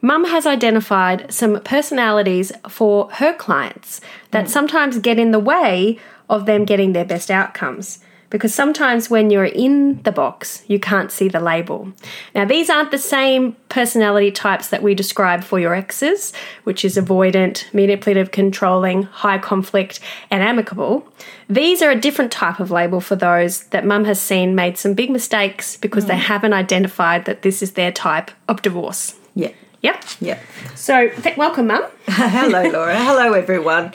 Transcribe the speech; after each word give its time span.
Mum 0.00 0.24
has 0.26 0.46
identified 0.46 1.32
some 1.32 1.60
personalities 1.60 2.52
for 2.68 3.10
her 3.14 3.34
clients 3.34 4.00
that 4.30 4.46
mm. 4.46 4.48
sometimes 4.48 4.98
get 4.98 5.18
in 5.18 5.32
the 5.32 5.38
way 5.38 5.98
of 6.30 6.46
them 6.46 6.64
getting 6.64 6.92
their 6.92 7.04
best 7.04 7.30
outcomes. 7.30 7.98
Because 8.30 8.54
sometimes 8.54 9.08
when 9.08 9.30
you're 9.30 9.46
in 9.46 10.02
the 10.02 10.12
box, 10.12 10.62
you 10.66 10.78
can't 10.78 11.10
see 11.10 11.28
the 11.28 11.40
label. 11.40 11.90
Now, 12.34 12.44
these 12.44 12.68
aren't 12.68 12.90
the 12.90 12.98
same 12.98 13.56
personality 13.70 14.30
types 14.30 14.68
that 14.68 14.82
we 14.82 14.94
describe 14.94 15.42
for 15.42 15.58
your 15.58 15.74
exes, 15.74 16.34
which 16.64 16.84
is 16.84 16.98
avoidant, 16.98 17.72
manipulative, 17.72 18.30
controlling, 18.30 19.04
high 19.04 19.38
conflict, 19.38 20.00
and 20.30 20.42
amicable. 20.42 21.10
These 21.48 21.80
are 21.80 21.90
a 21.90 21.98
different 21.98 22.30
type 22.30 22.60
of 22.60 22.70
label 22.70 23.00
for 23.00 23.16
those 23.16 23.64
that 23.68 23.86
mum 23.86 24.04
has 24.04 24.20
seen 24.20 24.54
made 24.54 24.76
some 24.76 24.92
big 24.92 25.10
mistakes 25.10 25.78
because 25.78 26.04
they 26.04 26.14
mm. 26.14 26.18
haven't 26.18 26.52
identified 26.52 27.24
that 27.24 27.40
this 27.40 27.62
is 27.62 27.72
their 27.72 27.92
type 27.92 28.30
of 28.46 28.60
divorce. 28.60 29.14
Yeah. 29.34 29.52
Yep. 29.82 30.04
Yeah. 30.20 30.40
So, 30.74 31.08
th- 31.08 31.36
welcome, 31.36 31.68
Mum. 31.68 31.84
Hello, 32.08 32.68
Laura. 32.68 32.96
Hello, 32.96 33.32
everyone. 33.32 33.92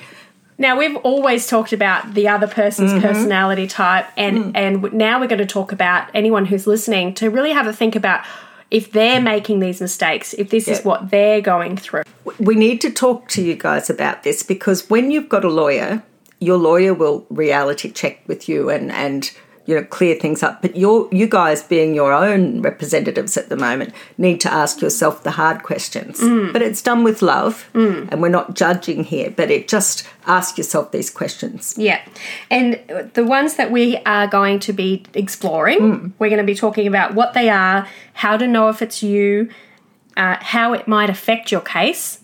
Now 0.57 0.77
we've 0.77 0.95
always 0.97 1.47
talked 1.47 1.73
about 1.73 2.13
the 2.13 2.27
other 2.27 2.47
person's 2.47 2.91
mm-hmm. 2.91 3.01
personality 3.01 3.67
type, 3.67 4.05
and 4.15 4.37
mm. 4.37 4.51
and 4.53 4.93
now 4.93 5.19
we're 5.19 5.27
going 5.27 5.39
to 5.39 5.45
talk 5.45 5.71
about 5.71 6.09
anyone 6.13 6.45
who's 6.45 6.67
listening 6.67 7.13
to 7.15 7.29
really 7.29 7.51
have 7.51 7.67
a 7.67 7.73
think 7.73 7.95
about 7.95 8.23
if 8.69 8.91
they're 8.91 9.21
making 9.21 9.59
these 9.59 9.81
mistakes, 9.81 10.33
if 10.33 10.49
this 10.49 10.67
is 10.67 10.83
what 10.83 11.11
they're 11.11 11.41
going 11.41 11.77
through. 11.77 12.03
We 12.39 12.55
need 12.55 12.81
to 12.81 12.91
talk 12.91 13.27
to 13.29 13.43
you 13.43 13.55
guys 13.55 13.89
about 13.89 14.23
this 14.23 14.41
because 14.41 14.89
when 14.89 15.11
you've 15.11 15.29
got 15.29 15.45
a 15.45 15.49
lawyer, 15.49 16.01
your 16.39 16.57
lawyer 16.57 16.93
will 16.93 17.25
reality 17.29 17.91
check 17.91 18.21
with 18.27 18.47
you 18.47 18.69
and 18.69 18.91
and 18.91 19.31
you 19.65 19.75
know 19.75 19.83
clear 19.83 20.15
things 20.15 20.43
up. 20.43 20.61
But 20.61 20.75
you 20.75 21.09
you 21.11 21.27
guys 21.27 21.63
being 21.63 21.93
your 21.93 22.11
own 22.11 22.61
representatives 22.61 23.37
at 23.37 23.49
the 23.49 23.55
moment 23.55 23.93
need 24.17 24.41
to 24.41 24.53
ask 24.53 24.81
yourself 24.81 25.23
the 25.23 25.31
hard 25.31 25.63
questions. 25.63 26.19
Mm. 26.19 26.51
But 26.53 26.61
it's 26.61 26.81
done 26.81 27.03
with 27.03 27.21
love, 27.21 27.69
mm. 27.73 28.07
and 28.11 28.21
we're 28.21 28.29
not 28.29 28.55
judging 28.55 29.03
here. 29.03 29.33
But 29.35 29.49
it 29.51 29.67
just 29.67 30.07
ask 30.25 30.57
yourself 30.57 30.91
these 30.91 31.09
questions. 31.09 31.75
Yeah, 31.77 32.01
and 32.49 32.79
the 33.13 33.23
ones 33.23 33.55
that 33.55 33.71
we 33.71 33.97
are 34.05 34.27
going 34.27 34.59
to 34.59 34.73
be 34.73 35.05
exploring, 35.13 35.79
mm. 35.79 36.11
we're 36.19 36.29
going 36.29 36.37
to 36.37 36.45
be 36.45 36.55
talking 36.55 36.87
about 36.87 37.13
what 37.13 37.33
they 37.33 37.49
are, 37.49 37.87
how 38.13 38.37
to 38.37 38.47
know 38.47 38.69
if 38.69 38.81
it's 38.81 39.01
you, 39.01 39.49
uh, 40.17 40.37
how 40.39 40.73
it 40.73 40.87
might 40.87 41.09
affect 41.09 41.51
your 41.51 41.61
case, 41.61 42.19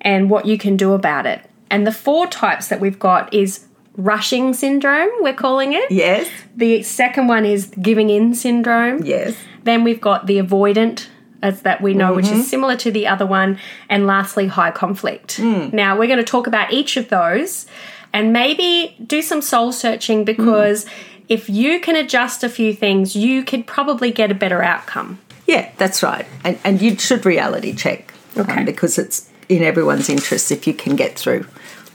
and 0.00 0.30
what 0.30 0.46
you 0.46 0.58
can 0.58 0.76
do 0.76 0.92
about 0.92 1.26
it. 1.26 1.50
And 1.70 1.86
the 1.86 1.92
four 1.92 2.28
types 2.28 2.68
that 2.68 2.78
we've 2.78 2.98
got 2.98 3.32
is 3.34 3.66
rushing 3.96 4.54
syndrome, 4.54 5.10
we're 5.20 5.34
calling 5.34 5.72
it. 5.72 5.90
Yes. 5.90 6.28
The 6.56 6.82
second 6.82 7.28
one 7.28 7.44
is 7.44 7.66
giving 7.80 8.10
in 8.10 8.34
syndrome. 8.34 9.04
Yes. 9.04 9.36
Then 9.62 9.84
we've 9.84 10.00
got 10.00 10.26
the 10.26 10.38
avoidant, 10.38 11.06
as 11.42 11.62
that 11.62 11.80
we 11.80 11.94
know, 11.94 12.14
which 12.14 12.26
is 12.26 12.32
mm-hmm. 12.32 12.40
similar 12.42 12.76
to 12.76 12.90
the 12.90 13.06
other 13.06 13.26
one. 13.26 13.58
And 13.88 14.06
lastly, 14.06 14.46
high 14.46 14.70
conflict. 14.70 15.38
Mm. 15.38 15.72
Now, 15.72 15.98
we're 15.98 16.06
going 16.06 16.18
to 16.18 16.24
talk 16.24 16.46
about 16.46 16.72
each 16.72 16.96
of 16.96 17.08
those 17.08 17.66
and 18.12 18.32
maybe 18.32 18.96
do 19.04 19.22
some 19.22 19.42
soul 19.42 19.72
searching 19.72 20.24
because 20.24 20.84
mm. 20.84 20.90
if 21.28 21.48
you 21.48 21.80
can 21.80 21.96
adjust 21.96 22.44
a 22.44 22.48
few 22.48 22.72
things, 22.74 23.14
you 23.16 23.44
could 23.44 23.66
probably 23.66 24.10
get 24.10 24.30
a 24.30 24.34
better 24.34 24.62
outcome. 24.62 25.18
Yeah, 25.46 25.70
that's 25.76 26.02
right. 26.02 26.26
And 26.42 26.58
and 26.64 26.80
you 26.80 26.96
should 26.96 27.26
reality 27.26 27.74
check. 27.74 28.12
um, 28.36 28.42
Okay. 28.42 28.64
because 28.64 28.98
it's 28.98 29.30
in 29.48 29.62
everyone's 29.62 30.08
interest 30.08 30.50
if 30.50 30.66
you 30.66 30.74
can 30.74 30.96
get 30.96 31.18
through. 31.18 31.46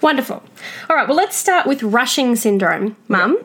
Wonderful. 0.01 0.41
All 0.89 0.95
right, 0.95 1.07
well, 1.07 1.17
let's 1.17 1.35
start 1.35 1.67
with 1.67 1.83
rushing 1.83 2.35
syndrome, 2.35 2.95
Mum. 3.07 3.37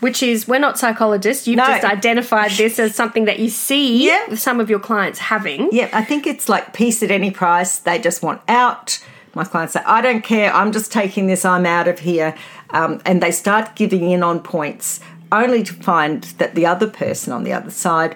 Which 0.00 0.22
is, 0.22 0.46
we're 0.46 0.58
not 0.58 0.78
psychologists. 0.78 1.46
You've 1.48 1.56
No. 1.56 1.64
just 1.66 1.84
identified 1.84 2.50
this 2.50 2.78
as 2.78 2.94
something 2.94 3.24
that 3.24 3.38
you 3.38 3.48
see 3.48 4.06
Yeah. 4.06 4.34
some 4.34 4.60
of 4.60 4.68
your 4.68 4.78
clients 4.78 5.18
having. 5.18 5.70
Yeah, 5.72 5.88
I 5.94 6.04
think 6.04 6.26
it's 6.26 6.46
like 6.46 6.74
peace 6.74 7.02
at 7.02 7.10
any 7.10 7.30
price. 7.30 7.78
They 7.78 7.98
just 7.98 8.22
want 8.22 8.42
out. 8.46 8.98
My 9.34 9.44
clients 9.44 9.72
say, 9.72 9.80
I 9.86 10.02
don't 10.02 10.22
care. 10.22 10.52
I'm 10.54 10.72
just 10.72 10.92
taking 10.92 11.26
this. 11.26 11.44
I'm 11.46 11.64
out 11.64 11.88
of 11.88 12.00
here. 12.00 12.34
Um, 12.70 13.00
and 13.06 13.22
they 13.22 13.30
start 13.30 13.76
giving 13.76 14.10
in 14.10 14.22
on 14.22 14.40
points 14.40 15.00
only 15.32 15.62
to 15.62 15.72
find 15.72 16.22
that 16.38 16.54
the 16.54 16.66
other 16.66 16.86
person 16.86 17.32
on 17.32 17.42
the 17.44 17.52
other 17.54 17.70
side 17.70 18.14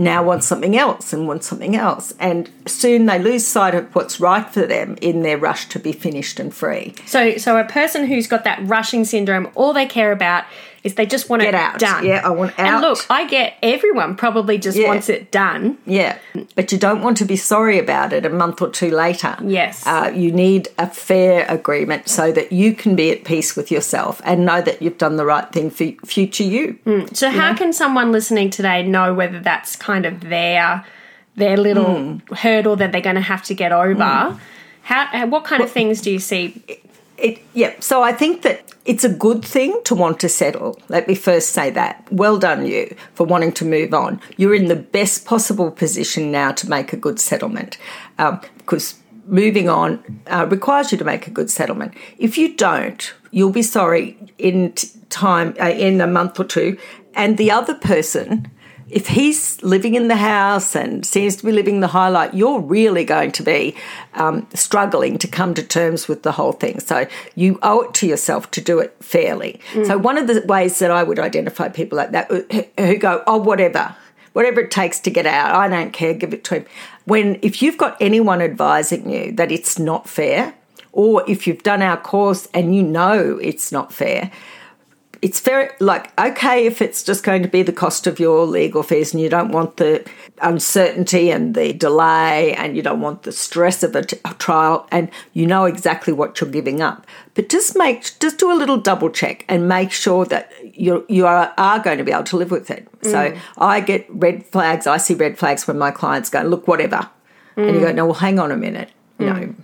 now 0.00 0.22
want 0.22 0.42
something 0.42 0.76
else 0.76 1.12
and 1.12 1.28
want 1.28 1.44
something 1.44 1.76
else. 1.76 2.14
And 2.18 2.50
soon 2.66 3.04
they 3.04 3.18
lose 3.18 3.46
sight 3.46 3.74
of 3.74 3.94
what's 3.94 4.18
right 4.18 4.48
for 4.48 4.66
them 4.66 4.96
in 5.02 5.22
their 5.22 5.36
rush 5.36 5.68
to 5.68 5.78
be 5.78 5.92
finished 5.92 6.40
and 6.40 6.52
free. 6.52 6.94
So, 7.04 7.36
so 7.36 7.58
a 7.58 7.64
person 7.64 8.06
who's 8.06 8.26
got 8.26 8.44
that 8.44 8.60
rushing 8.62 9.04
syndrome, 9.04 9.50
all 9.54 9.74
they 9.74 9.86
care 9.86 10.10
about 10.10 10.44
is 10.82 10.94
they 10.94 11.04
just 11.06 11.28
want 11.28 11.40
to 11.42 11.46
Get 11.46 11.54
it 11.54 11.60
out. 11.60 11.78
done. 11.78 12.06
Yeah, 12.06 12.22
I 12.24 12.30
want 12.30 12.58
out. 12.58 12.66
And 12.66 12.80
look, 12.80 13.04
I 13.10 13.26
get 13.26 13.54
everyone 13.62 14.16
probably 14.16 14.56
just 14.58 14.78
Yeah. 14.78 14.88
wants 14.88 15.08
it 15.08 15.30
done. 15.30 15.76
Yeah, 15.86 16.16
but 16.54 16.72
you 16.72 16.78
don't 16.78 17.02
want 17.02 17.16
to 17.18 17.24
be 17.24 17.36
sorry 17.36 17.78
about 17.78 18.12
it 18.12 18.24
a 18.24 18.30
month 18.30 18.62
or 18.62 18.70
two 18.70 18.90
later. 18.90 19.36
Yes. 19.44 19.86
Uh, 19.86 20.10
you 20.14 20.32
need 20.32 20.68
a 20.78 20.86
fair 20.88 21.44
agreement 21.48 22.08
so 22.08 22.32
that 22.32 22.52
you 22.52 22.72
can 22.74 22.96
be 22.96 23.10
at 23.10 23.24
peace 23.24 23.56
with 23.56 23.70
yourself 23.70 24.22
and 24.24 24.46
know 24.46 24.60
that 24.62 24.80
you've 24.80 24.98
done 24.98 25.16
the 25.16 25.26
right 25.26 25.50
thing 25.52 25.70
for 25.70 25.86
future 26.06 26.44
you. 26.44 26.78
So, 27.12 27.28
how 27.30 27.54
can 27.54 27.72
someone 27.72 28.10
listening 28.12 28.50
today 28.50 28.82
know 28.82 29.12
whether 29.12 29.40
that's 29.40 29.76
kind 29.76 30.06
of 30.06 30.20
their 30.28 30.84
their 31.36 31.56
little 31.56 31.94
Hmm. 31.96 32.34
hurdle 32.34 32.76
that 32.76 32.92
they're 32.92 33.00
going 33.00 33.14
to 33.16 33.22
have 33.22 33.42
to 33.44 33.54
get 33.54 33.72
over? 33.72 34.02
How? 34.02 35.08
uh, 35.12 35.26
What 35.26 35.44
kind 35.44 35.62
of 35.62 35.70
things 35.70 36.00
do 36.00 36.10
you 36.10 36.18
see? 36.18 36.62
It, 37.20 37.42
yeah, 37.54 37.74
so 37.80 38.02
I 38.02 38.12
think 38.12 38.42
that 38.42 38.64
it's 38.84 39.04
a 39.04 39.08
good 39.08 39.44
thing 39.44 39.78
to 39.84 39.94
want 39.94 40.20
to 40.20 40.28
settle. 40.28 40.78
Let 40.88 41.06
me 41.06 41.14
first 41.14 41.50
say 41.50 41.70
that. 41.70 42.10
Well 42.10 42.38
done, 42.38 42.64
you, 42.66 42.96
for 43.14 43.26
wanting 43.26 43.52
to 43.52 43.64
move 43.64 43.92
on. 43.92 44.20
You're 44.36 44.54
in 44.54 44.68
the 44.68 44.76
best 44.76 45.26
possible 45.26 45.70
position 45.70 46.30
now 46.30 46.52
to 46.52 46.68
make 46.68 46.92
a 46.92 46.96
good 46.96 47.20
settlement 47.20 47.76
um, 48.18 48.40
because 48.58 48.98
moving 49.26 49.68
on 49.68 50.22
uh, 50.26 50.46
requires 50.50 50.92
you 50.92 50.98
to 50.98 51.04
make 51.04 51.26
a 51.26 51.30
good 51.30 51.50
settlement. 51.50 51.94
If 52.18 52.38
you 52.38 52.56
don't, 52.56 53.12
you'll 53.30 53.52
be 53.52 53.62
sorry 53.62 54.16
in 54.38 54.74
time, 55.10 55.54
uh, 55.60 55.68
in 55.68 56.00
a 56.00 56.06
month 56.06 56.40
or 56.40 56.44
two, 56.44 56.78
and 57.14 57.36
the 57.36 57.50
other 57.50 57.74
person 57.74 58.50
if 58.90 59.06
he's 59.08 59.62
living 59.62 59.94
in 59.94 60.08
the 60.08 60.16
house 60.16 60.74
and 60.74 61.06
seems 61.06 61.36
to 61.36 61.44
be 61.46 61.52
living 61.52 61.80
the 61.80 61.86
highlight, 61.88 62.34
you're 62.34 62.60
really 62.60 63.04
going 63.04 63.32
to 63.32 63.42
be 63.42 63.74
um, 64.14 64.46
struggling 64.54 65.16
to 65.18 65.28
come 65.28 65.54
to 65.54 65.62
terms 65.62 66.08
with 66.08 66.22
the 66.22 66.32
whole 66.32 66.52
thing. 66.52 66.80
So 66.80 67.06
you 67.34 67.58
owe 67.62 67.82
it 67.82 67.94
to 67.94 68.06
yourself 68.06 68.50
to 68.52 68.60
do 68.60 68.78
it 68.80 68.96
fairly. 69.00 69.60
So 69.84 69.96
one 69.96 70.18
of 70.18 70.26
the 70.26 70.42
ways 70.46 70.78
that 70.80 70.90
I 70.90 71.02
would 71.02 71.18
identify 71.18 71.68
people 71.68 71.96
like 71.98 72.10
that 72.12 72.30
who- 72.30 72.64
who 72.78 72.96
go, 72.96 73.22
oh, 73.26 73.38
whatever. 73.38 73.94
Whatever 74.32 74.60
it 74.60 74.70
takes 74.70 75.00
to 75.00 75.10
get 75.10 75.26
out, 75.26 75.54
I 75.56 75.66
don't 75.68 75.92
care, 75.92 76.14
give 76.14 76.32
it 76.32 76.44
to 76.44 76.54
him. 76.56 76.66
When, 77.04 77.38
if 77.42 77.60
you've 77.62 77.76
got 77.76 77.96
anyone 78.00 78.40
advising 78.40 79.10
you 79.10 79.32
that 79.32 79.50
it's 79.50 79.76
not 79.76 80.08
fair, 80.08 80.54
or 80.92 81.24
if 81.28 81.46
you've 81.48 81.64
done 81.64 81.82
our 81.82 81.96
course 81.96 82.46
and 82.54 82.74
you 82.74 82.82
know 82.84 83.38
it's 83.42 83.72
not 83.72 83.92
fair, 83.92 84.30
it's 85.22 85.40
very 85.40 85.68
like 85.80 86.18
okay 86.18 86.66
if 86.66 86.80
it's 86.80 87.02
just 87.02 87.22
going 87.22 87.42
to 87.42 87.48
be 87.48 87.62
the 87.62 87.72
cost 87.72 88.06
of 88.06 88.18
your 88.18 88.46
legal 88.46 88.82
fees 88.82 89.12
and 89.12 89.22
you 89.22 89.28
don't 89.28 89.52
want 89.52 89.76
the 89.76 90.08
uncertainty 90.40 91.30
and 91.30 91.54
the 91.54 91.72
delay 91.74 92.54
and 92.54 92.74
you 92.74 92.82
don't 92.82 93.00
want 93.00 93.24
the 93.24 93.32
stress 93.32 93.82
of 93.82 93.94
a, 93.94 94.02
t- 94.02 94.16
a 94.24 94.32
trial 94.34 94.88
and 94.90 95.10
you 95.34 95.46
know 95.46 95.66
exactly 95.66 96.12
what 96.12 96.40
you're 96.40 96.50
giving 96.50 96.80
up. 96.80 97.06
But 97.34 97.50
just 97.50 97.76
make 97.76 98.18
just 98.18 98.38
do 98.38 98.50
a 98.50 98.54
little 98.54 98.78
double 98.78 99.10
check 99.10 99.44
and 99.48 99.68
make 99.68 99.92
sure 99.92 100.24
that 100.26 100.52
you 100.62 101.04
you 101.08 101.26
are, 101.26 101.52
are 101.58 101.78
going 101.78 101.98
to 101.98 102.04
be 102.04 102.12
able 102.12 102.24
to 102.24 102.36
live 102.36 102.50
with 102.50 102.70
it. 102.70 102.88
So 103.02 103.32
mm. 103.32 103.38
i 103.58 103.80
get 103.80 104.06
red 104.08 104.46
flags. 104.46 104.86
I 104.86 104.96
see 104.96 105.14
red 105.14 105.38
flags 105.38 105.66
when 105.66 105.78
my 105.78 105.90
clients 105.90 106.30
go 106.30 106.42
look 106.42 106.66
whatever. 106.66 107.10
And 107.56 107.66
you 107.66 107.82
mm. 107.82 107.86
go 107.86 107.92
no 107.92 108.06
well 108.06 108.14
hang 108.14 108.38
on 108.38 108.50
a 108.50 108.56
minute. 108.56 108.90
You 109.18 109.26
know 109.26 109.34
mm. 109.34 109.54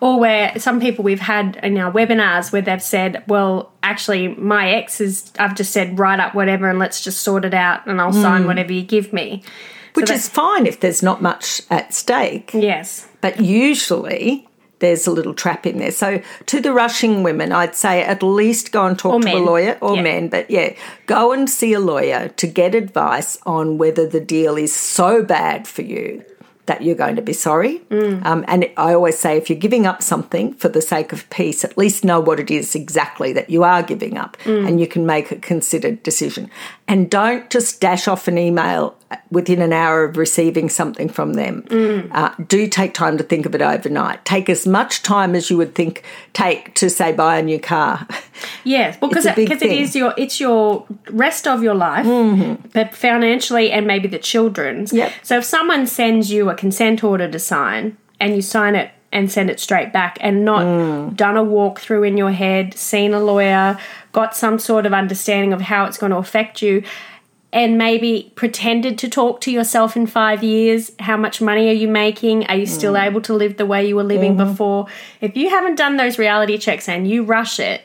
Or 0.00 0.18
where 0.18 0.58
some 0.58 0.80
people 0.80 1.04
we've 1.04 1.20
had 1.20 1.56
in 1.62 1.76
our 1.78 1.92
webinars 1.92 2.52
where 2.52 2.62
they've 2.62 2.82
said, 2.82 3.24
well, 3.26 3.72
actually, 3.82 4.28
my 4.28 4.70
ex 4.70 5.00
is, 5.00 5.32
I've 5.38 5.54
just 5.54 5.72
said, 5.72 5.98
write 5.98 6.20
up 6.20 6.34
whatever 6.34 6.68
and 6.68 6.78
let's 6.78 7.02
just 7.02 7.22
sort 7.22 7.44
it 7.44 7.54
out 7.54 7.86
and 7.86 8.00
I'll 8.00 8.12
sign 8.12 8.42
hmm. 8.42 8.48
whatever 8.48 8.72
you 8.72 8.82
give 8.82 9.12
me. 9.12 9.42
which 9.94 10.10
is 10.10 10.28
fine 10.28 10.66
if 10.66 10.80
there's 10.80 11.02
not 11.02 11.22
much 11.22 11.62
at 11.70 11.94
stake 11.94 12.50
Yes. 12.52 13.08
But 13.20 13.40
usually 13.40 14.46
there's 14.80 15.06
a 15.06 15.10
little 15.10 15.32
trap 15.34 15.66
in 15.66 15.78
there. 15.78 15.90
So 15.90 16.20
to 16.46 16.60
the 16.60 16.72
rushing 16.72 17.22
women, 17.22 17.52
I'd 17.52 17.74
say 17.74 18.02
at 18.02 18.22
least 18.22 18.72
go 18.72 18.86
and 18.86 18.98
talk 18.98 19.14
Or 19.14 19.20
to 19.20 19.32
a 19.32 19.38
lawyer 19.38 19.78
or 19.80 19.96
Yeah. 19.96 20.02
men, 20.02 20.28
but 20.28 20.50
yeah, 20.50 20.74
go 21.06 21.32
and 21.32 21.48
see 21.48 21.72
a 21.72 21.80
lawyer 21.80 22.28
to 22.28 22.46
get 22.46 22.74
advice 22.74 23.38
on 23.46 23.78
whether 23.78 24.06
the 24.06 24.20
deal 24.20 24.56
is 24.56 24.74
so 24.74 25.22
bad 25.22 25.66
for 25.66 25.82
you 25.82 26.24
that 26.66 26.82
you're 26.82 26.94
going 26.94 27.16
to 27.16 27.22
be 27.22 27.32
sorry. 27.34 27.82
Um, 28.24 28.44
and 28.48 28.70
I 28.76 28.94
always 28.94 29.18
say 29.18 29.36
if 29.36 29.50
you're 29.50 29.58
giving 29.58 29.86
up 29.86 30.02
something 30.02 30.54
for 30.54 30.68
the 30.68 30.80
sake 30.80 31.12
of 31.12 31.28
peace, 31.30 31.64
at 31.64 31.76
least 31.76 32.04
know 32.04 32.20
what 32.20 32.40
it 32.40 32.50
is 32.50 32.74
exactly 32.74 33.32
that 33.34 33.50
you 33.50 33.64
are 33.64 33.82
giving 33.82 34.16
up 34.16 34.36
and 34.66 34.80
you 34.80 34.86
can 34.86 35.04
make 35.04 35.30
a 35.30 35.36
considered 35.36 36.02
decision. 36.02 36.50
And 36.86 37.10
don't 37.10 37.48
just 37.48 37.80
dash 37.80 38.06
off 38.08 38.28
an 38.28 38.36
email 38.36 38.94
within 39.30 39.62
an 39.62 39.72
hour 39.72 40.04
of 40.04 40.18
receiving 40.18 40.68
something 40.68 41.08
from 41.08 41.32
them. 41.32 41.64
Uh, 42.12 42.34
do 42.46 42.68
take 42.68 42.92
time 42.92 43.16
to 43.16 43.24
think 43.24 43.46
of 43.46 43.54
it 43.54 43.62
overnight. 43.62 44.24
Take 44.26 44.50
as 44.50 44.66
much 44.66 45.02
time 45.02 45.34
as 45.34 45.48
you 45.50 45.56
would 45.56 45.74
think 45.74 46.02
take 46.34 46.74
to 46.74 46.90
say 46.90 47.12
buy 47.12 47.38
a 47.38 47.42
new 47.42 47.58
car. 47.58 48.06
Yes, 48.64 48.98
well, 49.00 49.08
because 49.08 49.24
It's 49.26 49.36
because 49.36 49.62
it 49.62 49.68
thing. 49.92 50.00
your 50.02 50.12
it's 50.16 50.40
your 50.40 50.86
rest 51.10 51.46
of 51.46 51.62
your 51.62 51.74
life, 51.74 52.04
but 52.72 52.94
financially 52.94 53.70
and 53.70 53.86
maybe 53.86 54.08
the 54.08 54.18
children's. 54.18 54.92
Yep. 54.92 55.12
So 55.22 55.38
if 55.38 55.44
someone 55.44 55.86
sends 55.86 56.30
you 56.32 56.50
a 56.50 56.54
consent 56.54 57.04
order 57.04 57.30
to 57.30 57.38
sign 57.38 57.96
and 58.20 58.34
you 58.34 58.42
sign 58.42 58.74
it 58.74 58.90
and 59.14 59.30
send 59.30 59.48
it 59.48 59.60
straight 59.60 59.92
back 59.92 60.18
and 60.20 60.44
not 60.44 60.62
mm. 60.62 61.16
done 61.16 61.36
a 61.36 61.44
walkthrough 61.44 62.06
in 62.06 62.18
your 62.18 62.32
head, 62.32 62.74
seen 62.74 63.14
a 63.14 63.20
lawyer, 63.20 63.78
got 64.12 64.36
some 64.36 64.58
sort 64.58 64.84
of 64.84 64.92
understanding 64.92 65.52
of 65.52 65.62
how 65.62 65.86
it's 65.86 65.96
going 65.96 66.10
to 66.10 66.18
affect 66.18 66.60
you. 66.60 66.82
And 67.52 67.78
maybe 67.78 68.32
pretended 68.34 68.98
to 68.98 69.08
talk 69.08 69.40
to 69.42 69.52
yourself 69.52 69.96
in 69.96 70.08
five 70.08 70.42
years. 70.42 70.90
How 70.98 71.16
much 71.16 71.40
money 71.40 71.68
are 71.68 71.72
you 71.72 71.86
making? 71.86 72.44
Are 72.48 72.56
you 72.56 72.66
still 72.66 72.94
mm. 72.94 73.06
able 73.06 73.20
to 73.20 73.32
live 73.32 73.58
the 73.58 73.64
way 73.64 73.86
you 73.86 73.94
were 73.94 74.02
living 74.02 74.34
mm-hmm. 74.34 74.50
before? 74.50 74.88
If 75.20 75.36
you 75.36 75.50
haven't 75.50 75.76
done 75.76 75.96
those 75.96 76.18
reality 76.18 76.58
checks 76.58 76.88
and 76.88 77.08
you 77.08 77.22
rush 77.22 77.60
it, 77.60 77.82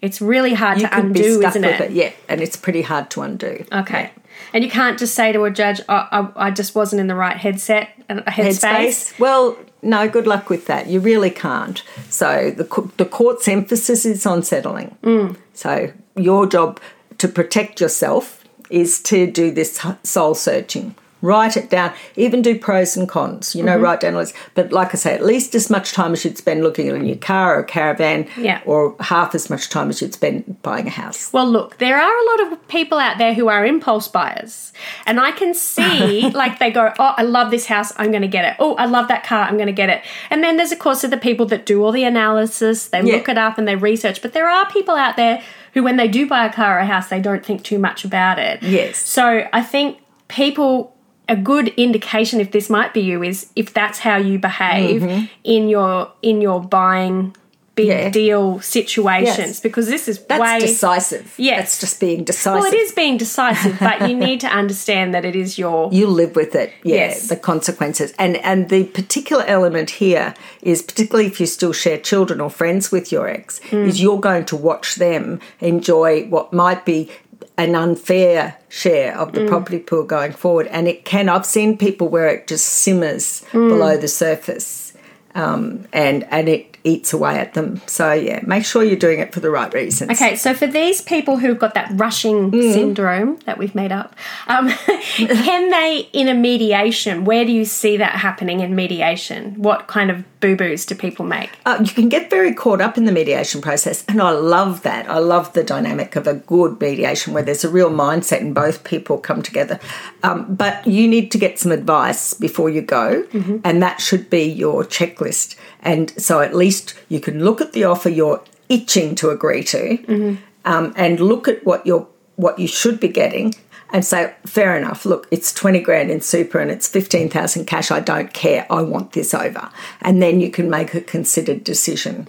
it's 0.00 0.20
really 0.20 0.52
hard 0.52 0.80
You 0.80 0.88
to 0.88 0.98
undo, 0.98 1.40
isn't 1.40 1.64
it? 1.64 1.80
it? 1.80 1.90
Yeah, 1.92 2.10
and 2.28 2.40
it's 2.40 2.56
pretty 2.56 2.82
hard 2.82 3.10
to 3.10 3.22
undo. 3.22 3.64
Okay. 3.70 4.10
And 4.52 4.64
you 4.64 4.70
can't 4.70 4.98
just 4.98 5.14
say 5.14 5.30
to 5.30 5.44
a 5.44 5.50
judge, 5.52 5.80
oh, 5.88 6.08
I, 6.10 6.48
I 6.48 6.50
just 6.50 6.74
wasn't 6.74 6.98
in 6.98 7.06
the 7.06 7.14
right 7.14 7.36
headset, 7.36 7.90
a 8.08 8.16
headspace. 8.16 8.58
headspace. 8.60 9.18
Well, 9.20 9.56
no, 9.82 10.08
good 10.08 10.26
luck 10.26 10.48
with 10.48 10.66
that. 10.66 10.86
You 10.86 11.00
really 11.00 11.30
can't. 11.30 11.82
So 12.08 12.50
the 12.50 12.90
the 12.96 13.04
court's 13.04 13.48
emphasis 13.48 14.06
is 14.06 14.24
on 14.24 14.42
settling. 14.42 14.96
Mm. 15.02 15.36
So 15.54 15.92
your 16.16 16.46
job 16.46 16.80
to 17.18 17.28
protect 17.28 17.80
yourself 17.80 18.44
is 18.70 19.00
to 19.02 19.30
do 19.30 19.50
this 19.50 19.84
soul 20.02 20.34
searching. 20.34 20.94
Write 21.22 21.56
it 21.56 21.70
down. 21.70 21.92
Even 22.16 22.42
do 22.42 22.58
pros 22.58 22.96
and 22.96 23.08
cons. 23.08 23.54
You 23.54 23.62
know, 23.62 23.72
Mm-hmm. 23.72 23.82
write 23.84 24.00
down 24.00 24.14
a 24.14 24.18
list. 24.18 24.34
But 24.54 24.72
like 24.72 24.88
I 24.92 24.98
say, 24.98 25.14
at 25.14 25.24
least 25.24 25.54
as 25.54 25.70
much 25.70 25.92
time 25.92 26.12
as 26.12 26.24
you'd 26.24 26.36
spend 26.36 26.62
looking 26.62 26.88
at 26.88 26.94
a 26.96 26.98
new 26.98 27.16
car 27.16 27.56
or 27.56 27.60
a 27.60 27.64
caravan, 27.64 28.26
Yeah. 28.36 28.60
or 28.66 28.96
half 29.00 29.34
as 29.34 29.48
much 29.48 29.70
time 29.70 29.88
as 29.88 30.02
you'd 30.02 30.12
spend 30.14 30.60
buying 30.62 30.86
a 30.88 30.90
house. 30.90 31.32
Well, 31.32 31.46
look, 31.48 31.78
there 31.78 31.96
are 31.96 32.16
a 32.18 32.24
lot 32.30 32.52
of 32.52 32.68
people 32.68 32.98
out 32.98 33.18
there 33.18 33.32
who 33.34 33.48
are 33.48 33.64
impulse 33.64 34.08
buyers. 34.08 34.72
And 35.06 35.20
I 35.20 35.30
can 35.30 35.54
see, 35.54 36.28
like, 36.34 36.58
they 36.58 36.70
go, 36.70 36.92
Oh, 36.98 37.14
I 37.16 37.22
love 37.22 37.50
this 37.50 37.66
house, 37.66 37.92
I'm 37.96 38.10
going 38.10 38.22
to 38.22 38.28
get 38.28 38.44
it. 38.44 38.56
Oh, 38.58 38.74
I 38.74 38.86
love 38.86 39.08
that 39.08 39.24
car, 39.24 39.44
I'm 39.44 39.56
going 39.56 39.66
to 39.68 39.72
get 39.72 39.88
it. 39.88 40.02
And 40.28 40.42
then 40.42 40.56
there's, 40.56 40.72
of 40.72 40.78
course, 40.80 41.02
the 41.02 41.16
people 41.16 41.46
that 41.46 41.64
do 41.66 41.84
all 41.84 41.92
the 41.92 42.04
analysis, 42.04 42.88
they 42.88 43.00
Yeah. 43.02 43.14
look 43.16 43.28
it 43.28 43.38
up 43.38 43.58
and 43.58 43.68
they 43.68 43.76
research. 43.76 44.22
But 44.22 44.32
there 44.32 44.48
are 44.48 44.68
people 44.70 44.96
out 44.96 45.16
there 45.16 45.42
who, 45.74 45.82
when 45.84 45.96
they 45.96 46.08
do 46.08 46.26
buy 46.28 46.46
a 46.46 46.52
car 46.52 46.76
or 46.76 46.80
a 46.80 46.86
house, 46.86 47.08
they 47.08 47.20
don't 47.20 47.44
think 47.46 47.62
too 47.62 47.78
much 47.78 48.04
about 48.04 48.38
it. 48.38 48.60
Yes. 48.62 48.98
So 48.98 49.46
I 49.52 49.62
think 49.62 49.98
people. 50.28 50.96
A 51.28 51.36
good 51.36 51.68
indication 51.76 52.40
if 52.40 52.50
this 52.50 52.68
might 52.68 52.92
be 52.92 53.00
you 53.00 53.22
is 53.22 53.50
if 53.56 53.72
that's 53.72 54.00
how 54.00 54.16
you 54.16 54.38
behave 54.38 55.28
in 55.44 55.68
your 55.68 56.10
in 56.20 56.40
your 56.42 56.60
buying 56.60 57.34
big 57.74 57.88
Mm-hmm. 57.88 57.88
Yeah. 58.02 58.10
deal 58.10 58.60
situations 58.60 59.38
Yes. 59.38 59.60
because 59.60 59.86
this 59.88 60.06
is 60.06 60.18
That's 60.26 60.42
way 60.42 60.58
decisive. 60.60 61.32
Yes. 61.38 61.58
That's 61.58 61.80
just 61.80 62.00
being 62.00 62.22
decisive. 62.22 62.60
well, 62.64 62.70
it 62.70 62.76
is 62.76 62.92
being 62.92 63.16
decisive, 63.16 63.78
but 63.80 64.10
you 64.10 64.14
need 64.14 64.40
to 64.40 64.46
understand 64.46 65.14
that 65.14 65.24
it 65.24 65.34
is 65.34 65.58
your. 65.58 65.88
you 65.90 66.06
live 66.06 66.36
with 66.36 66.54
it 66.54 66.70
yeah 66.84 66.96
Yes. 66.96 67.28
the 67.28 67.36
consequences 67.36 68.12
and 68.18 68.36
and 68.38 68.68
the 68.68 68.84
particular 68.84 69.44
element 69.46 69.88
here 70.04 70.34
is 70.60 70.82
particularly 70.82 71.28
if 71.28 71.40
you 71.40 71.46
still 71.46 71.72
share 71.72 71.96
children 71.98 72.42
or 72.42 72.50
friends 72.50 72.92
with 72.92 73.10
your 73.10 73.26
ex 73.26 73.58
Hmm. 73.70 73.86
is 73.88 74.02
you're 74.02 74.20
going 74.20 74.44
to 74.52 74.56
watch 74.56 74.96
them 74.96 75.40
enjoy 75.60 76.24
what 76.34 76.52
might 76.52 76.84
be 76.84 77.10
an 77.58 77.74
unfair 77.74 78.56
share 78.68 79.16
of 79.18 79.32
the 79.32 79.40
Hmm. 79.42 79.48
property 79.48 79.78
pool 79.78 80.04
going 80.04 80.32
forward 80.32 80.66
and 80.68 80.88
it 80.88 81.04
can 81.04 81.28
i've 81.28 81.44
seen 81.46 81.76
people 81.76 82.08
where 82.08 82.28
it 82.28 82.46
just 82.46 82.64
simmers 82.66 83.44
Hmm. 83.52 83.68
below 83.68 83.96
the 83.96 84.08
surface 84.08 84.92
um, 85.34 85.86
and 85.92 86.26
and 86.30 86.48
it 86.48 86.71
eats 86.84 87.12
away 87.12 87.38
at 87.38 87.54
them 87.54 87.80
so 87.86 88.12
yeah 88.12 88.40
make 88.44 88.64
sure 88.64 88.82
you're 88.82 88.96
doing 88.96 89.20
it 89.20 89.32
for 89.32 89.40
the 89.40 89.50
right 89.50 89.72
reasons 89.74 90.10
Okay, 90.10 90.36
so 90.36 90.52
for 90.54 90.66
these 90.66 91.00
people 91.02 91.36
who've 91.38 91.58
got 91.58 91.74
that 91.74 91.90
rushing 91.94 92.50
Mm. 92.50 92.72
syndrome 92.72 93.38
that 93.46 93.56
we've 93.58 93.74
made 93.74 93.92
up, 93.92 94.14
um, 94.48 94.68
can 95.16 95.70
they, 95.70 96.08
in 96.12 96.28
a 96.28 96.34
mediation, 96.34 97.24
where 97.24 97.44
do 97.44 97.52
you 97.52 97.64
see 97.64 97.96
that 97.98 98.12
happening 98.16 98.60
in 98.60 98.74
mediation? 98.74 99.54
What 99.68 99.86
kind 99.86 100.10
of 100.10 100.24
boo 100.40 100.56
boos 100.56 100.84
do 100.86 100.94
people 100.94 101.24
make? 101.24 101.50
Uh, 101.64 101.78
you 101.84 101.92
can 101.92 102.08
get 102.08 102.30
very 102.30 102.52
caught 102.54 102.80
up 102.80 102.98
in 102.98 103.04
the 103.04 103.12
mediation 103.12 103.60
process, 103.60 104.04
and 104.08 104.20
I 104.20 104.30
love 104.30 104.82
that. 104.82 105.08
I 105.08 105.18
love 105.18 105.52
the 105.52 105.62
dynamic 105.64 106.16
of 106.16 106.26
a 106.26 106.34
good 106.34 106.80
mediation 106.80 107.32
where 107.32 107.42
there's 107.42 107.64
a 107.64 107.68
real 107.70 107.90
mindset 107.90 108.40
and 108.40 108.54
both 108.54 108.84
people 108.84 109.18
come 109.18 109.42
together. 109.42 109.78
Um, 110.22 110.54
but 110.54 110.86
you 110.86 111.06
need 111.08 111.30
to 111.32 111.38
get 111.38 111.58
some 111.58 111.72
advice 111.72 112.34
before 112.34 112.70
you 112.70 112.82
go, 112.82 113.24
and 113.64 113.82
that 113.82 114.00
should 114.00 114.28
be 114.30 114.42
your 114.44 114.84
checklist. 114.84 115.56
And 115.84 116.10
so 116.20 116.40
at 116.40 116.54
least 116.54 116.71
you 117.08 117.20
can 117.20 117.44
look 117.44 117.60
at 117.60 117.72
the 117.72 117.84
offer 117.84 118.08
you're 118.08 118.42
itching 118.68 119.14
to 119.16 119.30
agree 119.30 119.62
to, 119.64 120.38
um, 120.64 120.92
and 120.96 121.20
look 121.20 121.48
at 121.48 121.64
what 121.64 121.86
you're 121.86 122.06
what 122.36 122.58
you 122.58 122.66
should 122.66 122.98
be 123.00 123.08
getting. 123.08 123.54
And 123.94 124.02
say, 124.06 124.32
fair 124.46 124.74
enough. 124.74 125.04
Look, 125.04 125.28
it's 125.30 125.52
twenty 125.52 125.78
grand 125.80 126.10
in 126.10 126.22
super 126.22 126.58
and 126.60 126.70
it's 126.70 126.88
fifteen 126.88 127.28
thousand 127.28 127.66
cash. 127.66 127.90
I 127.90 128.00
don't 128.00 128.32
care. 128.32 128.64
I 128.70 128.80
want 128.80 129.12
this 129.12 129.34
over, 129.34 129.68
and 130.00 130.22
then 130.22 130.40
you 130.40 130.50
can 130.50 130.70
make 130.70 130.94
a 130.94 131.02
considered 131.02 131.62
decision. 131.62 132.24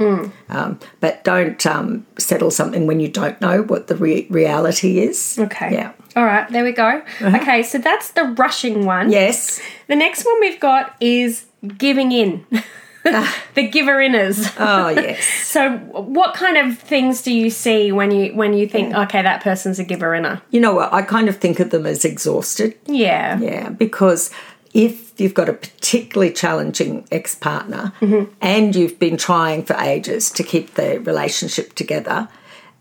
Um, 0.50 0.80
but 1.00 1.24
don't 1.24 1.66
um, 1.66 2.06
settle 2.20 2.52
something 2.52 2.86
when 2.86 3.00
you 3.00 3.08
don't 3.08 3.40
know 3.40 3.62
what 3.64 3.88
the 3.88 3.96
re- 3.96 4.28
reality 4.30 5.00
is. 5.00 5.38
Okay. 5.40 5.72
Yeah. 5.72 5.94
All 6.18 6.26
right, 6.26 6.50
there 6.52 6.66
we 6.66 6.74
go. 6.74 7.02
Okay, 7.22 7.64
so 7.64 7.78
that's 7.78 8.12
the 8.12 8.26
rushing 8.38 8.86
one. 8.86 9.10
Yes. 9.10 9.62
The 9.88 9.96
next 9.96 10.26
one 10.26 10.40
we've 10.42 10.60
got 10.60 10.96
is 11.00 11.46
giving 11.78 12.12
in. 12.12 12.46
the 13.56 13.68
giver 13.68 13.98
inners. 13.98 14.52
Oh 14.60 14.90
yes. 15.02 15.24
So, 15.26 15.78
what 15.78 16.34
kind 16.36 16.58
of 16.58 16.78
things 16.80 17.22
do 17.22 17.34
you 17.34 17.50
see 17.50 17.92
when 17.92 18.12
you 18.12 18.34
when 18.34 18.54
you 18.54 18.68
think, 18.68 18.94
okay, 18.96 19.22
that 19.22 19.42
person's 19.44 19.80
a 19.80 19.84
giver 19.84 20.14
inner? 20.16 20.42
you 20.52 20.60
know 20.60 20.74
what? 20.74 20.94
I 20.94 21.02
kind 21.02 21.28
of 21.30 21.38
think 21.38 21.60
of 21.60 21.70
them 21.70 21.86
as 21.86 22.06
exhausted. 22.06 22.76
Yeah. 22.86 23.40
Yeah, 23.40 23.70
because 23.70 24.32
if 24.74 25.20
you've 25.20 25.34
got 25.36 25.50
a 25.50 25.54
particularly 25.54 26.34
challenging 26.34 27.06
ex 27.12 27.36
partner 27.36 27.94
Mm-hmm. 28.02 28.32
and 28.42 28.76
you've 28.76 28.98
been 29.00 29.18
trying 29.18 29.64
for 29.64 29.76
ages 29.76 30.32
to 30.32 30.44
keep 30.44 30.74
the 30.76 31.00
relationship 31.02 31.74
together, 31.76 32.28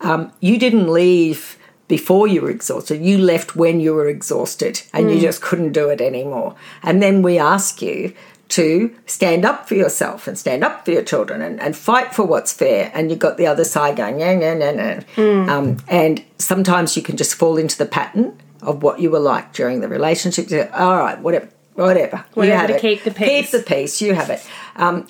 um, 0.00 0.32
you 0.40 0.58
didn't 0.58 0.90
leave 0.90 1.58
before 1.88 2.26
you 2.26 2.40
were 2.40 2.49
exhausted. 2.50 3.04
You 3.04 3.18
left 3.18 3.54
when 3.54 3.78
you 3.80 3.92
were 3.92 4.08
exhausted 4.08 4.80
and 4.94 5.06
Mm. 5.06 5.14
you 5.16 5.20
just 5.20 5.42
couldn't 5.42 5.73
do 5.73 5.90
it 5.90 6.00
anymore. 6.00 6.54
And 6.82 7.02
then 7.02 7.20
we 7.20 7.38
ask 7.38 7.82
you 7.82 8.14
to 8.52 8.94
stand 9.06 9.44
up 9.44 9.66
for 9.66 9.75
yourself 9.75 10.26
and 10.26 10.38
stand 10.38 10.62
up 10.62 10.85
for 10.85 10.90
your 10.90 11.02
children 11.02 11.40
and, 11.40 11.59
and 11.61 11.75
fight 11.75 12.14
for 12.14 12.25
what's 12.25 12.52
fair. 12.52 12.90
And 12.94 13.11
you've 13.11 13.18
got 13.18 13.38
the 13.38 13.47
other 13.47 13.64
side 13.64 13.97
going, 13.97 14.21
yeah, 14.21 14.35
no, 14.35 14.54
no, 14.54 14.73
no. 14.75 15.00
Mm. 15.16 15.49
Um, 15.49 15.76
and 15.88 16.23
sometimes 16.38 16.97
you 16.97 17.02
can 17.02 17.16
just 17.16 17.35
fall 17.35 17.56
into 17.56 17.78
the 17.78 17.87
pattern 17.87 18.38
of 18.61 18.82
what 18.82 19.00
you 19.00 19.11
were 19.11 19.21
like 19.21 19.52
during 19.54 19.80
the 19.80 19.88
relationship. 19.88 20.49
Go, 20.49 20.68
All 20.75 20.99
right, 20.99 21.18
whatever, 21.21 21.49
whatever. 21.75 22.16
you 22.18 22.35
Whatever 22.35 22.59
have 22.59 22.68
to 22.68 22.76
it. 22.76 22.80
keep 22.80 23.04
the 23.04 23.11
peace. 23.11 23.28
Keep 23.28 23.50
the 23.50 23.66
peace. 23.66 24.02
You 24.02 24.14
have 24.14 24.30
it. 24.30 24.47
Um, 24.76 25.06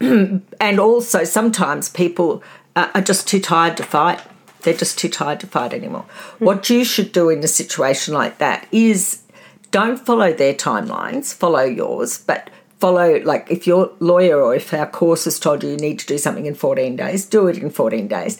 and 0.60 0.80
also, 0.80 1.24
sometimes 1.24 1.88
people 1.90 2.42
are 2.74 2.90
are 2.94 3.00
just 3.02 3.28
too 3.28 3.40
tired 3.40 3.76
to 3.78 3.82
fight. 3.82 4.20
They're 4.62 4.74
just 4.74 4.98
too 4.98 5.08
tired 5.08 5.40
to 5.40 5.46
fight 5.46 5.72
anymore. 5.72 6.06
What 6.38 6.68
you 6.70 6.84
should 6.84 7.12
do 7.12 7.28
in 7.30 7.42
a 7.44 7.48
situation 7.48 8.12
like 8.14 8.38
that 8.38 8.66
is 8.72 9.22
don't 9.70 9.98
follow 9.98 10.32
their 10.32 10.54
timelines, 10.54 11.32
follow 11.34 11.62
yours, 11.64 12.18
but 12.18 12.50
follow, 12.78 13.20
like, 13.24 13.50
if 13.50 13.66
your 13.66 13.92
lawyer 14.00 14.40
or 14.40 14.54
if 14.54 14.72
our 14.74 14.86
course 14.86 15.24
has 15.24 15.38
told 15.38 15.62
you 15.62 15.70
you 15.70 15.76
need 15.76 15.98
to 16.00 16.06
do 16.06 16.18
something 16.18 16.46
in 16.46 16.54
14 16.54 16.96
days, 16.96 17.26
do 17.26 17.46
it 17.46 17.58
in 17.58 17.70
14 17.70 18.08
days. 18.08 18.38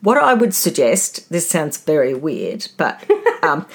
What 0.00 0.18
I 0.18 0.34
would 0.34 0.54
suggest, 0.54 1.28
this 1.30 1.48
sounds 1.48 1.76
very 1.76 2.14
weird, 2.14 2.68
but 2.76 3.04
um, 3.42 3.66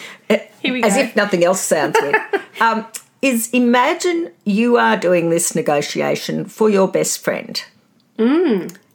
we 0.64 0.84
as 0.84 0.96
if 0.98 1.16
nothing 1.16 1.44
else 1.44 1.62
sounds 1.62 1.98
weird, 2.02 2.16
um, 2.62 2.86
is 3.22 3.50
imagine 3.52 4.32
you 4.46 4.78
are 4.78 4.98
doing 4.98 5.30
this 5.30 5.56
negotiation 5.56 6.46
for 6.46 6.70
your 6.70 6.88
best 6.88 7.24
friend. 7.24 7.64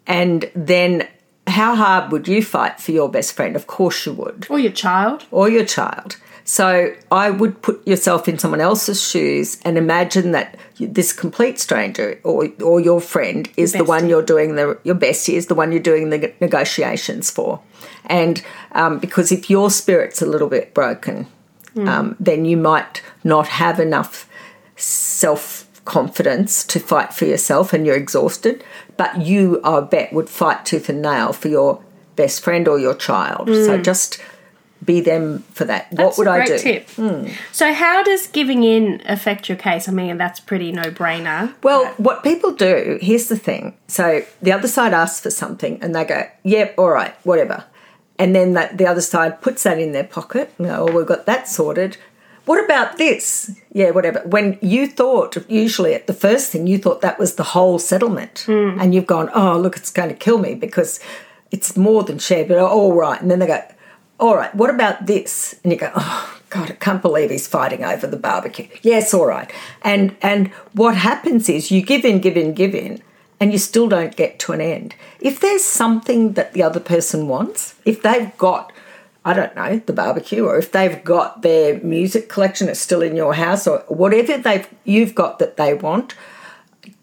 And 0.07 0.51
then 0.55 1.07
how 1.49 1.75
hard 1.75 2.13
would 2.13 2.29
you 2.29 2.43
fight 2.43 2.81
for 2.81 2.93
your 2.93 3.09
best 3.09 3.33
friend? 3.33 3.57
Of 3.57 3.67
course 3.67 4.07
you 4.07 4.13
would, 4.13 4.47
Or 4.51 4.59
your 4.59 4.73
child. 4.73 5.25
or 5.31 5.49
your 5.49 5.65
child. 5.65 6.17
So 6.45 6.95
I 7.13 7.29
would 7.29 7.61
put 7.61 7.87
yourself 7.87 8.27
in 8.27 8.39
someone 8.39 8.63
else's 8.63 9.07
shoes 9.07 9.61
and 9.67 9.77
imagine 9.77 10.31
that 10.33 10.57
this 10.81 11.13
complete 11.13 11.59
stranger 11.59 12.19
or 12.25 12.49
or 12.63 12.81
your 12.81 13.03
friend 13.03 13.51
is 13.59 13.73
the 13.73 13.85
one 13.85 14.09
you're 14.09 14.23
doing 14.25 14.55
the 14.55 14.79
your 14.83 14.95
bestie 14.95 15.35
is 15.35 15.47
the 15.49 15.55
one 15.55 15.73
you're 15.73 15.83
doing 15.93 16.09
the 16.09 16.33
negotiations 16.41 17.31
for, 17.31 17.61
and 18.07 18.43
um, 18.73 18.99
because 18.99 19.31
if 19.31 19.51
your 19.51 19.71
spirit's 19.71 20.23
a 20.23 20.27
little 20.27 20.49
bit 20.49 20.73
broken, 20.73 21.27
um, 21.87 22.17
then 22.19 22.47
you 22.47 22.57
might 22.57 23.03
not 23.25 23.49
have 23.49 23.79
enough 23.79 24.27
self 24.77 25.68
confidence 25.89 26.65
to 26.65 26.79
fight 26.79 27.15
for 27.15 27.25
yourself 27.25 27.73
and 27.73 27.87
you're 27.87 27.97
exhausted, 27.97 28.63
but 28.99 29.23
you, 29.23 29.61
I 29.65 29.81
bet, 29.81 30.13
would 30.13 30.29
fight 30.29 30.67
tooth 30.67 30.89
and 30.91 31.01
nail 31.01 31.33
for 31.33 31.49
your 31.49 31.83
best 32.15 32.45
friend 32.45 32.69
or 32.69 32.79
your 32.79 32.95
child. 32.95 33.49
So 33.49 33.81
just 33.81 34.21
be 34.85 35.01
them 35.01 35.41
for 35.55 35.65
that. 35.65 35.91
Mm. 35.91 35.97
That's 35.97 36.19
what 36.19 36.27
would 36.27 36.29
I 36.29 36.45
do? 36.45 36.59
tip. 36.59 36.89
So, 37.53 37.73
how 37.73 38.03
does 38.03 38.27
giving 38.27 38.63
in 38.63 39.03
affect 39.07 39.49
your 39.49 39.57
case? 39.57 39.89
I 39.89 39.93
mean, 39.93 40.19
that's 40.19 40.41
pretty 40.41 40.73
no 40.73 40.85
brainer. 40.85 41.55
Well, 41.63 41.87
what 41.97 42.23
people 42.23 42.53
do, 42.53 42.99
here's 43.01 43.29
the 43.29 43.39
thing. 43.39 43.77
So 43.89 44.23
the 44.43 44.53
other 44.53 44.69
side 44.69 44.93
asks 44.93 45.21
for 45.21 45.31
something 45.31 45.83
and 45.83 45.95
they 45.95 46.05
go, 46.05 46.29
yep, 46.45 46.75
all 46.77 46.91
right, 46.91 47.15
whatever. 47.25 47.65
And 48.19 48.35
then 48.35 48.53
the, 48.53 48.69
the 48.75 48.87
other 48.87 49.01
side 49.01 49.41
puts 49.41 49.63
that 49.63 49.79
in 49.79 49.93
their 49.93 50.05
pocket. 50.05 50.53
You 50.59 50.67
know, 50.67 50.89
oh, 50.89 50.93
we've 50.93 51.07
got 51.07 51.25
that 51.27 51.49
sorted. 51.49 51.97
What 52.49 52.65
about 52.65 52.97
this? 52.97 53.55
Yeah, 53.75 53.91
whatever. 53.91 54.21
When 54.21 54.59
you 54.63 54.87
thought, 54.87 55.37
usually 55.49 55.93
at 55.93 56.07
the 56.07 56.15
first 56.15 56.51
thing, 56.51 56.67
you 56.67 56.79
thought 56.79 57.03
that 57.03 57.19
was 57.19 57.35
the 57.35 57.43
whole 57.43 57.79
settlement. 57.79 58.45
Hmm. 58.47 58.81
And 58.81 58.95
you've 58.95 59.07
gone, 59.07 59.29
oh, 59.35 59.59
look, 59.59 59.77
it's 59.77 59.91
going 59.91 60.09
to 60.09 60.15
kill 60.15 60.39
me 60.39 60.55
because 60.55 60.99
it's 61.51 61.77
more 61.77 62.05
than 62.05 62.19
shared, 62.19 62.49
but 62.49 62.57
oh, 62.57 62.67
all 62.67 62.95
right. 62.95 63.21
And 63.21 63.31
then 63.31 63.41
they 63.41 63.47
go, 63.47 63.63
all 64.19 64.35
right, 64.35 64.55
what 64.55 64.71
about 64.71 65.07
this? 65.07 65.61
And 65.63 65.73
you 65.75 65.79
go, 65.79 65.93
oh, 65.95 66.41
God, 66.49 66.71
I 66.71 66.75
can't 66.75 67.03
believe 67.03 67.29
he's 67.29 67.47
fighting 67.47 67.85
over 67.85 68.07
the 68.07 68.17
barbecue. 68.17 68.69
Yes, 68.81 69.13
all 69.13 69.27
right. 69.27 69.53
And 69.83 70.17
and 70.23 70.49
what 70.73 70.97
happens 70.97 71.51
is 71.51 71.71
you 71.71 71.83
give 71.83 72.07
in, 72.07 72.19
give 72.19 72.39
in, 72.39 72.55
give 72.55 72.75
in, 72.75 73.03
and 73.39 73.53
you 73.53 73.59
still 73.59 73.91
don't 73.91 74.17
get 74.17 74.39
to 74.41 74.53
an 74.53 74.63
end. 74.63 74.95
If 75.21 75.41
there's 75.41 75.65
something 75.65 76.33
that 76.33 76.55
the 76.55 76.63
other 76.63 76.81
person 76.81 77.29
wants, 77.29 77.75
if 77.85 78.03
they've 78.03 78.35
got, 78.39 78.73
I 79.25 79.35
don't 79.35 79.55
know, 79.55 79.79
the 79.85 79.93
barbecue, 79.93 80.47
or 80.47 80.59
if 80.59 80.73
they've 80.73 81.03
got 81.05 81.43
their 81.43 81.81
music 81.81 82.29
collection 82.29 82.67
that's 82.67 82.81
still 82.81 83.03
in 83.03 83.17
your 83.17 83.35
house, 83.35 83.67
or 83.67 83.81
whatever 83.89 84.39
they've 84.39 84.69
you've 84.85 85.15
got 85.15 85.39
that 85.39 85.57
they 85.57 85.75
want, 85.75 86.15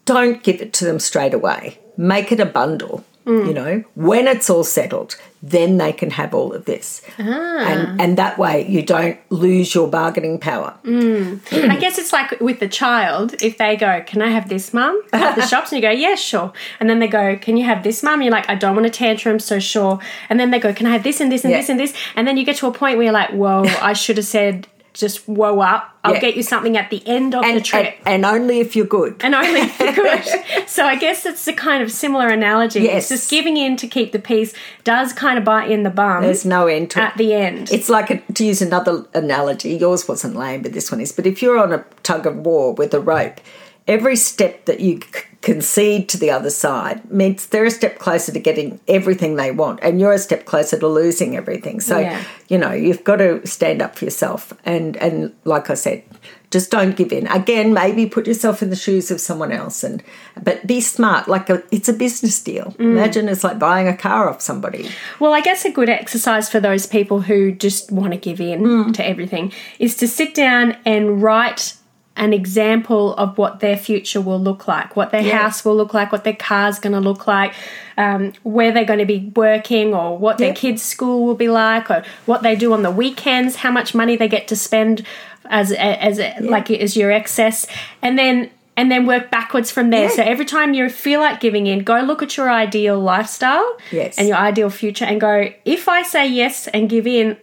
don't 0.04 0.42
give 0.42 0.60
it 0.60 0.72
to 0.74 0.84
them 0.84 0.98
straight 0.98 1.34
away. 1.34 1.78
Make 1.96 2.32
it 2.32 2.40
a 2.40 2.46
bundle. 2.46 3.04
You 3.26 3.52
know, 3.52 3.82
when 3.96 4.28
it's 4.28 4.48
all 4.48 4.62
settled, 4.62 5.16
then 5.42 5.78
they 5.78 5.92
can 5.92 6.10
have 6.10 6.32
all 6.32 6.52
of 6.52 6.64
this, 6.64 7.02
ah. 7.18 7.22
and 7.22 8.00
and 8.00 8.16
that 8.18 8.38
way 8.38 8.64
you 8.68 8.82
don't 8.82 9.18
lose 9.30 9.74
your 9.74 9.88
bargaining 9.88 10.38
power. 10.38 10.74
Mm. 10.84 11.40
I 11.70 11.76
guess 11.76 11.98
it's 11.98 12.12
like 12.12 12.40
with 12.40 12.60
the 12.60 12.68
child, 12.68 13.34
if 13.42 13.58
they 13.58 13.76
go, 13.76 14.00
Can 14.06 14.22
I 14.22 14.28
have 14.28 14.48
this, 14.48 14.72
mum? 14.72 15.02
At 15.12 15.34
the 15.34 15.44
shops, 15.52 15.72
and 15.72 15.82
you 15.82 15.88
go, 15.88 15.92
Yeah, 15.92 16.14
sure. 16.14 16.52
And 16.78 16.88
then 16.88 17.00
they 17.00 17.08
go, 17.08 17.36
Can 17.36 17.56
you 17.56 17.64
have 17.64 17.82
this, 17.82 18.00
mum? 18.04 18.22
You're 18.22 18.30
like, 18.30 18.48
I 18.48 18.54
don't 18.54 18.76
want 18.76 18.86
a 18.86 18.90
tantrum, 18.90 19.40
so 19.40 19.58
sure. 19.58 19.98
And 20.30 20.38
then 20.38 20.52
they 20.52 20.60
go, 20.60 20.72
Can 20.72 20.86
I 20.86 20.90
have 20.90 21.02
this 21.02 21.20
and 21.20 21.32
this 21.32 21.42
and 21.42 21.50
Yeah. 21.50 21.58
this 21.58 21.68
and 21.68 21.80
this? 21.80 21.94
And 22.14 22.28
then 22.28 22.36
you 22.36 22.44
get 22.44 22.56
to 22.58 22.68
a 22.68 22.72
point 22.72 22.96
where 22.96 23.04
you're 23.06 23.12
like, 23.12 23.30
Whoa, 23.30 23.64
I 23.82 23.92
should 23.92 24.18
have 24.18 24.26
said, 24.26 24.68
just 24.96 25.28
whoa 25.28 25.60
up. 25.60 25.96
I'll 26.02 26.14
Yeah. 26.14 26.20
get 26.20 26.36
you 26.36 26.42
something 26.42 26.76
at 26.76 26.90
the 26.90 27.02
end 27.06 27.34
of 27.34 27.44
the 27.44 27.60
trip. 27.60 27.94
and, 28.06 28.24
and 28.24 28.26
only 28.26 28.60
if 28.60 28.74
you're 28.74 28.86
good. 28.86 29.16
and 29.20 29.34
only 29.34 29.60
if 29.60 29.78
you're 29.78 29.92
good. 29.92 30.68
so 30.68 30.84
I 30.84 30.96
guess 30.96 31.26
it's 31.26 31.46
a 31.46 31.52
kind 31.52 31.82
of 31.82 31.90
similar 31.92 32.28
analogy. 32.28 32.80
Yes. 32.80 33.10
It's 33.10 33.20
just 33.22 33.30
giving 33.30 33.56
in 33.56 33.76
to 33.76 33.86
keep 33.86 34.12
the 34.12 34.18
peace 34.18 34.54
does 34.84 35.12
kind 35.12 35.38
of 35.38 35.44
bite 35.44 35.70
in 35.70 35.82
the 35.82 35.90
bum 35.90 36.22
There's 36.22 36.44
no 36.44 36.66
end 36.66 36.90
to 36.92 37.00
it. 37.00 37.02
at 37.02 37.16
the 37.16 37.34
end. 37.34 37.70
It's 37.72 37.88
like, 37.88 38.10
a, 38.10 38.18
to 38.32 38.44
use 38.44 38.62
another 38.62 39.04
analogy, 39.14 39.74
yours 39.74 40.08
wasn't 40.08 40.36
lame, 40.36 40.62
but 40.62 40.72
this 40.72 40.90
one 40.90 41.00
is. 41.00 41.12
But 41.12 41.26
if 41.26 41.42
you're 41.42 41.58
on 41.58 41.72
a 41.72 41.84
tug 42.02 42.26
of 42.26 42.36
war 42.38 42.72
with 42.74 42.94
a 42.94 43.00
rope, 43.00 43.40
every 43.88 44.16
step 44.16 44.64
that 44.66 44.80
you 44.80 45.00
concede 45.46 46.08
to 46.08 46.18
the 46.18 46.28
other 46.28 46.50
side 46.50 47.08
means 47.08 47.46
they're 47.46 47.64
a 47.66 47.70
step 47.70 48.00
closer 48.00 48.32
to 48.32 48.40
getting 48.40 48.80
everything 48.88 49.36
they 49.36 49.52
want, 49.52 49.78
and 49.80 50.00
you're 50.00 50.12
a 50.12 50.18
step 50.18 50.44
closer 50.44 50.76
to 50.76 50.88
losing 50.88 51.36
everything. 51.36 51.78
So, 51.78 52.00
Yeah. 52.00 52.20
you 52.48 52.58
know, 52.58 52.72
you've 52.72 53.04
got 53.04 53.16
to 53.18 53.46
stand 53.46 53.80
up 53.80 53.94
for 53.96 54.04
yourself. 54.06 54.52
And, 54.64 54.96
and 54.96 55.32
like 55.44 55.70
I 55.70 55.74
said, 55.74 56.02
just 56.50 56.72
don't 56.72 56.96
give 56.96 57.12
in. 57.12 57.28
Again, 57.28 57.72
maybe 57.72 58.06
put 58.06 58.26
yourself 58.26 58.60
in 58.60 58.70
the 58.70 58.76
shoes 58.76 59.12
of 59.12 59.20
someone 59.20 59.52
else, 59.52 59.84
and 59.84 60.02
but 60.42 60.66
be 60.66 60.80
smart. 60.80 61.28
Like 61.28 61.48
a, 61.48 61.62
it's 61.70 61.88
a 61.88 61.92
business 61.92 62.42
deal. 62.42 62.74
Imagine 62.80 63.28
it's 63.28 63.44
like 63.44 63.60
buying 63.60 63.86
a 63.86 63.96
car 63.96 64.28
off 64.28 64.40
somebody. 64.40 64.88
Well, 65.20 65.32
I 65.32 65.42
guess 65.42 65.64
a 65.64 65.70
good 65.70 65.88
exercise 65.88 66.48
for 66.48 66.58
those 66.58 66.86
people 66.88 67.20
who 67.20 67.52
just 67.52 67.92
want 67.92 68.12
to 68.14 68.18
give 68.18 68.40
in 68.40 68.58
Hmm. 68.64 68.90
to 68.92 69.06
everything 69.06 69.52
is 69.78 69.94
to 69.98 70.08
sit 70.08 70.34
down 70.34 70.76
and 70.84 71.22
write 71.22 71.74
an 72.16 72.32
example 72.32 73.14
of 73.16 73.36
what 73.38 73.60
their 73.60 73.76
future 73.76 74.20
will 74.20 74.40
look 74.40 74.66
like, 74.66 74.96
what 74.96 75.10
their 75.10 75.22
house 75.22 75.64
will 75.64 75.76
look 75.76 75.92
like, 75.94 76.12
what 76.12 76.24
their 76.24 76.36
car's 76.36 76.78
going 76.78 76.94
to 76.94 77.00
look 77.00 77.26
like, 77.26 77.52
um, 77.98 78.32
where 78.42 78.72
they're 78.72 78.84
going 78.84 78.98
to 78.98 79.04
be 79.04 79.30
working, 79.36 79.94
or 79.94 80.16
what 80.16 80.38
their 80.38 80.54
kids' 80.54 80.82
school 80.82 81.24
will 81.26 81.34
be 81.34 81.48
like, 81.48 81.90
or 81.90 82.02
what 82.24 82.42
they 82.42 82.56
do 82.56 82.72
on 82.72 82.82
the 82.82 82.90
weekends, 82.90 83.56
how 83.56 83.70
much 83.70 83.94
money 83.94 84.16
they 84.16 84.28
get 84.28 84.48
to 84.48 84.56
spend 84.56 85.04
as 85.48 85.70
as 85.72 86.18
like 86.40 86.70
as 86.70 86.96
your 86.96 87.10
excess, 87.10 87.66
and 88.02 88.18
then. 88.18 88.50
And 88.78 88.90
then 88.90 89.06
work 89.06 89.30
backwards 89.30 89.70
from 89.70 89.88
there. 89.88 90.02
Yeah. 90.02 90.16
So 90.16 90.22
every 90.22 90.44
time 90.44 90.74
you 90.74 90.90
feel 90.90 91.18
like 91.20 91.40
giving 91.40 91.66
in, 91.66 91.78
go 91.78 91.98
look 92.02 92.22
at 92.22 92.36
your 92.36 92.50
ideal 92.50 93.00
lifestyle 93.00 93.78
Yes. 93.90 94.18
and 94.18 94.28
your 94.28 94.36
ideal 94.36 94.68
future 94.68 95.06
and 95.06 95.18
go, 95.18 95.48
if 95.64 95.88
I 95.88 96.02
say 96.02 96.26
yes 96.26 96.68
and 96.68 96.86
give 96.90 97.06
in, 97.06 97.38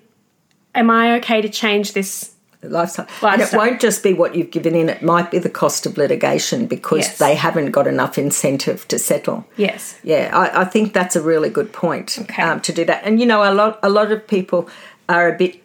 am 0.75 0.91
I 0.91 1.15
okay 1.15 1.41
to 1.41 1.49
change 1.49 1.93
this? 1.93 2.32
Lifestyle. 2.69 3.07
And 3.21 3.41
it 3.41 3.53
won't 3.53 3.79
just 3.81 4.03
be 4.03 4.13
what 4.13 4.35
you've 4.35 4.51
given 4.51 4.75
in, 4.75 4.89
it 4.89 5.01
might 5.01 5.31
be 5.31 5.39
the 5.39 5.49
cost 5.49 5.85
of 5.85 5.97
litigation 5.97 6.65
because 6.67 6.99
Yes. 6.99 7.17
they 7.17 7.35
haven't 7.35 7.71
got 7.71 7.87
enough 7.87 8.17
incentive 8.17 8.87
to 8.89 8.97
settle. 8.99 9.45
Yes. 9.57 9.97
Yeah, 10.03 10.29
I, 10.33 10.61
I 10.61 10.65
think 10.65 10.93
that's 10.93 11.15
a 11.15 11.21
really 11.21 11.49
good 11.49 11.71
point 11.73 12.17
Okay. 12.21 12.41
um, 12.41 12.59
to 12.61 12.73
do 12.73 12.85
that. 12.85 13.03
And 13.03 13.19
you 13.19 13.25
know, 13.25 13.43
a 13.43 13.53
lot 13.53 13.79
a 13.83 13.89
lot 13.89 14.11
of 14.11 14.27
people 14.27 14.69
are 15.09 15.27
a 15.33 15.37
bit 15.37 15.61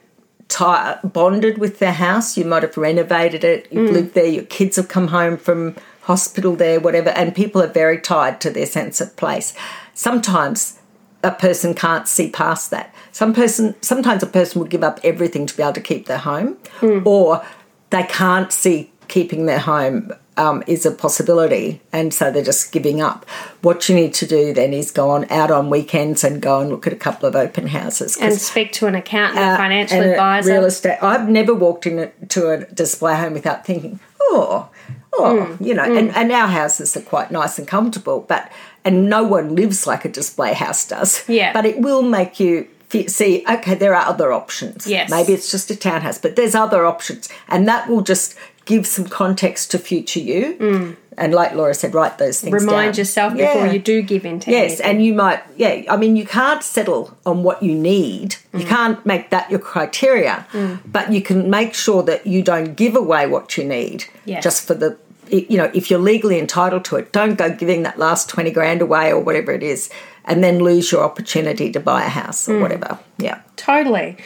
ti 0.49 0.75
bonded 1.05 1.59
with 1.59 1.79
their 1.79 1.93
house. 1.93 2.37
You 2.39 2.45
might 2.45 2.63
have 2.63 2.77
renovated 2.77 3.45
it. 3.45 3.69
You've 3.71 3.91
lived 3.93 4.15
there. 4.15 4.27
Your 4.27 4.45
kids 4.45 4.77
have 4.77 4.89
come 4.89 5.09
home 5.09 5.37
from 5.37 5.77
hospital 6.03 6.57
there, 6.57 6.81
whatever. 6.81 7.11
And 7.11 7.35
people 7.35 7.63
are 7.63 7.67
very 7.67 7.99
tied 8.01 8.41
to 8.41 8.51
their 8.51 8.65
sense 8.65 8.99
of 9.01 9.15
place. 9.17 9.53
Sometimes 9.93 10.78
a 11.23 11.31
person 11.33 11.75
can't 11.75 12.07
see 12.09 12.31
past 12.31 12.71
that. 12.71 12.95
Some 13.13 13.35
person, 13.35 13.75
sometimes 13.83 14.23
a 14.23 14.27
person 14.27 14.61
will 14.61 14.69
give 14.69 14.85
up 14.85 15.01
everything 15.03 15.47
to 15.47 15.57
be 15.57 15.63
able 15.63 15.73
to 15.75 15.81
keep 15.81 16.07
their 16.07 16.19
home, 16.19 16.57
or 17.05 17.45
they 17.91 18.05
can't 18.05 18.53
see 18.53 18.91
keeping 19.09 19.47
their 19.47 19.59
home 19.59 20.13
um, 20.37 20.63
is 20.69 20.87
a 20.87 20.93
possibility, 20.93 21.81
and 21.93 22.15
so 22.15 22.31
they're 22.31 22.45
just 22.45 22.71
giving 22.71 23.01
up. 23.01 23.29
What 23.63 23.89
you 23.89 23.97
need 23.97 24.15
to 24.15 24.27
do 24.27 24.53
then 24.55 24.73
is 24.73 24.93
go 24.93 25.11
on 25.11 25.29
out 25.33 25.51
on 25.51 25.69
weekends 25.71 26.23
and 26.23 26.41
go 26.41 26.61
and 26.61 26.71
look 26.71 26.87
at 26.87 26.93
a 26.93 26.97
couple 26.97 27.29
of 27.29 27.35
open 27.35 27.67
houses 27.67 28.17
And 28.21 28.35
speak 28.35 28.71
to 28.75 28.87
an 28.87 28.95
accountant, 28.95 29.41
uh, 29.41 29.57
financial 29.57 30.01
and 30.01 30.11
advisor. 30.11 30.53
real 30.53 30.65
estate. 30.67 30.99
I've 31.03 31.29
never 31.29 31.53
walked 31.55 31.87
into 31.87 32.49
a 32.51 32.65
display 32.67 33.17
home 33.17 33.33
without 33.33 33.67
thinking, 33.67 33.99
oh, 34.21 34.69
oh, 35.15 35.57
Mm, 35.59 35.67
you 35.67 35.75
know. 35.75 35.83
And, 35.83 36.15
and 36.15 36.31
our 36.31 36.47
houses 36.47 36.97
are 36.97 37.01
quite 37.03 37.33
nice 37.33 37.59
and 37.59 37.67
comfortable, 37.67 38.25
but 38.29 38.53
and 38.89 39.09
no 39.17 39.23
one 39.37 39.47
lives 39.61 39.87
like 39.87 40.03
a 40.05 40.13
display 40.21 40.53
house 40.65 40.83
does. 40.95 41.11
Yeah. 41.29 41.53
but 41.53 41.65
it 41.67 41.77
will 41.87 42.03
make 42.03 42.41
you. 42.41 42.67
See, 43.07 43.45
okay, 43.57 43.75
there 43.75 43.95
are 43.95 44.07
other 44.13 44.33
options. 44.33 44.87
Yes. 44.87 45.11
Maybe 45.11 45.33
it's 45.35 45.51
just 45.51 45.71
a 45.71 45.77
townhouse, 45.77 46.17
but 46.25 46.37
there's 46.37 46.55
other 46.55 46.87
options. 46.87 47.29
And 47.53 47.69
that 47.69 47.83
will 47.89 48.01
just 48.01 48.35
give 48.65 48.87
some 48.87 49.07
context 49.23 49.71
to 49.73 49.79
future 49.79 50.21
you. 50.21 50.97
And 51.23 51.35
like 51.35 51.53
Laura 51.53 51.75
said, 51.75 51.93
write 51.95 52.17
those 52.19 52.41
things 52.41 52.55
Mm. 52.57 52.61
Remind 52.67 52.93
down. 52.95 52.99
yourself 53.01 53.31
before 53.37 53.67
you 53.67 53.79
do 53.93 54.01
give 54.13 54.25
in 54.25 54.41
to 54.41 54.51
Yes, 54.51 54.65
anything. 54.81 54.87
and 54.87 55.05
you 55.05 55.13
might, 55.15 55.41
yeah, 55.57 55.75
I 55.95 55.97
mean, 56.03 56.17
you 56.17 56.25
can't 56.25 56.63
settle 56.63 57.03
on 57.27 57.43
what 57.43 57.59
you 57.63 57.75
need. 57.75 58.37
You 58.55 58.61
Mm. 58.65 58.69
can't 58.77 58.99
make 59.13 59.25
that 59.35 59.51
your 59.51 59.61
criteria, 59.73 60.47
but 60.87 61.13
you 61.13 61.21
can 61.21 61.51
make 61.51 61.75
sure 61.75 62.03
that 62.05 62.21
you 62.33 62.41
don't 62.43 62.71
give 62.83 62.95
away 63.05 63.27
what 63.27 63.47
you 63.59 63.65
need 63.65 63.99
Yes. 64.25 64.43
just 64.45 64.67
for 64.67 64.75
the, 64.83 64.97
you 65.31 65.57
know, 65.57 65.71
if 65.75 65.91
you're 65.91 65.99
legally 65.99 66.39
entitled 66.39 66.85
to 66.87 66.97
it, 66.97 67.13
don't 67.13 67.37
go 67.37 67.55
giving 67.55 67.83
that 67.83 67.99
last 67.99 68.29
20 68.29 68.51
grand 68.51 68.83
away 68.83 69.11
or 69.13 69.21
whatever 69.21 69.53
it 69.53 69.63
is 69.63 69.91
and 70.25 70.43
then 70.45 70.59
lose 70.61 70.93
your 70.93 71.03
opportunity 71.05 71.71
to 71.73 71.81
buy 71.81 72.05
a 72.05 72.09
house 72.09 72.47
Mm. 72.47 72.55
or 72.55 72.61
whatever. 72.61 72.99
Yeah. 73.19 73.41
Totally. 73.57 74.17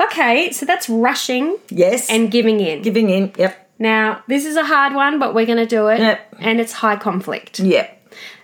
Okay, 0.00 0.50
so 0.50 0.66
that's 0.66 0.88
rushing 0.88 1.56
Yes. 1.70 2.10
and 2.10 2.30
giving 2.30 2.60
in. 2.60 2.82
giving 2.82 3.10
in. 3.10 3.32
Yep. 3.38 3.70
now, 3.78 4.22
this 4.28 4.44
is 4.46 4.56
a 4.56 4.64
hard 4.64 4.94
one, 4.94 5.18
but 5.18 5.34
we're 5.34 5.46
going 5.46 5.58
to 5.58 5.66
do 5.66 5.88
it. 5.88 6.00
Yep. 6.00 6.34
And 6.40 6.60
it's 6.60 6.72
high 6.72 6.96
conflict. 6.96 7.60
Yep. 7.60 7.90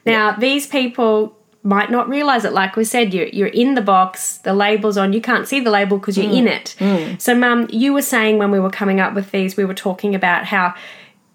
Now, 0.06 0.32
these 0.32 0.66
people 0.66 1.36
might 1.62 1.90
not 1.90 2.08
realize 2.08 2.44
it. 2.44 2.52
Like 2.52 2.74
we 2.76 2.84
said, 2.84 3.12
you're, 3.12 3.26
you're 3.26 3.48
in 3.48 3.74
the 3.74 3.82
box, 3.82 4.38
the 4.38 4.54
label's 4.54 4.96
on. 4.96 5.12
You 5.12 5.20
can't 5.20 5.46
see 5.46 5.60
the 5.60 5.70
label 5.70 5.98
because 5.98 6.16
you're 6.16 6.32
in 6.32 6.48
it. 6.48 6.74
So, 7.20 7.34
Mum, 7.34 7.66
you 7.70 7.92
were 7.92 8.00
saying 8.02 8.38
when 8.38 8.50
we 8.50 8.58
were 8.60 8.70
coming 8.70 8.98
up 9.00 9.14
with 9.14 9.30
these, 9.30 9.56
we 9.56 9.64
were 9.64 9.74
talking 9.74 10.14
about 10.14 10.46
how 10.46 10.74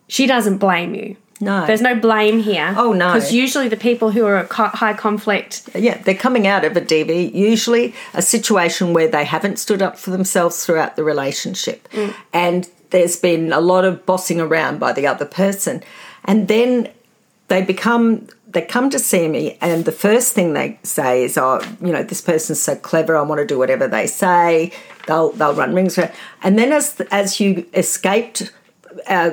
she 0.08 0.28
doesn't 0.28 0.58
blame 0.58 0.96
you. 0.96 1.18
No. 1.42 1.66
There's 1.66 1.82
no 1.82 1.96
blame 1.96 2.40
here. 2.40 2.74
Oh, 2.78 2.94
no. 2.94 3.14
Because 3.14 3.34
usually 3.34 3.68
the 3.68 3.78
people 3.78 4.12
who 4.12 4.26
are 4.26 4.38
at 4.38 4.50
co- 4.50 4.68
high 4.68 4.94
conflict, 4.94 5.70
Yeah, 5.76 5.98
they're 5.98 6.16
coming 6.16 6.48
out 6.48 6.64
of 6.64 6.78
a 6.78 6.82
DV, 6.82 7.34
usually 7.34 7.94
a 8.14 8.22
situation 8.22 8.94
where 8.94 9.10
they 9.10 9.26
haven't 9.26 9.60
stood 9.60 9.82
up 9.82 9.98
for 9.98 10.12
themselves 10.12 10.66
throughout 10.66 10.96
the 10.96 11.04
relationship. 11.04 11.90
And 12.32 12.70
there's 12.92 13.18
been 13.18 13.52
a 13.52 13.60
lot 13.60 13.84
of 13.84 14.06
bossing 14.06 14.40
around 14.40 14.80
by 14.80 14.94
the 14.94 15.08
other 15.08 15.26
person. 15.26 15.84
And 16.24 16.48
then 16.48 16.90
they 17.48 17.62
become 17.62 18.28
they 18.48 18.62
come 18.62 18.90
to 18.90 19.00
see 19.00 19.28
me 19.28 19.58
and 19.60 19.84
the 19.84 19.92
first 19.92 20.34
thing 20.34 20.54
they 20.54 20.80
say 20.82 21.24
is 21.24 21.38
oh 21.38 21.60
you 21.82 21.92
know 21.92 22.04
this 22.04 22.22
person's 22.22 22.60
so 22.60 22.74
clever 22.76 23.16
i 23.18 23.22
want 23.22 23.38
to 23.40 23.46
do 23.46 23.58
whatever 23.58 23.86
they 23.86 24.08
say 24.08 24.72
they'll 25.08 25.32
they'll 25.34 25.54
run 25.54 25.76
rings 25.76 25.98
around 25.98 26.12
and 26.42 26.58
then 26.58 26.72
as 26.72 27.00
as 27.12 27.40
you 27.42 27.68
escaped 27.74 28.52
uh, 29.08 29.32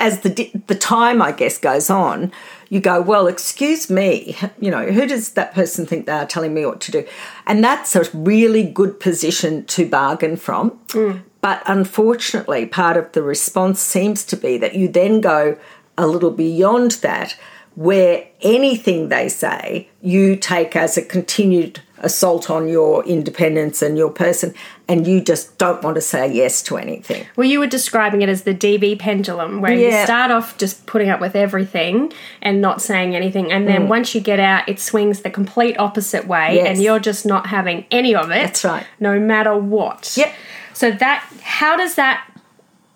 as 0.00 0.20
the 0.20 0.50
the 0.66 0.74
time 0.74 1.22
I 1.22 1.32
guess 1.32 1.58
goes 1.58 1.90
on, 1.90 2.32
you 2.68 2.80
go, 2.80 3.00
well, 3.00 3.26
excuse 3.26 3.90
me, 3.90 4.36
you 4.60 4.70
know, 4.70 4.86
who 4.86 5.06
does 5.06 5.30
that 5.30 5.54
person 5.54 5.86
think 5.86 6.06
they 6.06 6.12
are 6.12 6.26
telling 6.26 6.54
me 6.54 6.66
what 6.66 6.80
to 6.82 6.92
do? 6.92 7.06
And 7.46 7.62
that's 7.62 7.94
a 7.96 8.04
really 8.14 8.64
good 8.64 9.00
position 9.00 9.64
to 9.66 9.88
bargain 9.88 10.36
from. 10.36 10.72
Mm. 10.88 11.22
But 11.40 11.62
unfortunately, 11.66 12.66
part 12.66 12.96
of 12.96 13.12
the 13.12 13.22
response 13.22 13.80
seems 13.80 14.24
to 14.26 14.36
be 14.36 14.58
that 14.58 14.74
you 14.74 14.88
then 14.88 15.20
go 15.20 15.56
a 15.96 16.06
little 16.06 16.30
beyond 16.30 16.92
that, 17.02 17.36
where 17.74 18.26
anything 18.42 19.08
they 19.08 19.28
say 19.28 19.88
you 20.02 20.36
take 20.36 20.76
as 20.76 20.96
a 20.96 21.02
continued 21.02 21.80
assault 21.98 22.50
on 22.50 22.68
your 22.68 23.04
independence 23.04 23.82
and 23.82 23.96
your 23.96 24.10
person, 24.10 24.54
and 24.90 25.06
you 25.06 25.20
just 25.20 25.56
don't 25.56 25.82
want 25.82 25.94
to 25.94 26.00
say 26.00 26.32
yes 26.32 26.62
to 26.64 26.76
anything. 26.76 27.24
Well, 27.36 27.46
you 27.46 27.60
were 27.60 27.68
describing 27.68 28.22
it 28.22 28.28
as 28.28 28.42
the 28.42 28.54
DV 28.54 28.98
pendulum, 28.98 29.60
where 29.60 29.72
you 29.72 29.92
start 30.04 30.32
off 30.32 30.58
just 30.58 30.84
putting 30.86 31.08
up 31.08 31.20
with 31.20 31.36
everything 31.36 32.12
and 32.42 32.60
not 32.60 32.82
saying 32.82 33.14
anything, 33.14 33.52
and 33.52 33.68
then 33.68 33.82
mm. 33.82 33.88
once 33.88 34.14
you 34.14 34.20
get 34.20 34.40
out, 34.40 34.68
it 34.68 34.80
swings 34.80 35.20
the 35.20 35.30
complete 35.30 35.78
opposite 35.78 36.26
way, 36.26 36.56
Yes. 36.56 36.66
and 36.66 36.82
you're 36.82 36.98
just 36.98 37.24
not 37.24 37.46
having 37.46 37.86
any 37.92 38.14
of 38.14 38.30
it. 38.30 38.42
That's 38.42 38.64
right. 38.64 38.86
No 38.98 39.20
matter 39.20 39.56
what. 39.56 40.14
Yep. 40.16 40.34
So 40.72 40.90
that 40.90 41.24
how 41.42 41.76
does 41.76 41.94
that 41.94 42.26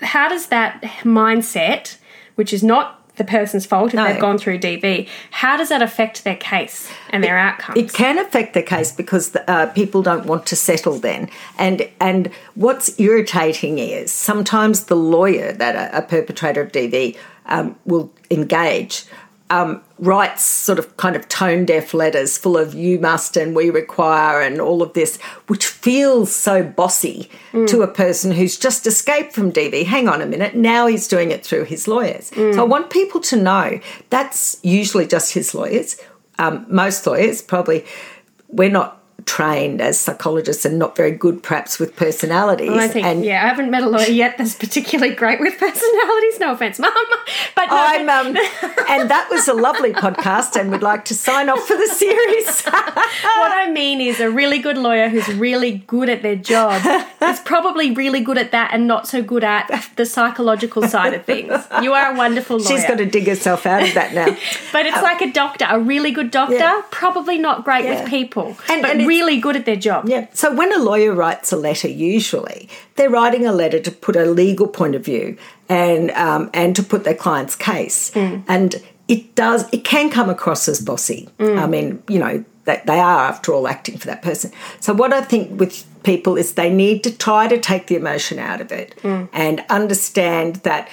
how 0.00 0.28
does 0.28 0.48
that 0.48 0.82
mindset, 1.02 1.96
which 2.34 2.52
is 2.52 2.62
not 2.62 3.03
the 3.16 3.24
person's 3.24 3.64
fault 3.66 3.88
if 3.88 3.94
No. 3.94 4.04
they've 4.04 4.20
gone 4.20 4.38
through 4.38 4.58
DV, 4.58 5.08
how 5.30 5.56
does 5.56 5.68
that 5.68 5.82
affect 5.82 6.24
their 6.24 6.36
case 6.36 6.90
and 7.10 7.22
their 7.22 7.38
outcomes? 7.38 7.78
It 7.78 7.92
can 7.92 8.18
affect 8.18 8.54
the 8.54 8.62
case 8.62 8.90
because 8.92 9.30
the, 9.30 9.48
uh, 9.50 9.66
people 9.66 10.02
don't 10.02 10.26
want 10.26 10.46
to 10.46 10.56
settle 10.56 10.98
then, 10.98 11.30
and 11.58 11.88
and 12.00 12.30
what's 12.54 12.98
irritating 12.98 13.78
is 13.78 14.10
sometimes 14.12 14.84
the 14.84 14.96
lawyer 14.96 15.52
that 15.52 15.74
a, 15.76 15.98
a 15.98 16.02
perpetrator 16.02 16.62
of 16.62 16.72
DV 16.72 17.16
um, 17.46 17.76
will 17.84 18.10
engage 18.30 19.04
um, 19.50 19.82
writes 20.04 20.42
sort 20.42 20.78
of 20.78 20.96
kind 20.96 21.16
of 21.16 21.28
tone 21.28 21.64
deaf 21.64 21.94
letters 21.94 22.38
full 22.38 22.56
of 22.56 22.74
"you 22.74 22.98
must" 22.98 23.36
and 23.36 23.54
"we 23.54 23.70
require" 23.70 24.40
and 24.40 24.60
all 24.60 24.82
of 24.82 24.92
this, 24.92 25.18
which 25.46 25.66
feels 25.66 26.34
so 26.34 26.62
bossy 26.62 27.30
to 27.66 27.82
a 27.82 27.88
person 27.88 28.32
who's 28.32 28.58
just 28.58 28.86
escaped 28.86 29.32
from 29.32 29.52
DV. 29.52 29.84
Hang 29.86 30.08
on 30.08 30.20
a 30.20 30.26
minute, 30.26 30.54
now 30.54 30.86
he's 30.86 31.08
doing 31.08 31.30
it 31.30 31.44
through 31.44 31.64
his 31.64 31.86
lawyers. 31.88 32.30
So 32.54 32.60
I 32.60 32.64
want 32.64 32.90
people 32.90 33.20
to 33.22 33.36
know 33.36 33.80
that's 34.10 34.58
usually 34.62 35.06
just 35.06 35.34
his 35.34 35.54
lawyers 35.54 35.96
um, 36.38 36.66
most 36.68 37.06
lawyers 37.06 37.42
probably 37.42 37.84
we're 38.48 38.70
not 38.70 39.00
trained 39.26 39.80
as 39.80 39.98
psychologists 39.98 40.64
and 40.64 40.78
not 40.78 40.96
very 40.96 41.10
good 41.10 41.42
perhaps 41.42 41.78
with 41.78 41.96
personalities 41.96 42.70
I 42.70 42.88
think, 42.88 43.06
and 43.06 43.24
yeah, 43.24 43.44
I 43.44 43.48
haven't 43.48 43.70
met 43.70 43.82
a 43.82 43.88
lawyer 43.88 44.08
yet 44.08 44.38
that's 44.38 44.54
particularly 44.54 45.14
great 45.14 45.40
with 45.40 45.58
personalities. 45.58 46.38
No 46.40 46.52
offense, 46.52 46.78
Mum. 46.78 46.92
But 47.56 47.66
no, 47.66 47.76
I'm 47.76 48.08
um, 48.08 48.26
and 48.88 49.10
that 49.10 49.28
was 49.30 49.48
a 49.48 49.54
lovely 49.54 49.92
podcast 49.92 50.58
and 50.60 50.70
would 50.70 50.82
like 50.82 51.04
to 51.06 51.14
sign 51.14 51.48
off 51.48 51.60
for 51.66 51.76
the 51.76 51.86
series 51.86 52.62
what 52.66 53.52
I 53.52 53.70
mean 53.70 54.00
is 54.00 54.20
a 54.20 54.30
really 54.30 54.58
good 54.58 54.76
lawyer 54.76 55.08
who's 55.08 55.28
really 55.34 55.78
good 55.86 56.08
at 56.08 56.22
their 56.22 56.36
job 56.36 56.82
is 57.22 57.40
probably 57.40 57.92
really 57.92 58.20
good 58.20 58.38
at 58.38 58.50
that 58.52 58.70
and 58.72 58.86
not 58.86 59.06
so 59.06 59.22
good 59.22 59.44
at 59.44 59.90
the 59.96 60.04
psychological 60.06 60.86
side 60.88 61.14
of 61.14 61.24
things. 61.24 61.52
You 61.82 61.92
are 61.92 62.12
a 62.12 62.16
wonderful 62.16 62.58
lawyer. 62.58 62.66
she's 62.68 62.84
got 62.86 62.98
to 62.98 63.06
dig 63.06 63.26
herself 63.26 63.66
out 63.66 63.82
of 63.82 63.94
that 63.94 64.12
now 64.14 64.26
but 64.72 64.86
it's 64.86 65.02
like 65.02 65.20
a 65.22 65.30
doctor, 65.32 65.66
a 65.68 65.78
really 65.78 66.10
good 66.10 66.30
doctor, 66.30 66.56
Yeah. 66.56 66.82
probably 66.90 67.38
not 67.38 67.64
great 67.64 67.84
Yeah. 67.84 68.00
with 68.02 68.08
people, 68.10 68.56
And- 68.68 68.82
but 68.82 68.90
and 68.92 69.00
it's- 69.02 69.06
really 69.14 69.38
good 69.40 69.56
at 69.56 69.64
their 69.64 69.80
job. 69.88 70.08
Yeah. 70.08 70.26
So 70.32 70.46
when 70.54 70.70
a 70.72 70.78
lawyer 70.90 71.12
writes 71.12 71.52
a 71.52 71.56
letter, 71.56 71.88
usually 71.88 72.68
they're 72.96 73.14
writing 73.18 73.46
a 73.46 73.52
letter 73.52 73.80
to 73.80 73.90
put 73.90 74.16
a 74.16 74.24
legal 74.24 74.68
point 74.68 74.94
of 74.94 75.04
view 75.04 75.36
and 75.68 76.10
um, 76.26 76.50
and 76.52 76.76
to 76.76 76.82
put 76.82 77.04
their 77.04 77.18
client's 77.24 77.56
case, 77.56 78.10
mm. 78.12 78.42
and 78.48 78.82
it 79.08 79.34
does 79.34 79.60
it 79.72 79.84
can 79.84 80.10
come 80.10 80.28
across 80.30 80.68
as 80.68 80.80
bossy. 80.80 81.28
Mm. 81.38 81.62
I 81.62 81.66
mean, 81.66 82.02
you 82.08 82.18
know, 82.18 82.44
that 82.64 82.86
they 82.86 82.98
are 82.98 83.20
after 83.32 83.52
all 83.52 83.68
acting 83.68 83.98
for 83.98 84.06
that 84.06 84.22
person. 84.22 84.50
So 84.80 84.92
what 84.92 85.12
I 85.12 85.22
think 85.22 85.60
with 85.60 85.86
people 86.02 86.36
is 86.36 86.54
they 86.54 86.70
need 86.70 87.02
to 87.04 87.16
try 87.16 87.48
to 87.48 87.58
take 87.58 87.86
the 87.86 87.96
emotion 87.96 88.38
out 88.38 88.60
of 88.60 88.72
it 88.72 88.94
mm. 89.02 89.28
and 89.32 89.64
understand 89.70 90.56
that 90.56 90.88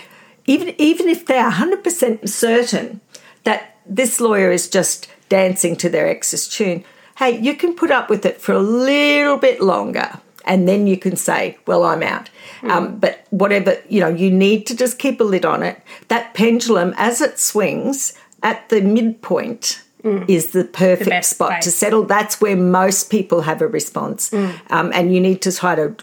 even 0.46 0.74
even 0.78 1.08
if 1.10 1.26
they're 1.26 1.50
hundred 1.50 1.84
percent 1.84 2.30
certain 2.30 3.02
that 3.44 3.76
this 3.86 4.20
lawyer 4.20 4.52
is 4.52 4.70
just 4.70 5.08
dancing 5.30 5.76
to 5.78 5.90
their 5.90 6.08
ex's 6.08 6.48
tune, 6.48 6.84
hey, 7.22 7.40
you 7.40 7.56
can 7.56 7.76
put 7.76 7.92
up 7.92 8.10
with 8.10 8.26
it 8.26 8.42
for 8.42 8.52
a 8.54 8.60
little 8.60 9.38
bit 9.38 9.62
longer. 9.62 10.20
And 10.44 10.68
then 10.68 10.88
you 10.88 10.98
can 10.98 11.16
say, 11.16 11.60
well, 11.68 11.84
I'm 11.84 12.02
out. 12.02 12.32
Um, 12.64 12.98
but 12.98 13.28
whatever, 13.30 13.78
you 13.88 14.00
know, 14.00 14.08
you 14.08 14.32
need 14.32 14.66
to 14.68 14.76
just 14.76 14.98
keep 14.98 15.22
a 15.22 15.24
lid 15.24 15.46
on 15.46 15.62
it. 15.62 15.80
That 16.08 16.34
pendulum, 16.34 16.96
as 16.98 17.22
it 17.22 17.38
swings 17.38 18.14
at 18.42 18.68
the 18.70 18.82
midpoint, 18.82 19.84
is 20.28 20.50
the 20.52 20.64
perfect 20.64 21.12
best 21.12 21.30
spot 21.30 21.62
to 21.62 21.70
settle. 21.70 22.06
That's 22.06 22.42
where 22.42 22.56
most 22.58 23.12
people 23.12 23.42
have 23.42 23.62
a 23.62 23.68
response. 23.68 24.34
Um, 24.72 24.92
and 24.96 25.14
you 25.14 25.22
need 25.22 25.44
to 25.44 25.52
try 25.52 25.76
to 25.76 25.96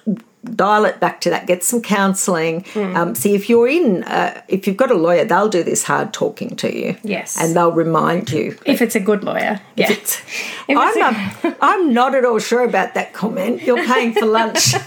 dial 0.54 0.84
it 0.84 1.00
back 1.00 1.20
to 1.22 1.30
that, 1.30 1.46
get 1.46 1.64
some 1.64 1.82
counselling. 1.82 2.64
Um, 2.74 3.14
see 3.14 3.34
if 3.34 3.48
you're 3.50 3.68
in, 3.68 4.04
uh, 4.04 4.40
if 4.48 4.66
you've 4.66 4.76
got 4.76 4.90
a 4.90 4.94
lawyer, 4.94 5.24
they'll 5.24 5.48
do 5.48 5.62
this 5.62 5.82
hard 5.84 6.12
talking 6.12 6.54
to 6.56 6.74
you. 6.76 6.96
Yes. 7.02 7.36
And 7.40 7.54
they'll 7.56 7.72
remind 7.72 8.30
you. 8.30 8.56
If 8.64 8.80
it's 8.80 8.94
a 8.94 9.00
good 9.00 9.24
lawyer, 9.24 9.60
yeah. 9.76 9.90
It's- 9.90 10.22
If 10.68 10.76
I'm, 10.78 11.02
um, 11.44 11.56
I'm 11.60 11.92
not 11.92 12.14
at 12.14 12.24
all 12.24 12.38
sure 12.38 12.62
about 12.64 12.94
that 12.94 13.12
comment. 13.12 13.62
You're 13.62 13.84
paying 13.84 14.12
for 14.14 14.26
lunch. 14.26 14.74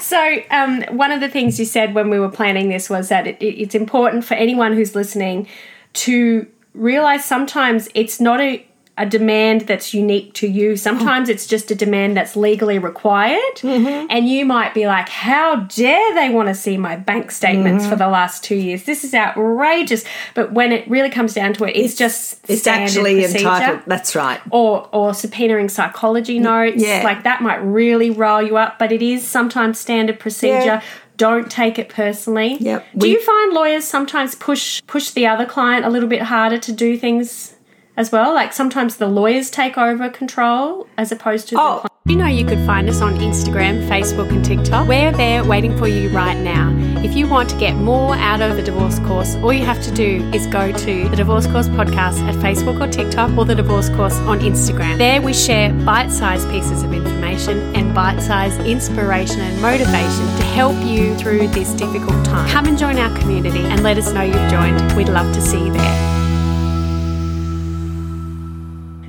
So, 0.00 0.38
um, 0.50 0.82
one 0.90 1.12
of 1.12 1.20
the 1.20 1.28
things 1.28 1.58
you 1.58 1.64
said 1.64 1.94
when 1.94 2.10
we 2.10 2.18
were 2.18 2.30
planning 2.30 2.68
this 2.70 2.88
was 2.90 3.08
that 3.10 3.26
it, 3.26 3.36
it- 3.40 3.60
it's 3.60 3.74
important 3.74 4.24
for 4.24 4.34
anyone 4.34 4.72
who's 4.74 4.94
listening 4.94 5.46
to 5.92 6.46
realize 6.74 7.24
sometimes 7.24 7.88
it's 7.94 8.20
not 8.20 8.40
a, 8.40 8.66
a 9.00 9.06
demand 9.06 9.62
that's 9.62 9.94
unique 9.94 10.34
to 10.34 10.46
you. 10.46 10.76
Sometimes 10.76 11.28
it's 11.30 11.46
just 11.46 11.70
a 11.70 11.74
demand 11.74 12.16
that's 12.16 12.36
legally 12.36 12.78
required. 12.78 13.56
Mm-hmm. 13.56 14.06
And 14.10 14.28
you 14.28 14.44
might 14.44 14.74
be 14.74 14.86
like, 14.86 15.08
how 15.08 15.56
dare 15.56 16.14
they 16.14 16.28
want 16.28 16.48
to 16.48 16.54
see 16.54 16.76
my 16.76 16.96
bank 16.96 17.30
statements 17.30 17.84
for 17.86 17.96
the 17.96 18.04
mm-hmm. 18.04 18.12
last 18.12 18.44
two 18.44 18.56
years? 18.56 18.84
This 18.84 19.02
is 19.02 19.14
outrageous. 19.14 20.04
But 20.34 20.52
when 20.52 20.70
it 20.70 20.88
really 20.88 21.08
comes 21.08 21.32
down 21.32 21.54
to 21.54 21.64
it, 21.64 21.76
it's, 21.76 21.94
just 21.94 22.40
it's 22.48 22.66
actually 22.66 23.20
procedure 23.22 23.38
entitled. 23.38 23.82
That's 23.86 24.14
right. 24.14 24.40
or 24.50 24.88
or 24.92 25.12
subpoenaing 25.12 25.70
psychology 25.70 26.38
notes 26.38 26.82
yeah. 26.82 27.02
like 27.04 27.24
that 27.24 27.42
might 27.42 27.56
really 27.56 28.10
rile 28.10 28.42
you 28.42 28.56
up 28.56 28.78
but 28.78 28.92
it 28.92 29.02
is 29.02 29.26
sometimes 29.26 29.78
standard 29.78 30.18
procedure 30.18 30.64
Yeah. 30.64 30.82
don't 31.16 31.50
take 31.50 31.78
it 31.78 31.88
personally 31.88 32.56
Yep. 32.60 32.86
do 32.96 33.06
We- 33.06 33.12
you 33.12 33.20
find 33.22 33.52
lawyers 33.52 33.84
sometimes 33.84 34.34
push 34.34 34.82
push 34.86 35.10
the 35.10 35.26
other 35.26 35.46
client 35.46 35.84
a 35.84 35.90
little 35.90 36.08
bit 36.08 36.22
harder 36.22 36.58
to 36.58 36.72
do 36.72 36.96
things 36.96 37.54
as 37.96 38.10
well 38.12 38.32
like 38.34 38.52
sometimes 38.52 38.96
the 38.96 39.06
lawyers 39.08 39.50
take 39.50 39.76
over 39.78 40.08
control 40.08 40.86
as 40.96 41.10
opposed 41.12 41.48
to 41.48 41.54
the 41.54 41.60
Oh. 41.60 41.64
client 41.64 41.86
you 42.06 42.16
know 42.16 42.26
you 42.26 42.44
could 42.46 42.58
find 42.66 42.88
us 42.88 43.02
on 43.02 43.14
Instagram, 43.18 43.86
Facebook, 43.86 44.30
and 44.30 44.42
TikTok. 44.44 44.88
We're 44.88 45.12
there 45.12 45.44
waiting 45.44 45.76
for 45.78 45.86
you 45.86 46.08
right 46.08 46.36
now. 46.36 46.70
If 47.04 47.14
you 47.14 47.28
want 47.28 47.48
to 47.50 47.56
get 47.58 47.74
more 47.76 48.16
out 48.16 48.40
of 48.40 48.56
the 48.56 48.62
divorce 48.62 48.98
course, 49.00 49.36
all 49.36 49.52
you 49.52 49.64
have 49.66 49.80
to 49.84 49.92
do 49.92 50.28
is 50.34 50.46
go 50.48 50.72
to 50.72 51.08
the 51.08 51.14
Divorce 51.16 51.46
Course 51.46 51.68
Podcast 51.68 52.18
at 52.26 52.34
Facebook 52.36 52.80
or 52.80 52.90
TikTok 52.90 53.36
or 53.36 53.44
the 53.44 53.54
Divorce 53.54 53.90
Course 53.90 54.16
on 54.20 54.40
Instagram. 54.40 54.96
There 54.98 55.20
we 55.22 55.32
share 55.34 55.72
bite 55.84 56.10
sized 56.10 56.48
pieces 56.50 56.82
of 56.82 56.92
information 56.94 57.76
and 57.76 57.94
bite 57.94 58.20
sized 58.20 58.60
inspiration 58.62 59.40
and 59.40 59.60
motivation 59.62 60.26
to 60.38 60.42
help 60.54 60.74
you 60.84 61.14
through 61.16 61.48
this 61.48 61.70
difficult 61.74 62.24
time. 62.24 62.48
Come 62.48 62.66
and 62.66 62.78
join 62.78 62.98
our 62.98 63.16
community 63.20 63.60
and 63.60 63.82
let 63.84 63.98
us 63.98 64.10
know 64.12 64.22
you've 64.22 64.50
joined. 64.50 64.96
We'd 64.96 65.10
love 65.10 65.32
to 65.34 65.40
see 65.40 65.66
you 65.66 65.72
there. 65.72 66.19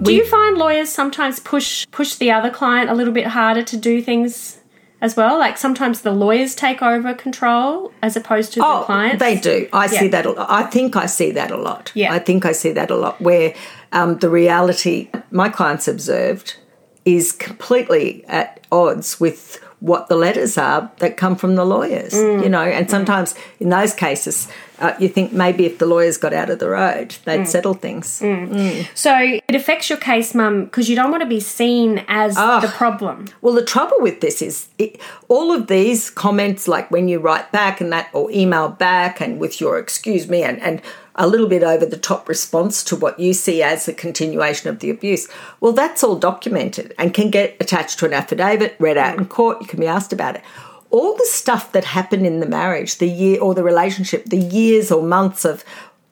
Do 0.01 0.13
you 0.13 0.25
find 0.25 0.57
lawyers 0.57 0.89
sometimes 0.89 1.39
push 1.39 1.85
push 1.91 2.15
the 2.15 2.31
other 2.31 2.49
client 2.49 2.89
a 2.89 2.93
little 2.93 3.13
bit 3.13 3.27
harder 3.27 3.63
to 3.63 3.77
do 3.77 4.01
things 4.01 4.59
as 4.99 5.15
well? 5.15 5.37
Like 5.37 5.57
sometimes 5.57 6.01
the 6.01 6.11
lawyers 6.11 6.55
take 6.55 6.81
over 6.81 7.13
control 7.13 7.91
as 8.01 8.15
opposed 8.15 8.53
to 8.53 8.59
the 8.59 8.65
Oh, 8.65 8.83
client. 8.85 9.19
they 9.19 9.37
do. 9.39 9.67
I 9.73 9.87
see 9.87 10.07
that. 10.07 10.25
I 10.37 10.63
think 10.63 10.95
I 10.95 11.05
see 11.05 11.31
that 11.31 11.51
a 11.51 11.57
lot. 11.57 11.91
Yeah. 11.93 12.13
I 12.13 12.19
think 12.19 12.45
I 12.45 12.51
see 12.51 12.71
that 12.71 12.89
a 12.89 12.95
lot. 12.95 13.21
Where 13.21 13.53
um, 13.91 14.17
the 14.19 14.29
reality 14.29 15.09
my 15.29 15.49
clients 15.49 15.87
observed 15.87 16.57
is 17.05 17.31
completely 17.31 18.23
at 18.27 18.59
odds 18.71 19.19
with 19.19 19.63
what 19.81 20.07
the 20.09 20.15
letters 20.15 20.57
are 20.57 20.89
that 20.99 21.17
come 21.17 21.35
from 21.35 21.55
the 21.55 21.65
lawyers. 21.65 22.13
Mm. 22.13 22.43
You 22.43 22.49
know, 22.49 22.61
and 22.61 22.89
sometimes 22.89 23.35
in 23.59 23.69
those 23.69 23.93
cases, 23.95 24.47
uh, 24.79 24.93
you 24.99 25.07
think 25.09 25.33
maybe 25.33 25.65
if 25.65 25.79
the 25.79 25.85
lawyers 25.87 26.17
got 26.17 26.33
out 26.33 26.49
of 26.51 26.59
the 26.59 26.69
road, 26.69 27.09
Mm. 27.09 27.23
they'd 27.25 27.47
settle 27.47 27.73
things. 27.73 28.21
So 28.95 29.15
it 29.17 29.55
affects 29.55 29.89
your 29.89 29.97
case, 29.97 30.33
mum, 30.35 30.65
because 30.65 30.87
you 30.89 30.95
don't 30.95 31.09
want 31.11 31.21
to 31.23 31.29
be 31.29 31.39
seen 31.39 32.05
as 32.07 32.35
the 32.35 32.71
problem. 32.75 33.25
Well, 33.41 33.55
the 33.55 33.65
trouble 33.65 33.97
with 33.99 34.21
this 34.21 34.41
is 34.41 34.67
it, 34.77 34.99
all 35.27 35.51
of 35.51 35.65
these 35.67 36.09
comments, 36.11 36.67
like 36.67 36.89
when 36.91 37.07
you 37.07 37.19
write 37.19 37.51
back 37.51 37.81
and 37.81 37.91
that, 37.91 38.09
or 38.13 38.29
email 38.31 38.69
back, 38.69 39.19
and 39.19 39.39
with 39.39 39.59
your 39.59 39.77
excuse 39.79 40.29
me, 40.29 40.43
and, 40.43 40.61
and 40.61 40.81
a 41.15 41.27
little 41.27 41.47
bit 41.47 41.63
over 41.63 41.85
the 41.85 41.97
top 41.97 42.29
response 42.29 42.83
to 42.85 42.95
what 42.95 43.19
you 43.19 43.33
see 43.33 43.61
as 43.61 43.87
a 43.87 43.93
continuation 43.93 44.69
of 44.69 44.79
the 44.79 44.89
abuse, 44.89 45.27
well, 45.59 45.73
that's 45.73 46.03
all 46.03 46.15
documented 46.17 46.93
and 46.97 47.13
can 47.13 47.29
get 47.29 47.57
attached 47.59 47.99
to 47.99 48.05
an 48.05 48.13
affidavit, 48.13 48.75
read 48.79 48.97
out 48.97 49.17
in 49.17 49.25
court, 49.25 49.61
you 49.61 49.67
can 49.67 49.79
be 49.79 49.87
asked 49.87 50.13
about 50.13 50.35
it. 50.35 50.43
all 50.91 51.15
the 51.15 51.25
stuff 51.25 51.71
that 51.71 51.85
happened 51.85 52.27
in 52.27 52.41
the 52.41 52.45
marriage, 52.45 52.97
the 52.97 53.09
year 53.09 53.41
or 53.41 53.55
the 53.55 53.63
relationship, 53.63 54.25
the 54.25 54.37
years 54.37 54.91
or 54.91 55.01
months 55.01 55.45
of 55.45 55.63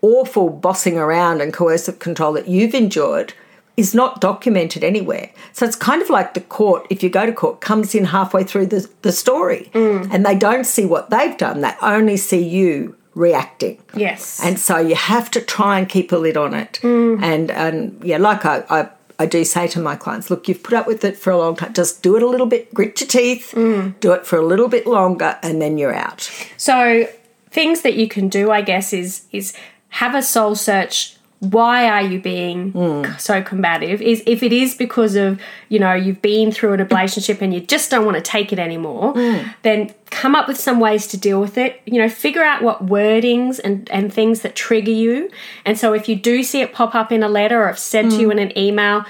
awful 0.02 0.50
bossing 0.50 0.98
around 0.98 1.42
and 1.42 1.54
coercive 1.54 2.00
control 2.00 2.34
that 2.34 2.48
you've 2.48 2.74
endured 2.74 3.34
is 3.76 3.94
not 3.94 4.20
documented 4.20 4.84
anywhere. 4.84 5.30
So 5.54 5.66
it's 5.66 5.76
kind 5.76 6.02
of 6.02 6.10
like 6.10 6.34
the 6.34 6.42
court, 6.42 6.88
if 6.90 7.04
you 7.04 7.10
go 7.10 7.26
to 7.26 7.32
court, 7.32 7.62
comes 7.62 7.94
in 7.94 8.06
halfway 8.06 8.44
through 8.44 8.68
the, 8.68 8.90
the 9.04 9.12
story 9.12 9.70
mm. 9.74 10.08
and 10.12 10.26
they 10.26 10.36
don't 10.36 10.66
see 10.66 10.86
what 10.86 11.10
they've 11.10 11.38
done, 11.38 11.62
they 11.62 11.74
only 11.82 12.18
see 12.18 12.44
you 12.44 12.96
reacting. 13.20 13.78
Yes. 13.94 14.40
And 14.44 14.58
so 14.58 14.78
you 14.78 14.96
have 14.96 15.30
to 15.32 15.42
try 15.42 15.78
and 15.78 15.88
keep 15.88 16.12
a 16.12 16.16
lid 16.16 16.38
on 16.38 16.54
it. 16.54 16.80
Mm. 16.82 17.22
And 17.22 17.52
and 17.52 18.04
yeah, 18.04 18.18
like 18.18 18.46
I, 18.46 18.64
I 18.70 18.90
I 19.20 19.26
do 19.26 19.44
say 19.44 19.68
to 19.68 19.80
my 19.82 19.98
clients, 19.98 20.30
look, 20.30 20.48
you've 20.48 20.64
put 20.64 20.74
up 20.74 20.88
with 20.88 21.04
it 21.04 21.18
for 21.18 21.32
a 21.32 21.38
long 21.38 21.58
time. 21.58 21.74
Just 21.74 22.02
do 22.02 22.16
it 22.16 22.24
a 22.24 22.28
little 22.28 22.48
bit, 22.48 22.74
grit 22.74 23.00
your 23.02 23.08
teeth, 23.10 23.54
mm. 23.54 24.00
do 24.00 24.14
it 24.14 24.26
for 24.26 24.38
a 24.38 24.46
little 24.46 24.70
bit 24.70 24.88
longer, 24.88 25.38
and 25.44 25.62
then 25.62 25.78
you're 25.78 25.94
out. 25.94 26.32
So 26.56 27.08
things 27.52 27.82
that 27.82 27.96
you 27.96 28.08
can 28.08 28.30
do, 28.30 28.50
I 28.52 28.62
guess, 28.62 28.94
is 28.94 29.26
is 29.32 29.54
have 29.90 30.16
a 30.16 30.22
soul 30.22 30.56
search. 30.56 31.18
Why 31.40 31.88
are 31.90 32.02
you 32.02 32.20
being 32.20 32.72
hmm. 32.72 33.18
so 33.18 33.42
combative? 33.42 34.02
Is 34.02 34.22
if 34.26 34.44
it 34.44 34.52
is 34.52 34.76
because 34.76 35.16
of 35.16 35.40
you 35.70 35.80
know 35.80 35.94
you've 35.94 36.22
been 36.22 36.52
through 36.52 36.74
an 36.74 36.82
relationship 36.86 37.42
and 37.42 37.54
you 37.54 37.62
just 37.62 37.90
don't 37.90 38.06
want 38.06 38.18
to 38.18 38.22
take 38.22 38.52
it 38.52 38.60
anymore, 38.60 39.14
hmm. 39.14 39.48
then 39.62 39.94
come 40.10 40.36
up 40.36 40.48
with 40.48 40.60
some 40.60 40.80
ways 40.80 41.08
to 41.08 41.18
deal 41.18 41.40
with 41.40 41.58
it. 41.58 41.82
You 41.86 42.02
know, 42.02 42.10
figure 42.10 42.44
out 42.44 42.62
what 42.62 42.86
wordings 42.86 43.60
and 43.64 43.90
and 43.90 44.14
things 44.14 44.42
that 44.42 44.56
trigger 44.56 44.92
you. 44.92 45.30
And 45.66 45.78
so 45.78 45.94
if 45.94 46.10
you 46.10 46.18
do 46.18 46.44
see 46.44 46.60
it 46.62 46.74
pop 46.74 46.94
up 46.94 47.12
in 47.12 47.24
a 47.24 47.30
letter 47.30 47.64
or 47.64 47.70
if 47.70 47.80
said 47.80 48.10
to 48.12 48.18
you 48.18 48.26
hmm. 48.26 48.32
in 48.34 48.40
an 48.40 48.58
email, 48.58 49.06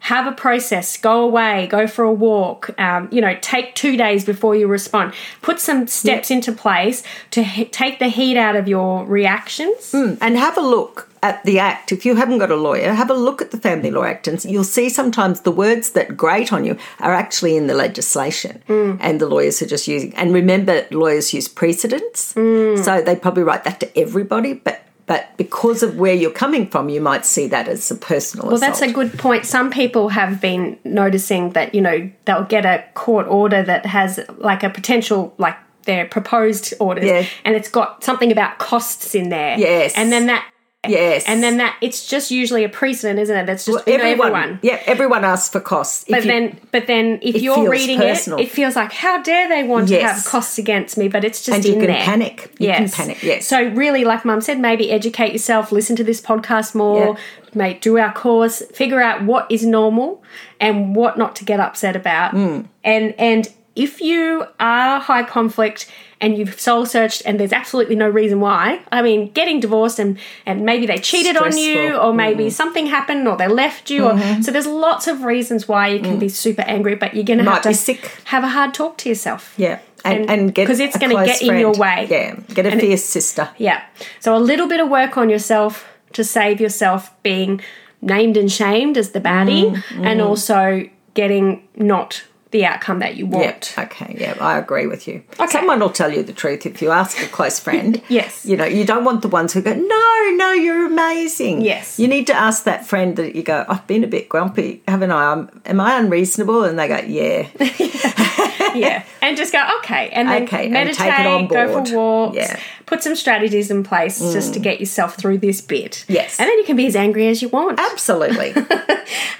have 0.00 0.26
a 0.26 0.32
process 0.32 0.96
go 0.96 1.22
away 1.22 1.66
go 1.68 1.86
for 1.86 2.04
a 2.04 2.12
walk 2.12 2.70
um, 2.78 3.08
you 3.12 3.20
know 3.20 3.36
take 3.40 3.74
two 3.74 3.96
days 3.96 4.24
before 4.24 4.56
you 4.56 4.66
respond 4.66 5.12
put 5.42 5.60
some 5.60 5.86
steps 5.86 6.30
into 6.30 6.52
place 6.52 7.02
to 7.30 7.42
he- 7.42 7.64
take 7.64 7.98
the 7.98 8.08
heat 8.08 8.36
out 8.36 8.56
of 8.56 8.66
your 8.66 9.04
reactions 9.06 9.92
mm, 9.92 10.18
And 10.20 10.36
have 10.36 10.56
a 10.56 10.62
look 10.62 11.10
at 11.22 11.44
the 11.44 11.58
Act. 11.58 11.92
If 11.92 12.06
you 12.06 12.16
haven't 12.16 12.38
got 12.38 12.50
a 12.50 12.56
lawyer, 12.56 12.92
have 12.92 13.10
a 13.10 13.14
look 13.14 13.42
at 13.42 13.50
the 13.50 13.58
Family 13.58 13.90
Law 13.90 14.04
Act, 14.04 14.26
and 14.28 14.42
you'll 14.44 14.64
see 14.64 14.88
sometimes 14.88 15.42
the 15.42 15.50
words 15.50 15.90
that 15.90 16.16
grate 16.16 16.52
on 16.52 16.64
you 16.64 16.76
are 16.98 17.12
actually 17.12 17.56
in 17.56 17.66
the 17.66 17.74
legislation, 17.74 18.62
mm. 18.68 18.96
and 19.00 19.20
the 19.20 19.26
lawyers 19.26 19.60
are 19.62 19.66
just 19.66 19.86
using. 19.86 20.14
And 20.14 20.32
remember, 20.32 20.86
lawyers 20.90 21.32
use 21.34 21.48
precedents, 21.48 22.34
mm. 22.34 22.82
so 22.82 23.02
they 23.02 23.16
probably 23.16 23.42
write 23.42 23.64
that 23.64 23.80
to 23.80 23.98
everybody, 23.98 24.54
but. 24.54 24.82
But 25.10 25.36
because 25.36 25.82
of 25.82 25.96
where 25.96 26.14
you're 26.14 26.30
coming 26.30 26.68
from, 26.68 26.88
you 26.88 27.00
might 27.00 27.26
see 27.26 27.48
that 27.48 27.66
as 27.66 27.90
a 27.90 27.96
personal 27.96 28.46
well 28.46 28.58
that's 28.58 28.80
a 28.80 28.92
good 28.92 29.18
point 29.18 29.44
some 29.44 29.70
people 29.70 30.10
have 30.10 30.40
been 30.40 30.78
noticing 30.84 31.50
that 31.50 31.74
you 31.74 31.80
know 31.80 32.10
they'll 32.26 32.44
get 32.44 32.64
a 32.64 32.84
court 32.94 33.26
order 33.26 33.60
that 33.62 33.86
has 33.86 34.20
like 34.38 34.62
a 34.62 34.70
potential 34.70 35.34
like 35.38 35.56
their 35.84 36.04
proposed 36.06 36.74
orders 36.78 37.04
Yeah. 37.04 37.24
and 37.44 37.56
it's 37.56 37.68
got 37.68 38.04
something 38.04 38.30
about 38.30 38.58
costs 38.58 39.14
in 39.14 39.30
there 39.30 39.58
Yes. 39.58 39.94
and 39.96 40.12
then 40.12 40.26
that 40.26 40.49
Yes. 40.88 41.24
and 41.26 41.42
then 41.42 41.58
that 41.58 41.76
it's 41.82 42.06
just 42.06 42.30
usually 42.30 42.64
a 42.64 42.68
precedent 42.70 43.18
isn't 43.18 43.36
it 43.36 43.44
that's 43.44 43.66
just 43.66 43.86
know, 43.86 43.92
everyone, 43.92 44.28
everyone 44.32 44.58
yeah, 44.62 44.80
everyone 44.86 45.24
asks 45.26 45.50
for 45.50 45.60
costs. 45.60 46.06
But 46.08 46.24
you- 46.24 46.30
then, 46.30 46.60
but 46.72 46.86
then, 46.86 47.18
if 47.20 47.42
you're 47.42 47.68
reading 47.68 47.98
personal. 47.98 48.38
it, 48.38 48.44
it 48.44 48.50
feels 48.50 48.76
like 48.76 48.90
how 48.92 49.20
dare 49.22 49.46
they 49.48 49.62
want 49.62 49.88
to 49.88 50.00
have 50.00 50.24
costs 50.24 50.56
against 50.56 50.96
me? 50.96 51.08
But 51.08 51.22
it's 51.22 51.44
just 51.44 51.56
And 51.56 51.64
you 51.66 51.74
in 51.74 51.80
can 51.80 51.88
there. 51.88 52.02
panic. 52.02 52.50
You 52.58 52.68
can 52.72 52.88
panic, 52.88 53.22
yes. 53.22 53.46
So 53.46 53.62
really, 53.62 54.04
like 54.04 54.24
Mum 54.24 54.40
said, 54.40 54.58
maybe 54.58 54.90
educate 54.90 55.32
yourself, 55.32 55.70
listen 55.70 55.96
to 55.96 56.04
this 56.04 56.20
podcast 56.20 56.74
more, 56.74 57.08
Yeah. 57.08 57.14
mate. 57.54 57.82
Do 57.82 57.98
our 57.98 58.12
course, 58.14 58.62
figure 58.72 59.02
out 59.02 59.22
what 59.24 59.46
is 59.50 59.66
normal 59.66 60.22
and 60.60 60.96
what 60.96 61.18
not 61.18 61.36
to 61.36 61.44
get 61.44 61.60
upset 61.60 61.94
about, 61.94 62.30
Hmm. 62.32 62.60
and 62.82 63.14
and 63.18 63.48
if 63.76 64.00
you 64.00 64.46
are 64.58 64.98
high 64.98 65.24
conflict 65.24 65.90
and 66.20 66.36
you've 66.36 66.60
soul 66.60 66.84
searched 66.86 67.22
and 67.24 67.40
there's 67.40 67.52
absolutely 67.52 67.96
no 67.96 68.08
reason 68.08 68.40
why. 68.40 68.80
I 68.92 69.02
mean 69.02 69.30
getting 69.32 69.60
divorced 69.60 69.98
and 69.98 70.18
and 70.46 70.64
maybe 70.64 70.86
they 70.86 70.98
cheated 70.98 71.36
on 71.36 71.56
you 71.56 71.96
or 71.96 72.12
maybe 72.12 72.44
mm-hmm. 72.44 72.50
something 72.50 72.86
happened 72.86 73.26
or 73.26 73.36
they 73.36 73.48
left 73.48 73.90
you 73.90 74.06
or 74.06 74.12
mm-hmm. 74.12 74.42
so 74.42 74.50
there's 74.50 74.66
lots 74.66 75.06
of 75.06 75.22
reasons 75.24 75.66
why 75.66 75.88
you 75.88 76.00
can 76.00 76.18
be 76.18 76.26
mm. 76.26 76.30
super 76.30 76.62
angry 76.62 76.94
but 76.94 77.14
you're 77.14 77.24
gonna 77.24 77.44
have 77.44 77.62
to 77.62 77.74
sick. 77.74 78.18
have 78.24 78.44
a 78.44 78.48
hard 78.48 78.74
talk 78.74 78.98
to 78.98 79.08
yourself. 79.08 79.54
Yeah, 79.56 79.78
and, 80.04 80.20
and- 80.20 80.30
and 80.30 80.54
get 80.54 80.66
'cause 80.66 80.80
it's 80.80 80.98
gonna 80.98 81.14
close 81.14 81.26
get 81.26 81.42
in 81.42 81.58
your 81.58 81.72
way. 81.72 82.06
Yeah, 82.10 82.36
get 82.54 82.66
a 82.66 82.70
And 82.70 82.82
it- 82.82 82.98
sister. 82.98 83.48
yeah 83.56 83.82
so 84.18 84.36
a 84.36 84.38
little 84.38 84.68
bit 84.68 84.80
of 84.80 84.88
work 84.88 85.16
on 85.16 85.30
yourself 85.30 85.86
to 86.12 86.24
save 86.24 86.60
yourself 86.60 87.10
being 87.22 87.60
named 88.02 88.36
and 88.36 88.50
shamed 88.50 88.96
as 88.96 89.10
the 89.10 89.20
baddie 89.20 89.70
mm, 89.70 90.06
and 90.06 90.20
mm. 90.20 90.26
also 90.26 90.88
getting 91.14 91.68
not 91.76 92.24
the 92.50 92.64
outcome 92.64 92.98
that 92.98 93.16
you 93.16 93.26
want 93.26 93.72
Yeah. 93.76 93.84
Okay. 93.84 94.16
Yeah, 94.18 94.34
I 94.40 94.58
agree 94.58 94.86
with 94.86 95.06
you. 95.06 95.22
Okay. 95.38 95.46
Someone 95.50 95.80
will 95.80 95.90
tell 95.90 96.12
you 96.12 96.22
the 96.22 96.32
truth 96.32 96.66
if 96.66 96.82
you 96.82 96.90
ask 96.90 97.20
a 97.22 97.26
close 97.26 97.60
friend. 97.66 98.02
Yes. 98.08 98.44
You 98.44 98.56
know, 98.56 98.64
you 98.64 98.84
don't 98.84 99.04
want 99.04 99.22
the 99.22 99.28
ones 99.28 99.52
who 99.52 99.62
go, 99.62 99.74
no, 99.74 100.30
no, 100.36 100.52
you're 100.52 100.86
amazing. 100.86 101.62
Yes. 101.62 101.98
You 101.98 102.08
need 102.08 102.26
to 102.26 102.34
ask 102.34 102.64
that 102.64 102.86
friend 102.86 103.16
that 103.16 103.36
you 103.36 103.42
go, 103.42 103.64
I've 103.68 103.86
been 103.86 104.04
a 104.04 104.08
bit 104.08 104.28
grumpy, 104.28 104.82
haven't 104.88 105.10
I? 105.10 105.32
I'm, 105.32 105.60
am 105.64 105.80
I 105.80 105.98
unreasonable? 105.98 106.64
And 106.64 106.78
they 106.78 106.88
go, 106.88 106.98
yeah. 106.98 107.48
yeah, 108.74 109.04
and 109.22 109.36
just 109.36 109.52
go 109.52 109.64
okay, 109.78 110.10
and 110.10 110.28
then 110.28 110.42
Okay, 110.44 110.64
and 110.64 110.72
meditate, 110.72 110.96
take 110.98 111.20
it 111.20 111.26
on 111.26 111.46
go 111.48 111.84
for 111.84 111.96
walks, 111.96 112.36
Yeah. 112.36 112.60
Put 112.90 113.02
some 113.04 113.14
strategies 113.14 113.70
in 113.70 113.84
place 113.84 114.18
just 114.32 114.52
to 114.52 114.60
get 114.60 114.80
yourself 114.80 115.14
through 115.14 115.38
this 115.38 115.60
bit. 115.60 116.04
Yes. 116.08 116.38
and 116.40 116.48
then 116.48 116.58
you 116.58 116.64
can 116.64 116.76
be 116.76 116.86
as 116.86 116.96
angry 116.96 117.28
as 117.28 117.40
you 117.40 117.48
want. 117.48 117.78
Absolutely. 117.80 118.52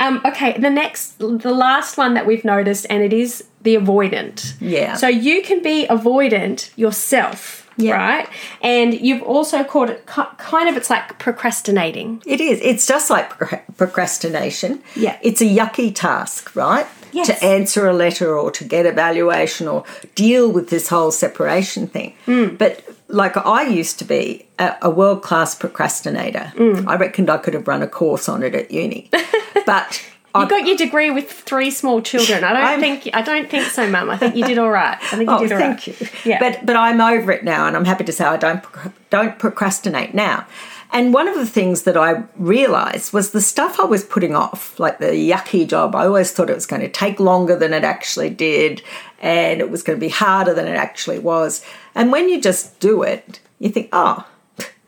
Um, 0.00 0.20
okay, 0.24 0.58
the 0.58 0.70
next, 0.70 1.18
the 1.18 1.52
last 1.52 1.98
one 1.98 2.14
that 2.14 2.26
we've 2.26 2.44
noticed, 2.44 2.86
and 2.88 3.02
it 3.02 3.12
is 3.12 3.44
the 3.60 3.76
avoidant. 3.76 4.54
Yeah. 4.58 4.96
So 4.96 5.08
you 5.08 5.42
can 5.42 5.62
be 5.62 5.86
avoidant 5.88 6.70
yourself. 6.76 7.68
Yeah. 7.76 7.94
Right, 7.94 8.28
and 8.62 8.94
you've 8.94 9.22
also 9.22 9.62
called 9.62 9.90
it 9.90 10.06
kind 10.06 10.68
of. 10.68 10.76
It's 10.76 10.90
like 10.90 11.18
procrastinating. 11.18 12.22
It 12.26 12.40
is. 12.40 12.60
It's 12.62 12.86
just 12.86 13.10
like 13.10 13.30
procrastination. 13.76 14.82
Yeah. 14.96 15.18
It's 15.22 15.40
a 15.40 15.46
yucky 15.46 15.94
task, 15.94 16.56
right? 16.56 16.86
Yes. 17.12 17.26
To 17.28 17.44
answer 17.44 17.86
a 17.86 17.92
letter 17.92 18.36
or 18.36 18.50
to 18.52 18.64
get 18.64 18.86
evaluation 18.86 19.68
or 19.68 19.84
deal 20.14 20.50
with 20.50 20.70
this 20.70 20.88
whole 20.88 21.10
separation 21.10 21.86
thing. 21.86 22.14
Hmm. 22.24 22.56
But 22.56 22.84
like 23.12 23.36
I 23.36 23.62
used 23.66 23.98
to 23.98 24.04
be 24.04 24.46
a, 24.58 24.76
a 24.82 24.90
world 24.90 25.22
class 25.22 25.54
procrastinator. 25.54 26.52
Hmm. 26.56 26.88
I 26.88 26.96
reckoned 26.96 27.30
I 27.30 27.38
could 27.38 27.54
have 27.54 27.66
run 27.68 27.82
a 27.82 27.88
course 27.88 28.28
on 28.28 28.42
it 28.42 28.54
at 28.54 28.70
uni. 28.70 29.10
but 29.66 30.02
You 30.34 30.48
got 30.48 30.66
your 30.66 30.76
degree 30.76 31.10
with 31.10 31.30
three 31.30 31.70
small 31.70 32.00
children. 32.02 32.44
I 32.44 32.52
don't 32.52 32.62
I'm- 32.62 32.80
think. 32.80 33.10
I 33.14 33.22
don't 33.22 33.50
think 33.50 33.66
so, 33.66 33.88
Mum. 33.90 34.10
I 34.10 34.16
think 34.16 34.36
you 34.36 34.44
did 34.44 34.58
all 34.58 34.70
right. 34.70 34.96
I 35.00 35.16
think 35.16 35.28
you 35.28 35.36
Oh, 35.36 35.40
did 35.40 35.52
all 35.52 35.58
thank 35.58 35.86
right. 35.86 36.00
you. 36.00 36.08
Yeah. 36.24 36.38
But 36.38 36.64
but 36.66 36.76
I'm 36.76 37.00
over 37.00 37.32
it 37.32 37.44
now, 37.44 37.66
and 37.66 37.76
I'm 37.76 37.84
happy 37.84 38.04
to 38.04 38.12
say 38.12 38.24
I 38.24 38.36
don't 38.36 38.62
don't 39.10 39.38
procrastinate 39.38 40.14
now. 40.14 40.46
And 40.92 41.14
one 41.14 41.28
of 41.28 41.36
the 41.36 41.46
things 41.46 41.82
that 41.82 41.96
I 41.96 42.24
realised 42.36 43.12
was 43.12 43.30
the 43.30 43.40
stuff 43.40 43.78
I 43.78 43.84
was 43.84 44.02
putting 44.04 44.34
off, 44.34 44.78
like 44.80 44.98
the 44.98 45.06
yucky 45.12 45.64
job. 45.68 45.94
I 45.94 46.06
always 46.06 46.32
thought 46.32 46.50
it 46.50 46.54
was 46.54 46.66
going 46.66 46.82
to 46.82 46.88
take 46.88 47.20
longer 47.20 47.54
than 47.56 47.72
it 47.72 47.84
actually 47.84 48.30
did, 48.30 48.82
and 49.20 49.60
it 49.60 49.70
was 49.70 49.84
going 49.84 49.96
to 49.96 50.00
be 50.00 50.08
harder 50.08 50.52
than 50.52 50.66
it 50.66 50.74
actually 50.76 51.20
was. 51.20 51.64
And 51.94 52.12
when 52.12 52.28
you 52.28 52.40
just 52.40 52.78
do 52.80 53.02
it, 53.02 53.40
you 53.58 53.68
think, 53.70 53.88
oh. 53.92 54.26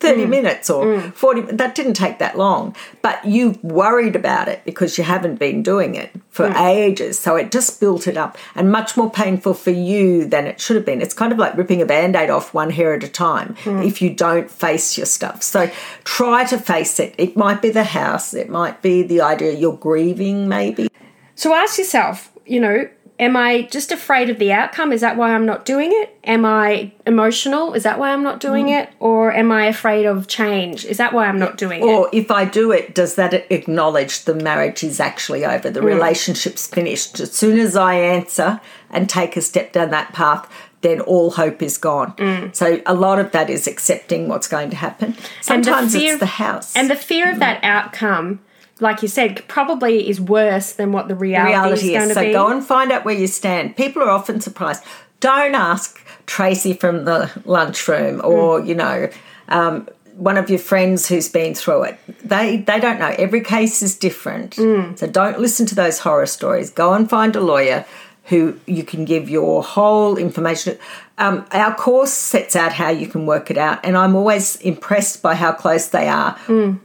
30 0.03 0.25
mm. 0.25 0.29
minutes 0.29 0.69
or 0.69 0.85
mm. 0.85 1.15
40 1.15 1.43
that 1.53 1.75
didn't 1.75 1.95
take 1.95 2.19
that 2.19 2.37
long. 2.37 2.75
But 3.01 3.25
you 3.25 3.59
worried 3.63 4.17
about 4.17 4.49
it 4.49 4.65
because 4.65 4.99
you 4.99 5.05
haven't 5.05 5.37
been 5.37 5.63
doing 5.63 5.95
it 5.95 6.11
for 6.29 6.49
mm. 6.49 6.61
ages. 6.61 7.19
So 7.19 7.37
it 7.37 7.53
just 7.53 7.81
built 7.81 8.07
it 8.07 8.17
up 8.17 8.37
and 8.55 8.71
much 8.71 8.97
more 8.97 9.11
painful 9.11 9.55
for 9.55 9.71
you 9.71 10.27
than 10.27 10.47
it 10.47 10.61
should 10.61 10.77
have 10.77 10.85
been. 10.85 11.01
It's 11.01 11.15
kind 11.15 11.33
of 11.33 11.39
like 11.39 11.57
ripping 11.57 11.81
a 11.81 11.87
band-aid 11.87 12.31
off 12.31 12.53
one 12.53 12.71
hair 12.71 12.95
at 12.95 13.05
a 13.05 13.09
time 13.09 13.55
if 13.65 14.03
you 14.03 14.13
don't 14.13 14.51
face 14.51 14.99
your 14.99 15.07
stuff. 15.07 15.43
So 15.43 15.71
try 16.03 16.45
to 16.47 16.59
face 16.59 16.99
it. 16.99 17.15
It 17.17 17.37
might 17.37 17.63
be 17.63 17.71
the 17.71 17.85
house. 17.85 18.35
It 18.35 18.51
might 18.51 18.83
be 18.83 19.05
the 19.05 19.21
idea 19.21 19.53
you're 19.53 19.77
grieving 19.77 20.49
maybe. 20.49 20.89
So 21.37 21.55
ask 21.55 21.79
yourself, 21.79 22.33
you 22.45 22.59
know, 22.61 22.89
am 23.23 23.37
I 23.37 23.63
just 23.71 23.93
afraid 23.93 24.29
of 24.31 24.39
the 24.39 24.53
outcome? 24.53 24.93
Is 24.93 25.01
that 25.01 25.17
why 25.17 25.33
I'm 25.33 25.47
not 25.47 25.65
doing 25.65 25.91
it? 25.93 26.19
Am 26.25 26.45
I 26.45 26.91
emotional? 27.07 27.73
Is 27.73 27.85
that 27.85 27.99
why 27.99 28.13
I'm 28.13 28.25
not 28.25 28.41
doing 28.41 28.67
Mm. 28.67 28.83
it? 28.83 28.89
Or 28.99 29.33
am 29.33 29.53
I 29.53 29.67
afraid 29.67 30.07
of 30.07 30.27
change? 30.27 30.85
Is 30.85 30.97
that 30.97 31.13
why 31.13 31.27
I'm 31.27 31.39
not 31.39 31.57
doing 31.57 31.81
it? 31.83 31.85
or 31.85 32.09
if 32.13 32.31
I 32.31 32.45
do 32.45 32.73
it, 32.73 32.95
does 32.95 33.15
that 33.15 33.33
acknowledge 33.51 34.25
the 34.25 34.35
marriage 34.35 34.83
is 34.83 34.99
actually 34.99 35.45
over, 35.45 35.71
the 35.71 35.81
mm. 35.81 35.85
relationship's 35.85 36.67
finished? 36.67 37.21
As 37.21 37.33
soon 37.33 37.59
as 37.59 37.77
I 37.77 37.95
answer 37.95 38.61
and 38.91 39.09
take 39.09 39.37
a 39.37 39.41
step 39.41 39.73
down 39.73 39.91
that 39.91 40.13
path, 40.13 40.49
then 40.81 41.01
all 41.01 41.31
hope 41.31 41.63
is 41.63 41.79
gone. 41.79 42.13
Mm. 42.15 42.55
So 42.55 42.83
a 42.87 42.95
lot 42.95 43.21
of 43.21 43.31
that 43.33 43.49
is 43.49 43.69
accepting 43.69 44.29
what's 44.29 44.49
going 44.49 44.71
to 44.71 44.77
happen. 44.77 45.13
The 45.13 45.23
Sometimes 45.43 45.93
fear- 45.95 46.15
it's 46.15 46.21
the 46.21 46.27
house. 46.27 46.75
And 46.77 46.91
the 46.91 46.97
fear 46.97 47.31
of 47.31 47.37
mm. 47.37 47.41
that 47.41 47.63
outcome, 47.63 48.41
like 48.81 49.03
you 49.03 49.09
said, 49.09 49.47
probably 49.49 50.09
is 50.09 50.21
worse 50.21 50.73
than 50.73 50.93
what 50.93 51.09
the 51.09 51.15
reality, 51.15 51.51
reality 51.53 51.75
is 51.95 51.99
going 51.99 52.03
is. 52.03 52.09
to 52.09 52.15
So 52.15 52.21
be. 52.23 52.33
go 52.33 52.49
and 52.49 52.65
find 52.65 52.91
out 52.93 53.05
where 53.05 53.15
you 53.15 53.27
stand. 53.27 53.77
People 53.77 54.03
are 54.03 54.11
often 54.11 54.41
surprised. 54.41 54.83
Don't 55.21 55.55
ask 55.55 56.01
Tracy 56.27 56.73
from 56.73 57.05
the 57.05 57.31
lunchroom 57.45 58.21
or, 58.25 58.61
Mm. 58.61 58.67
you 58.67 58.75
know, 58.75 59.09
um, 59.49 59.89
one 60.17 60.37
of 60.37 60.51
your 60.51 60.59
friends 60.59 61.07
who's 61.09 61.29
been 61.29 61.55
through 61.55 61.85
it. 61.85 61.99
They 62.25 62.59
they 62.59 62.79
don't 62.81 62.99
know. 62.99 63.15
Every 63.19 63.41
case 63.41 63.83
is 63.83 63.97
different. 63.97 64.57
Mm. 64.57 64.99
So 64.99 65.07
don't 65.07 65.39
listen 65.39 65.65
to 65.67 65.75
those 65.75 66.01
horror 66.01 66.27
stories. 66.27 66.71
Go 66.71 66.93
and 66.95 67.09
find 67.09 67.35
a 67.37 67.41
lawyer. 67.41 67.85
who 68.27 68.55
you 68.67 68.85
can 68.85 69.05
give 69.05 69.29
your 69.29 69.65
whole 69.65 70.17
information. 70.17 70.79
Um, 71.23 71.47
our 71.53 71.73
course 71.73 72.13
sets 72.13 72.57
out 72.57 72.73
how 72.73 72.89
you 72.91 73.07
can 73.07 73.27
work 73.27 73.49
it 73.49 73.57
out, 73.57 73.79
and 73.85 73.97
I'm 73.97 74.17
always 74.17 74.57
impressed 74.57 75.23
by 75.23 75.37
how 75.37 75.53
close 75.53 75.87
they 75.87 76.09
are 76.09 76.37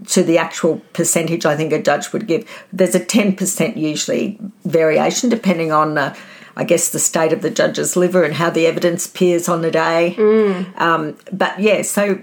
to 0.10 0.24
the 0.24 0.38
actual 0.38 0.80
percentage 0.94 1.44
I 1.44 1.56
think 1.58 1.74
a 1.74 1.82
judge 1.82 2.14
would 2.14 2.28
give. 2.28 2.48
There's 2.72 2.94
a 2.94 3.00
10% 3.00 3.78
usually 3.78 4.40
variation 4.64 5.30
depending 5.30 5.72
on. 5.72 5.98
Uh, 5.98 6.16
I 6.56 6.64
guess 6.64 6.90
the 6.90 6.98
state 6.98 7.34
of 7.34 7.44
the 7.44 7.52
judge's 7.52 7.96
liver 7.96 8.24
and 8.24 8.34
how 8.34 8.50
the 8.50 8.66
evidence 8.66 9.06
appears 9.06 9.48
on 9.48 9.62
the 9.62 9.70
day. 9.70 10.16
Um, 10.78 11.16
but 11.32 11.60
yeah, 11.60 11.84
so 11.84 12.20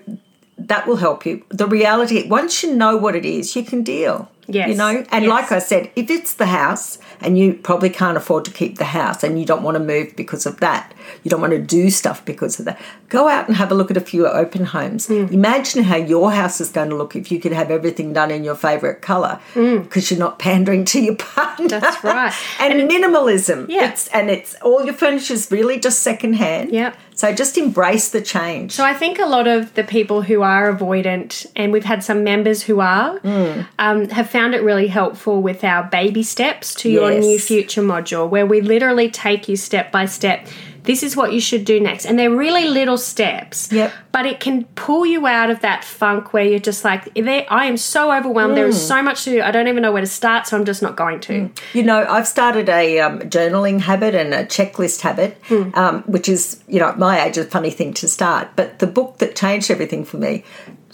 that 0.59 0.89
will 0.89 0.97
help 0.97 1.25
you. 1.25 1.45
The 1.51 1.69
reality, 1.69 2.27
once 2.29 2.63
you 2.63 2.75
know 2.75 2.97
what 2.97 3.15
it 3.15 3.25
is, 3.25 3.55
you 3.55 3.65
can 3.65 3.85
deal. 3.85 4.29
Yes, 4.47 4.69
You 4.69 4.75
know, 4.75 5.05
and 5.11 5.25
yes. 5.25 5.31
like 5.31 5.53
I 5.53 5.59
said, 5.59 5.91
if 5.97 6.11
it's 6.11 6.35
the 6.35 6.47
house 6.47 6.99
and 7.21 7.39
you 7.39 7.55
probably 7.55 7.91
can't 7.91 8.17
afford 8.17 8.45
to 8.45 8.51
keep 8.51 8.79
the 8.79 8.85
house 8.85 9.23
and 9.25 9.39
you 9.39 9.47
don't 9.47 9.63
want 9.63 9.77
to 9.77 9.83
move 9.83 10.15
because 10.17 10.45
of 10.47 10.61
that, 10.61 10.93
you 11.23 11.31
don't 11.31 11.41
want 11.41 11.53
to 11.53 11.63
do 11.63 11.91
stuff 11.91 12.25
because 12.25 12.59
of 12.59 12.67
that, 12.67 12.81
go 13.15 13.29
out 13.29 13.47
and 13.47 13.57
have 13.57 13.71
a 13.71 13.75
look 13.77 13.93
at 13.93 13.97
a 13.97 14.01
few 14.01 14.27
open 14.27 14.65
homes. 14.65 15.07
Hmm. 15.07 15.27
Imagine 15.33 15.85
how 15.85 15.95
your 15.97 16.33
house 16.33 16.61
is 16.61 16.71
going 16.71 16.91
to 16.91 16.97
look 16.97 17.15
if 17.15 17.31
you 17.31 17.39
could 17.39 17.53
have 17.53 17.71
everything 17.71 18.13
done 18.13 18.33
in 18.33 18.43
your 18.43 18.57
favourite 18.57 19.03
colour 19.03 19.39
because 19.55 20.11
you're 20.11 20.19
not 20.19 20.41
pandering 20.41 20.85
to 20.87 21.01
your 21.01 21.15
partner. 21.15 21.69
That's 21.79 22.03
right. 22.03 22.35
and, 22.61 22.75
minimalism. 22.91 23.69
Yeah. 23.69 23.91
It's, 23.91 24.09
and 24.09 24.31
it's 24.31 24.57
all 24.57 24.85
your 24.85 24.95
furniture's 24.95 25.49
really 25.53 25.79
just 25.79 26.01
secondhand. 26.01 26.73
Yep. 26.73 26.97
So 27.15 27.33
just 27.33 27.57
embrace 27.57 28.11
the 28.11 28.21
change. 28.21 28.73
So 28.73 28.85
I 28.85 28.93
think 28.93 29.21
a 29.21 29.27
lot 29.27 29.47
of 29.47 29.73
the 29.75 29.85
people 29.85 30.23
who 30.23 30.43
are 30.43 30.75
avoidant, 30.75 31.47
and 31.55 31.71
we've 31.73 31.85
had 31.85 32.03
some 32.03 32.25
members 32.25 32.65
who 32.65 32.81
are, 32.81 33.21
Mm. 33.21 33.67
um, 33.79 34.09
have 34.09 34.29
found 34.29 34.55
it 34.57 34.63
really 34.65 34.89
helpful 34.89 35.41
with 35.41 35.63
our 35.63 35.85
baby 35.85 36.25
steps 36.25 36.75
to 36.75 36.91
your 36.91 37.13
new 37.17 37.39
future 37.39 37.83
module, 37.83 38.29
where 38.29 38.45
we 38.45 38.61
literally 38.61 39.09
take 39.09 39.49
you 39.49 39.57
step 39.57 39.93
by 39.93 40.07
step. 40.07 40.49
This 40.85 41.03
is 41.03 41.17
what 41.17 41.33
you 41.33 41.41
should 41.41 41.65
do 41.65 41.81
next. 41.81 42.05
And 42.07 42.19
they're 42.19 42.31
really 42.31 42.69
little 42.69 42.99
steps. 42.99 43.73
Yep. 43.73 43.93
But 44.13 44.27
it 44.27 44.39
can 44.39 44.65
pull 44.77 45.05
you 45.07 45.27
out 45.27 45.51
of 45.51 45.61
that 45.61 45.83
funk 45.85 46.33
where 46.33 46.45
you're 46.45 46.59
just 46.59 46.85
like, 46.85 47.11
I 47.17 47.65
am 47.67 47.77
so 47.77 48.13
overwhelmed. 48.13 48.57
There 48.57 48.67
is 48.67 48.77
Mm. 48.77 48.89
so 48.89 49.03
much 49.03 49.25
to 49.25 49.31
do. 49.31 49.43
I 49.43 49.51
don't 49.51 49.67
even 49.69 49.83
know 49.83 49.93
where 49.93 50.03
to 50.03 50.07
start, 50.07 50.47
so 50.47 50.57
I'm 50.57 50.65
just 50.65 50.83
not 50.83 50.95
going 50.97 51.21
to. 51.21 51.51
You 51.73 51.83
know, 51.83 52.07
I've 52.09 52.29
started 52.29 52.69
a 52.69 53.01
um, 53.01 53.19
journaling 53.21 53.81
habit 53.81 54.15
and 54.15 54.33
a 54.35 54.45
checklist 54.45 55.01
habit, 55.01 55.37
um, 55.75 56.03
which 56.07 56.29
is, 56.29 56.63
you 56.69 56.79
know, 56.81 56.89
at 56.89 56.99
my 56.99 57.25
age, 57.25 57.39
a 57.39 57.45
funny 57.45 57.71
thing 57.71 57.93
to 57.95 58.07
start. 58.09 58.49
But 58.55 58.79
the 58.79 58.87
book 58.87 59.19
that 59.19 59.35
changed 59.37 59.71
everything 59.71 60.05
for 60.05 60.19
me 60.19 60.45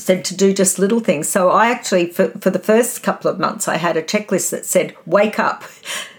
said 0.01 0.25
to 0.27 0.37
do 0.37 0.53
just 0.53 0.79
little 0.79 1.01
things. 1.01 1.29
So 1.29 1.51
I 1.51 1.71
actually, 1.71 2.07
for, 2.11 2.29
for 2.41 2.51
the 2.51 2.59
first 2.59 3.03
couple 3.03 3.31
of 3.31 3.39
months, 3.39 3.69
I 3.69 3.77
had 3.77 3.97
a 3.97 4.03
checklist 4.03 4.51
that 4.51 4.65
said, 4.67 4.97
wake 5.07 5.39
up. 5.39 5.65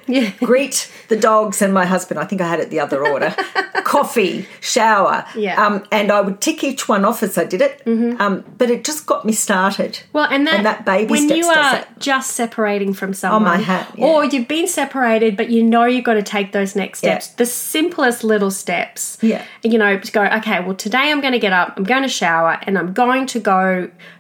Yeah. 0.08 0.32
Greet 0.40 0.92
the 1.08 1.16
dogs 1.16 1.62
and 1.62 1.74
my 1.74 1.86
husband. 1.86 2.20
I 2.20 2.26
think 2.26 2.42
I 2.42 2.48
had 2.48 2.60
it 2.60 2.70
the 2.70 2.80
other 2.82 3.06
order. 3.06 3.34
Coffee, 3.86 4.48
shower. 4.60 5.26
Yeah. 5.36 5.64
Um, 5.64 5.86
and 5.92 6.12
I 6.12 6.20
would 6.22 6.42
tick 6.42 6.64
each 6.64 6.90
one 6.90 7.06
off 7.06 7.24
as 7.24 7.38
I 7.38 7.46
did 7.46 7.62
it. 7.62 7.82
Um, 8.20 8.44
but 8.58 8.70
it 8.70 8.84
just 8.84 9.06
got 9.06 9.26
me 9.26 9.32
started. 9.32 10.00
Well, 10.12 10.28
and 10.30 10.46
that, 10.48 10.56
And 10.56 10.66
that 10.66 10.86
baby 10.86 11.12
when 11.12 11.30
you 11.30 11.46
are 11.46 11.86
just 12.00 12.32
separating 12.32 12.94
from 12.94 13.14
someone, 13.14 13.44
my 13.44 13.58
hat, 13.58 13.94
yeah. 13.96 14.06
or 14.06 14.26
you've 14.26 14.48
been 14.48 14.68
separated, 14.68 15.38
but 15.38 15.50
you 15.50 15.64
know 15.64 15.86
you've 15.86 16.04
got 16.04 16.16
to 16.16 16.24
take 16.24 16.52
those 16.52 16.76
next 16.76 17.04
Yeah. 17.04 17.20
steps. 17.20 17.36
The 17.36 17.46
simplest 17.46 18.24
little 18.24 18.52
steps. 18.52 19.18
Yeah. 19.22 19.46
You 19.64 19.78
know, 19.78 20.00
to 20.00 20.12
go. 20.12 20.24
Okay, 20.26 20.60
well 20.62 20.76
today 20.76 21.12
I'm 21.12 21.22
going 21.22 21.34
to 21.34 21.40
get 21.40 21.54
up, 21.54 21.76
I'm 21.78 21.84
going 21.84 22.04
to 22.04 22.10
shower, 22.10 22.60
and 22.64 22.78
I'm 22.78 22.92
going 22.92 23.28
to 23.28 23.40
go 23.40 23.71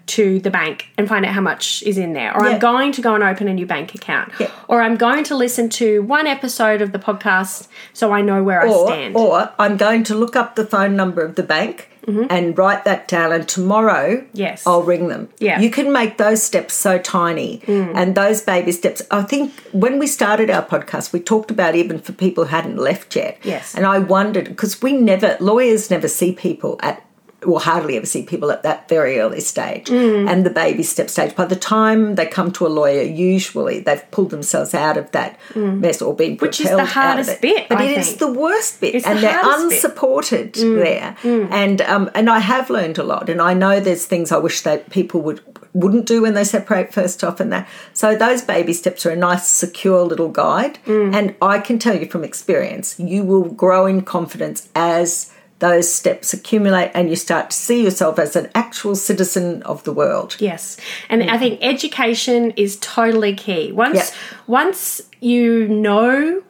to 0.08 0.40
the 0.40 0.50
bank 0.50 0.88
and 0.98 1.08
find 1.08 1.26
out 1.26 1.34
how 1.34 1.42
much 1.42 1.84
is 1.84 1.98
in 1.98 2.14
there, 2.14 2.36
or 2.36 2.44
Yeah. 2.46 2.52
I'm 2.54 2.60
going 2.60 2.92
to 2.94 3.02
go 3.02 3.12
and 3.16 3.24
open 3.24 3.48
a 3.48 3.54
new 3.54 3.66
bank 3.66 3.96
account, 3.96 4.32
Yeah. 4.40 4.50
or 4.68 4.82
I'm 4.82 4.98
going 4.98 5.24
to 5.26 5.36
listen 5.36 5.70
to 5.82 6.02
one 6.04 6.28
episode 6.28 6.82
of 6.82 6.92
the 6.92 7.00
podcast 7.00 7.68
so 7.94 8.12
I 8.12 8.22
know 8.22 8.44
where 8.44 8.62
I 8.62 8.70
stand. 8.86 9.16
or 9.16 9.52
I'm 9.64 9.78
going 9.78 10.04
to 10.10 10.16
look 10.16 10.36
up 10.36 10.56
the 10.56 10.66
phone 10.66 10.96
number 10.96 11.22
of 11.24 11.36
the 11.36 11.44
bank 11.44 11.88
and 12.08 12.58
write 12.58 12.84
that 12.84 13.08
down, 13.08 13.32
and 13.32 13.48
tomorrow 13.48 14.08
Mm-hmm. 14.18 14.38
Yes. 14.46 14.66
I'll 14.68 14.82
ring 14.84 15.08
them. 15.08 15.30
Yeah. 15.40 15.60
Mm. 15.60 15.64
You 15.64 15.70
can 15.78 15.92
make 15.94 16.18
those 16.18 16.42
steps 16.44 16.74
so 16.74 16.98
tiny 16.98 17.62
and 17.68 18.16
those 18.16 18.42
baby 18.42 18.72
steps. 18.72 19.02
I 19.12 19.22
think 19.22 19.54
when 19.72 20.00
we 20.00 20.08
started 20.08 20.50
our 20.50 20.66
podcast, 20.66 21.14
we 21.14 21.20
talked 21.20 21.52
about 21.52 21.76
even 21.76 22.00
for 22.00 22.12
people 22.12 22.46
who 22.46 22.50
hadn't 22.50 22.78
left 22.78 23.16
yet. 23.16 23.38
Yes. 23.44 23.76
And 23.76 23.86
I 23.86 24.00
wondered 24.00 24.46
because 24.54 24.82
we 24.82 24.92
never, 24.94 25.38
lawyers 25.40 25.90
never 25.92 26.08
see 26.08 26.32
people 26.34 26.80
at 26.82 27.06
well, 27.46 27.60
hardly 27.60 27.98
ever 27.98 28.06
see 28.06 28.22
people 28.24 28.52
at 28.52 28.62
that 28.64 28.88
very 28.88 29.20
early 29.20 29.40
stage 29.40 29.88
Mm. 29.88 30.30
and 30.30 30.46
the 30.46 30.50
baby 30.52 30.84
step 30.84 31.10
stage. 31.10 31.36
By 31.36 31.46
the 31.46 31.56
time 31.56 32.16
they 32.16 32.26
come 32.28 32.52
to 32.52 32.68
a 32.68 32.70
lawyer, 32.70 33.02
usually 33.02 33.80
they've 33.80 34.04
pulled 34.12 34.30
themselves 34.30 34.74
out 34.76 34.96
of 34.96 35.10
that 35.12 35.40
mess 35.56 36.02
or 36.02 36.14
been 36.16 36.38
Mm. 36.38 36.42
Which 36.42 36.62
is 36.62 36.70
the 36.70 36.86
hardest 36.86 37.42
bit, 37.42 37.68
But 37.68 37.80
I 37.80 37.86
it 37.86 37.98
is 37.98 38.08
think. 38.10 38.20
the 38.20 38.32
worst 38.32 38.80
bit, 38.82 38.94
It's 38.96 39.06
the 39.06 39.12
and 39.12 39.20
they're 39.24 39.32
hardest 39.34 39.70
bit. 39.70 39.76
unsupported 39.84 40.54
there. 40.54 41.16
And 41.24 41.82
um, 41.82 42.12
and 42.14 42.30
I 42.30 42.40
have 42.40 42.70
learned 42.70 42.98
a 43.00 43.04
lot, 43.04 43.30
and 43.30 43.42
I 43.42 43.54
know 43.56 43.80
there's 43.80 44.06
things 44.06 44.32
I 44.32 44.38
wish 44.38 44.62
that 44.62 44.90
people 44.92 45.22
would 45.22 45.42
wouldn't 45.74 46.06
do 46.06 46.22
when 46.22 46.34
they 46.34 46.44
separate 46.44 46.94
first 46.94 47.24
off, 47.24 47.40
and 47.40 47.52
that. 47.54 47.68
So 47.94 48.16
those 48.16 48.42
baby 48.42 48.74
steps 48.74 49.06
are 49.06 49.10
a 49.12 49.16
nice, 49.16 49.48
secure 49.48 50.04
little 50.04 50.28
guide, 50.30 50.78
and 50.86 51.34
I 51.42 51.60
can 51.60 51.80
tell 51.80 51.96
you 51.96 52.08
from 52.08 52.24
experience, 52.24 52.96
you 53.00 53.24
will 53.24 53.46
grow 53.46 53.86
in 53.88 54.02
confidence 54.02 54.70
as. 54.76 55.32
Those 55.62 55.94
steps 55.94 56.34
accumulate, 56.34 56.90
and 56.96 57.08
you 57.10 57.16
start 57.16 57.52
to 57.52 57.56
see 57.56 57.84
yourself 57.84 58.18
as 58.18 58.36
an 58.36 58.50
actual 58.56 58.96
citizen 58.96 59.62
of 59.62 59.84
the 59.84 59.94
world. 59.94 60.36
Yes. 60.40 60.78
And 61.08 61.22
I 61.30 61.38
think 61.38 61.60
education 61.62 62.52
is 62.58 62.78
totally 62.82 63.36
key. 63.36 63.72
Once 63.72 63.96
Yeah. 63.96 64.06
once 64.48 65.02
you 65.20 65.68
know 65.68 66.42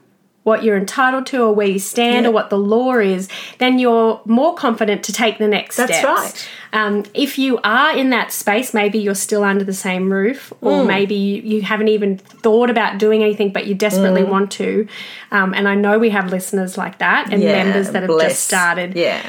what 0.43 0.63
you're 0.63 0.75
entitled 0.77 1.25
to 1.27 1.43
or 1.43 1.53
where 1.53 1.67
you 1.67 1.77
stand 1.77 2.23
Yeah. 2.23 2.29
or 2.29 2.31
what 2.31 2.49
the 2.49 2.57
law 2.57 2.95
is, 2.95 3.29
then 3.59 3.77
you're 3.77 4.19
more 4.25 4.55
confident 4.55 5.03
to 5.03 5.13
take 5.13 5.37
the 5.37 5.47
next 5.47 5.75
step. 5.75 5.89
That's 5.89 5.99
steps. 5.99 6.19
right. 6.19 6.49
Um, 6.73 7.03
if 7.13 7.37
you 7.37 7.59
are 7.63 7.95
in 7.95 8.09
that 8.11 8.31
space, 8.31 8.73
maybe 8.73 8.97
you're 8.97 9.13
still 9.13 9.43
under 9.43 9.63
the 9.63 9.73
same 9.73 10.11
roof, 10.11 10.51
Mm. 10.63 10.67
or 10.71 10.83
maybe 10.85 11.13
you, 11.15 11.41
you 11.43 11.61
haven't 11.61 11.89
even 11.89 12.17
thought 12.17 12.69
about 12.71 12.97
doing 12.97 13.21
anything, 13.21 13.51
but 13.51 13.67
you 13.67 13.75
desperately 13.75 14.23
Mm. 14.23 14.29
want 14.29 14.51
to. 14.53 14.87
Um, 15.31 15.53
and 15.53 15.67
I 15.67 15.75
know 15.75 15.99
we 15.99 16.09
have 16.09 16.31
listeners 16.31 16.77
like 16.77 16.97
that 16.99 17.27
and 17.31 17.43
Yeah, 17.43 17.63
members 17.63 17.91
that 17.91 18.01
have 18.03 18.07
bless. 18.09 18.31
just 18.31 18.47
started 18.47 18.95
Yeah. 18.95 19.21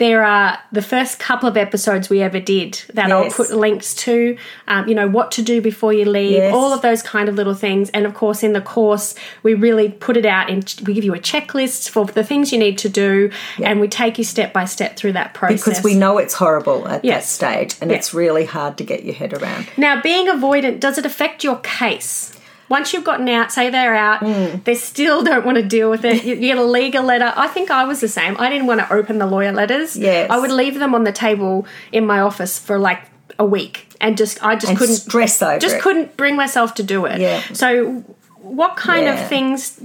There 0.00 0.24
are 0.24 0.58
the 0.72 0.80
first 0.80 1.18
couple 1.18 1.46
of 1.46 1.58
episodes 1.58 2.08
we 2.08 2.22
ever 2.22 2.40
did 2.40 2.82
that 2.94 3.12
I'll 3.12 3.30
put 3.30 3.50
links 3.50 3.92
to, 4.06 4.36
um, 4.66 4.88
you 4.88 4.94
know, 4.94 5.06
what 5.06 5.30
to 5.32 5.42
do 5.42 5.60
before 5.60 5.92
you 5.92 6.06
leave, 6.06 6.32
Yes. 6.32 6.54
all 6.54 6.72
of 6.72 6.80
those 6.80 7.02
kind 7.02 7.28
of 7.28 7.34
little 7.34 7.52
things. 7.54 7.90
And 7.90 8.06
of 8.06 8.14
course, 8.14 8.42
in 8.42 8.54
the 8.54 8.62
course, 8.62 9.14
we 9.42 9.52
really 9.52 9.90
put 9.90 10.16
it 10.16 10.24
out 10.24 10.48
and 10.50 10.74
we 10.86 10.94
give 10.94 11.04
you 11.04 11.14
a 11.14 11.18
checklist 11.18 11.90
for 11.90 12.06
the 12.06 12.24
things 12.24 12.50
you 12.50 12.58
need 12.58 12.78
to 12.78 12.88
do, 12.88 13.30
and 13.62 13.78
we 13.78 13.88
take 13.88 14.16
you 14.16 14.24
step 14.24 14.54
by 14.54 14.64
step 14.64 14.96
through 14.96 15.12
that 15.12 15.34
process. 15.34 15.64
Because 15.64 15.84
we 15.84 15.94
know 15.94 16.16
it's 16.16 16.34
horrible 16.34 16.88
at 16.88 17.02
that 17.02 17.24
stage, 17.24 17.76
and 17.82 17.90
Yeah. 17.90 17.98
it's 17.98 18.14
really 18.14 18.46
hard 18.46 18.78
to 18.78 18.84
get 18.84 19.04
your 19.04 19.14
head 19.14 19.34
around. 19.34 19.66
Now, 19.76 20.00
being 20.00 20.28
avoidant, 20.28 20.80
does 20.80 20.96
it 20.96 21.04
affect 21.04 21.44
your 21.44 21.56
case? 21.56 22.32
Once 22.70 22.92
you've 22.94 23.04
gotten 23.04 23.28
out, 23.28 23.52
say 23.52 23.68
they're 23.68 23.94
out, 23.96 24.20
Mm. 24.20 24.64
they 24.64 24.74
still 24.76 25.22
don't 25.22 25.44
want 25.44 25.56
to 25.58 25.62
deal 25.62 25.90
with 25.90 26.04
it. 26.04 26.24
You, 26.24 26.34
you 26.36 26.40
get 26.52 26.56
a 26.56 26.62
legal 26.64 27.02
letter. 27.04 27.32
I 27.36 27.48
think 27.48 27.70
I 27.70 27.84
was 27.84 28.00
the 28.00 28.08
same. 28.08 28.36
I 28.38 28.48
didn't 28.48 28.66
want 28.68 28.80
to 28.80 28.90
open 28.92 29.18
the 29.18 29.26
lawyer 29.26 29.52
letters. 29.52 29.96
Yes. 29.96 30.30
I 30.30 30.38
would 30.38 30.52
leave 30.52 30.78
them 30.78 30.94
on 30.94 31.04
the 31.04 31.12
table 31.12 31.66
in 31.92 32.06
my 32.06 32.20
office 32.20 32.58
for 32.58 32.78
like 32.78 33.00
a 33.38 33.44
week 33.44 33.88
and 34.00 34.16
just 34.16 34.42
I 34.42 34.54
just 34.54 34.68
And 34.70 34.78
couldn't 34.78 34.94
stress 34.96 35.42
over 35.42 35.58
just 35.58 35.76
it. 35.76 35.82
couldn't 35.82 36.16
bring 36.16 36.36
myself 36.36 36.74
to 36.74 36.82
do 36.82 37.06
it. 37.06 37.20
Yeah. 37.20 37.42
So, 37.52 38.04
what 38.40 38.76
kind 38.76 39.04
Yeah. 39.04 39.20
of 39.20 39.28
things 39.28 39.80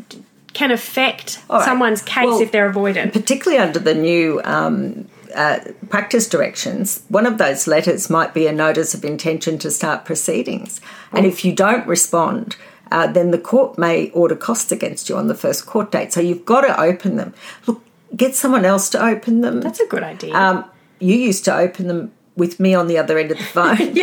can 0.53 0.71
affect 0.71 1.39
right. 1.49 1.65
someone's 1.65 2.01
case 2.01 2.25
Well, 2.27 2.41
if 2.41 2.51
they're 2.51 2.71
avoidant? 2.71 3.11
particularly 3.13 3.61
under 3.61 3.79
the 3.79 3.93
new 3.95 4.41
um, 4.45 5.07
uh, 5.35 5.59
practice 5.89 6.29
directions, 6.29 7.01
one 7.09 7.25
of 7.25 7.37
those 7.37 7.67
letters 7.67 8.09
might 8.09 8.33
be 8.33 8.47
a 8.47 8.53
notice 8.53 8.93
of 8.93 9.03
intention 9.03 9.57
to 9.59 9.69
start 9.71 10.05
proceedings. 10.05 10.79
And 11.11 11.25
if 11.25 11.43
you 11.43 11.51
don't 11.53 11.85
respond, 11.87 12.55
uh, 12.91 13.07
then 13.07 13.31
the 13.31 13.37
court 13.37 13.77
may 13.77 14.09
order 14.11 14.35
costs 14.35 14.71
against 14.71 15.09
you 15.09 15.17
on 15.17 15.27
the 15.27 15.35
first 15.35 15.65
court 15.65 15.91
date. 15.91 16.13
So 16.13 16.21
you've 16.21 16.45
got 16.45 16.61
to 16.61 16.79
open 16.79 17.15
them. 17.15 17.33
Look, 17.67 17.83
get 18.15 18.35
someone 18.35 18.65
else 18.65 18.89
to 18.91 19.03
open 19.03 19.41
them. 19.41 19.61
That's 19.61 19.79
a 19.79 19.87
good 19.87 20.03
idea. 20.03 20.33
Um, 20.33 20.65
you 20.99 21.15
used 21.15 21.45
to 21.45 21.55
open 21.55 21.87
them 21.87 22.11
with 22.35 22.59
me 22.59 22.73
on 22.73 22.87
the 22.87 22.97
other 22.97 23.17
end 23.17 23.31
of 23.31 23.37
the 23.37 23.43
phone. 23.45 23.97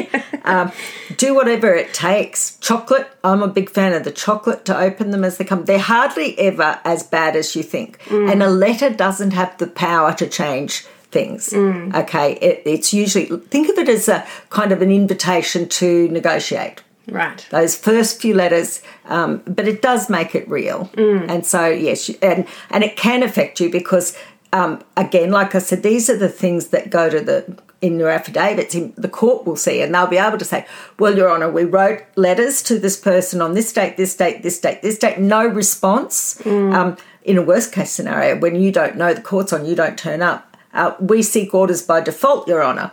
um, 0.44 0.72
do 1.16 1.34
whatever 1.34 1.72
it 1.74 1.92
takes. 1.92 2.56
Chocolate, 2.58 3.08
I'm 3.22 3.42
a 3.42 3.48
big 3.48 3.68
fan 3.70 3.92
of 3.92 4.04
the 4.04 4.10
chocolate 4.10 4.64
to 4.66 4.78
open 4.78 5.10
them 5.10 5.24
as 5.24 5.38
they 5.38 5.44
come. 5.44 5.64
They're 5.64 5.78
hardly 5.78 6.38
ever 6.38 6.80
as 6.84 7.02
bad 7.02 7.36
as 7.36 7.54
you 7.54 7.62
think. 7.62 7.98
And 8.10 8.42
a 8.42 8.48
letter 8.50 8.90
doesn't 8.90 9.32
have 9.32 9.56
the 9.58 9.66
power 9.66 10.14
to 10.14 10.26
change 10.26 10.80
things. 11.10 11.52
Okay, 11.52 12.34
it, 12.40 12.62
it's 12.64 12.94
usually, 12.94 13.26
think 13.48 13.68
of 13.68 13.76
it 13.76 13.88
as 13.88 14.08
a 14.08 14.26
kind 14.48 14.72
of 14.72 14.80
an 14.80 14.90
invitation 14.90 15.68
to 15.68 16.08
negotiate 16.08 16.82
right. 17.08 17.46
those 17.50 17.76
first 17.76 18.20
few 18.20 18.34
letters, 18.34 18.82
um, 19.06 19.42
but 19.46 19.66
it 19.68 19.82
does 19.82 20.08
make 20.08 20.34
it 20.34 20.48
real. 20.48 20.90
And 21.28 21.46
so, 21.46 21.68
yes, 21.68 22.10
and 22.20 22.46
and 22.70 22.84
it 22.84 22.96
can 22.96 23.22
affect 23.22 23.60
you 23.60 23.70
because, 23.70 24.16
um, 24.52 24.82
again, 24.96 25.30
like 25.30 25.54
I 25.54 25.58
said, 25.58 25.82
these 25.82 26.08
are 26.10 26.16
the 26.16 26.28
things 26.28 26.68
that 26.68 26.90
go 26.90 27.08
to 27.08 27.20
the 27.20 27.58
in 27.80 27.98
your 27.98 28.10
affidavits. 28.10 28.74
In, 28.74 28.92
the 28.96 29.08
court 29.08 29.44
will 29.44 29.56
see, 29.56 29.82
and 29.82 29.94
they'll 29.94 30.06
be 30.06 30.18
able 30.18 30.38
to 30.38 30.44
say, 30.44 30.66
"Well, 30.98 31.16
Your 31.16 31.30
Honour, 31.30 31.50
we 31.50 31.64
wrote 31.64 32.02
letters 32.16 32.62
to 32.64 32.78
this 32.78 32.96
person 32.96 33.42
on 33.42 33.54
this 33.54 33.72
date, 33.72 33.96
this 33.96 34.14
date, 34.16 34.42
this 34.42 34.60
date, 34.60 34.82
this 34.82 34.98
date. 34.98 35.18
No 35.18 35.46
response." 35.46 36.40
Um, 36.46 36.96
in 37.24 37.38
a 37.38 37.42
worst 37.42 37.72
case 37.72 37.92
scenario, 37.92 38.36
when 38.36 38.56
you 38.56 38.72
don't 38.72 38.96
know 38.96 39.14
the 39.14 39.20
court's 39.20 39.52
on, 39.52 39.64
you 39.64 39.76
don't 39.76 39.96
turn 39.96 40.22
up, 40.22 40.56
uh, 40.74 40.94
we 40.98 41.22
seek 41.22 41.54
orders 41.54 41.82
by 41.82 42.00
default, 42.00 42.48
Your 42.48 42.64
Honour. 42.64 42.92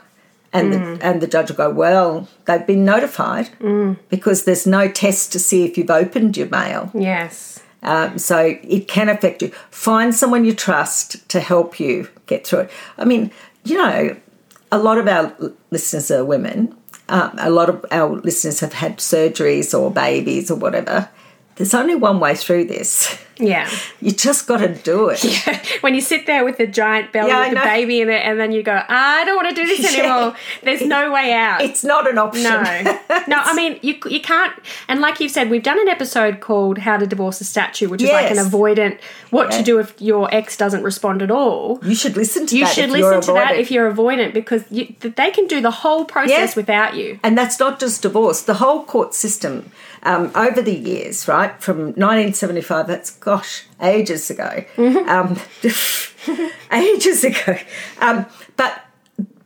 And, 0.52 0.74
the, 0.74 1.06
and 1.06 1.22
the 1.22 1.28
judge 1.28 1.50
will 1.50 1.58
go, 1.58 1.70
Well, 1.70 2.28
they've 2.46 2.66
been 2.66 2.84
notified 2.84 3.50
because 4.10 4.46
there's 4.46 4.66
no 4.66 4.90
test 4.90 5.32
to 5.34 5.40
see 5.40 5.64
if 5.64 5.78
you've 5.78 5.92
opened 5.92 6.38
your 6.38 6.50
mail. 6.50 6.92
Yes. 6.94 7.62
Um, 7.84 8.18
so 8.18 8.58
it 8.64 8.88
can 8.88 9.10
affect 9.10 9.42
you. 9.42 9.50
Find 9.70 10.14
someone 10.14 10.46
you 10.46 10.54
trust 10.54 11.28
to 11.30 11.40
help 11.40 11.80
you 11.80 12.10
get 12.26 12.46
through 12.46 12.62
it. 12.62 12.72
I 12.98 13.06
mean, 13.06 13.32
you 13.64 13.78
know, 13.78 14.18
a 14.72 14.78
lot 14.78 14.98
of 14.98 15.08
our 15.08 15.36
listeners 15.72 16.12
are 16.12 16.26
women. 16.26 16.76
Um, 17.08 17.32
a 17.38 17.50
lot 17.50 17.70
of 17.70 17.86
our 17.92 18.10
listeners 18.10 18.60
have 18.60 18.74
had 18.74 18.98
surgeries 18.98 19.78
or 19.78 19.92
babies 19.92 20.52
or 20.52 20.56
whatever. 20.56 21.10
There's 21.60 21.74
only 21.74 21.94
one 21.96 22.20
way 22.22 22.36
through 22.36 22.66
this. 22.66 23.20
Yeah. 23.38 23.70
You 24.02 24.12
just 24.12 24.48
got 24.48 24.58
to 24.60 24.70
do 24.74 25.10
it. 25.10 25.22
Yeah. 25.46 25.60
when 25.82 25.94
you 25.94 26.00
sit 26.00 26.26
there 26.26 26.46
with 26.46 26.58
a 26.62 26.66
giant 26.68 27.12
belly 27.12 27.30
Yeah, 27.32 27.50
with 27.50 27.58
a 27.58 27.62
baby 27.64 28.00
in 28.00 28.10
it, 28.10 28.22
and 28.26 28.40
then 28.40 28.54
you 28.54 28.64
go, 28.64 28.82
I 28.88 29.26
don't 29.26 29.36
want 29.36 29.50
to 29.50 29.56
do 29.62 29.68
this 29.68 29.94
Yeah. 29.98 30.04
anymore. 30.04 30.36
There's 30.64 30.82
no 30.82 31.12
way 31.12 31.34
out. 31.34 31.62
It's 31.62 31.84
not 31.84 32.10
an 32.10 32.18
option. 32.18 32.44
no, 32.44 33.00
no. 33.28 33.38
I 33.38 33.54
mean, 33.56 33.78
you 33.82 33.96
you 34.10 34.22
can't. 34.22 34.54
And 34.88 35.02
like 35.02 35.20
you've 35.20 35.32
said, 35.34 35.50
we've 35.50 35.64
done 35.64 35.80
an 35.82 35.90
episode 35.90 36.40
called 36.40 36.78
"How 36.80 36.96
to 36.98 37.06
Divorce 37.06 37.42
a 37.42 37.44
Statue," 37.44 37.90
which 37.90 38.02
is 38.02 38.10
like 38.10 38.32
an 38.32 38.38
avoidant. 38.38 39.00
What 39.32 39.52
Yeah. 39.52 39.58
to 39.58 39.64
do 39.64 39.80
if 39.80 40.02
your 40.02 40.34
ex 40.34 40.56
doesn't 40.56 40.84
respond 40.84 41.22
at 41.22 41.30
all. 41.30 41.80
you 41.84 41.96
should 41.96 42.16
listen 42.16 42.46
to 42.48 42.58
You 42.58 42.64
that. 42.66 42.74
should 42.74 42.90
if 42.90 42.98
you're 42.98 43.16
listen 43.18 43.34
to 43.36 43.40
that 43.40 43.54
avoidant. 43.56 43.60
if 43.60 43.72
you're 43.72 43.92
avoidant 43.94 44.34
because 44.34 44.64
you, 44.72 44.96
they 45.02 45.32
can 45.32 45.46
do 45.48 45.60
the 45.62 45.72
whole 45.72 46.06
process 46.06 46.52
Yeah. 46.52 46.54
without 46.56 46.96
you. 46.96 47.20
And 47.22 47.38
that's 47.38 47.60
not 47.60 47.80
just 47.82 48.02
divorce. 48.02 48.42
The 48.42 48.56
whole 48.56 48.84
court 48.84 49.14
system 49.14 49.72
um, 50.04 50.32
over 50.36 50.62
the 50.62 50.76
years, 50.76 51.28
right, 51.28 51.62
from 51.62 51.78
1975, 51.78 52.88
that's, 52.88 53.12
gosh, 53.12 53.66
ages 53.82 54.30
ago. 54.30 54.64
Um, 54.78 55.38
ages 56.72 57.24
ago. 57.24 57.58
Um, 58.00 58.26
but 58.58 58.82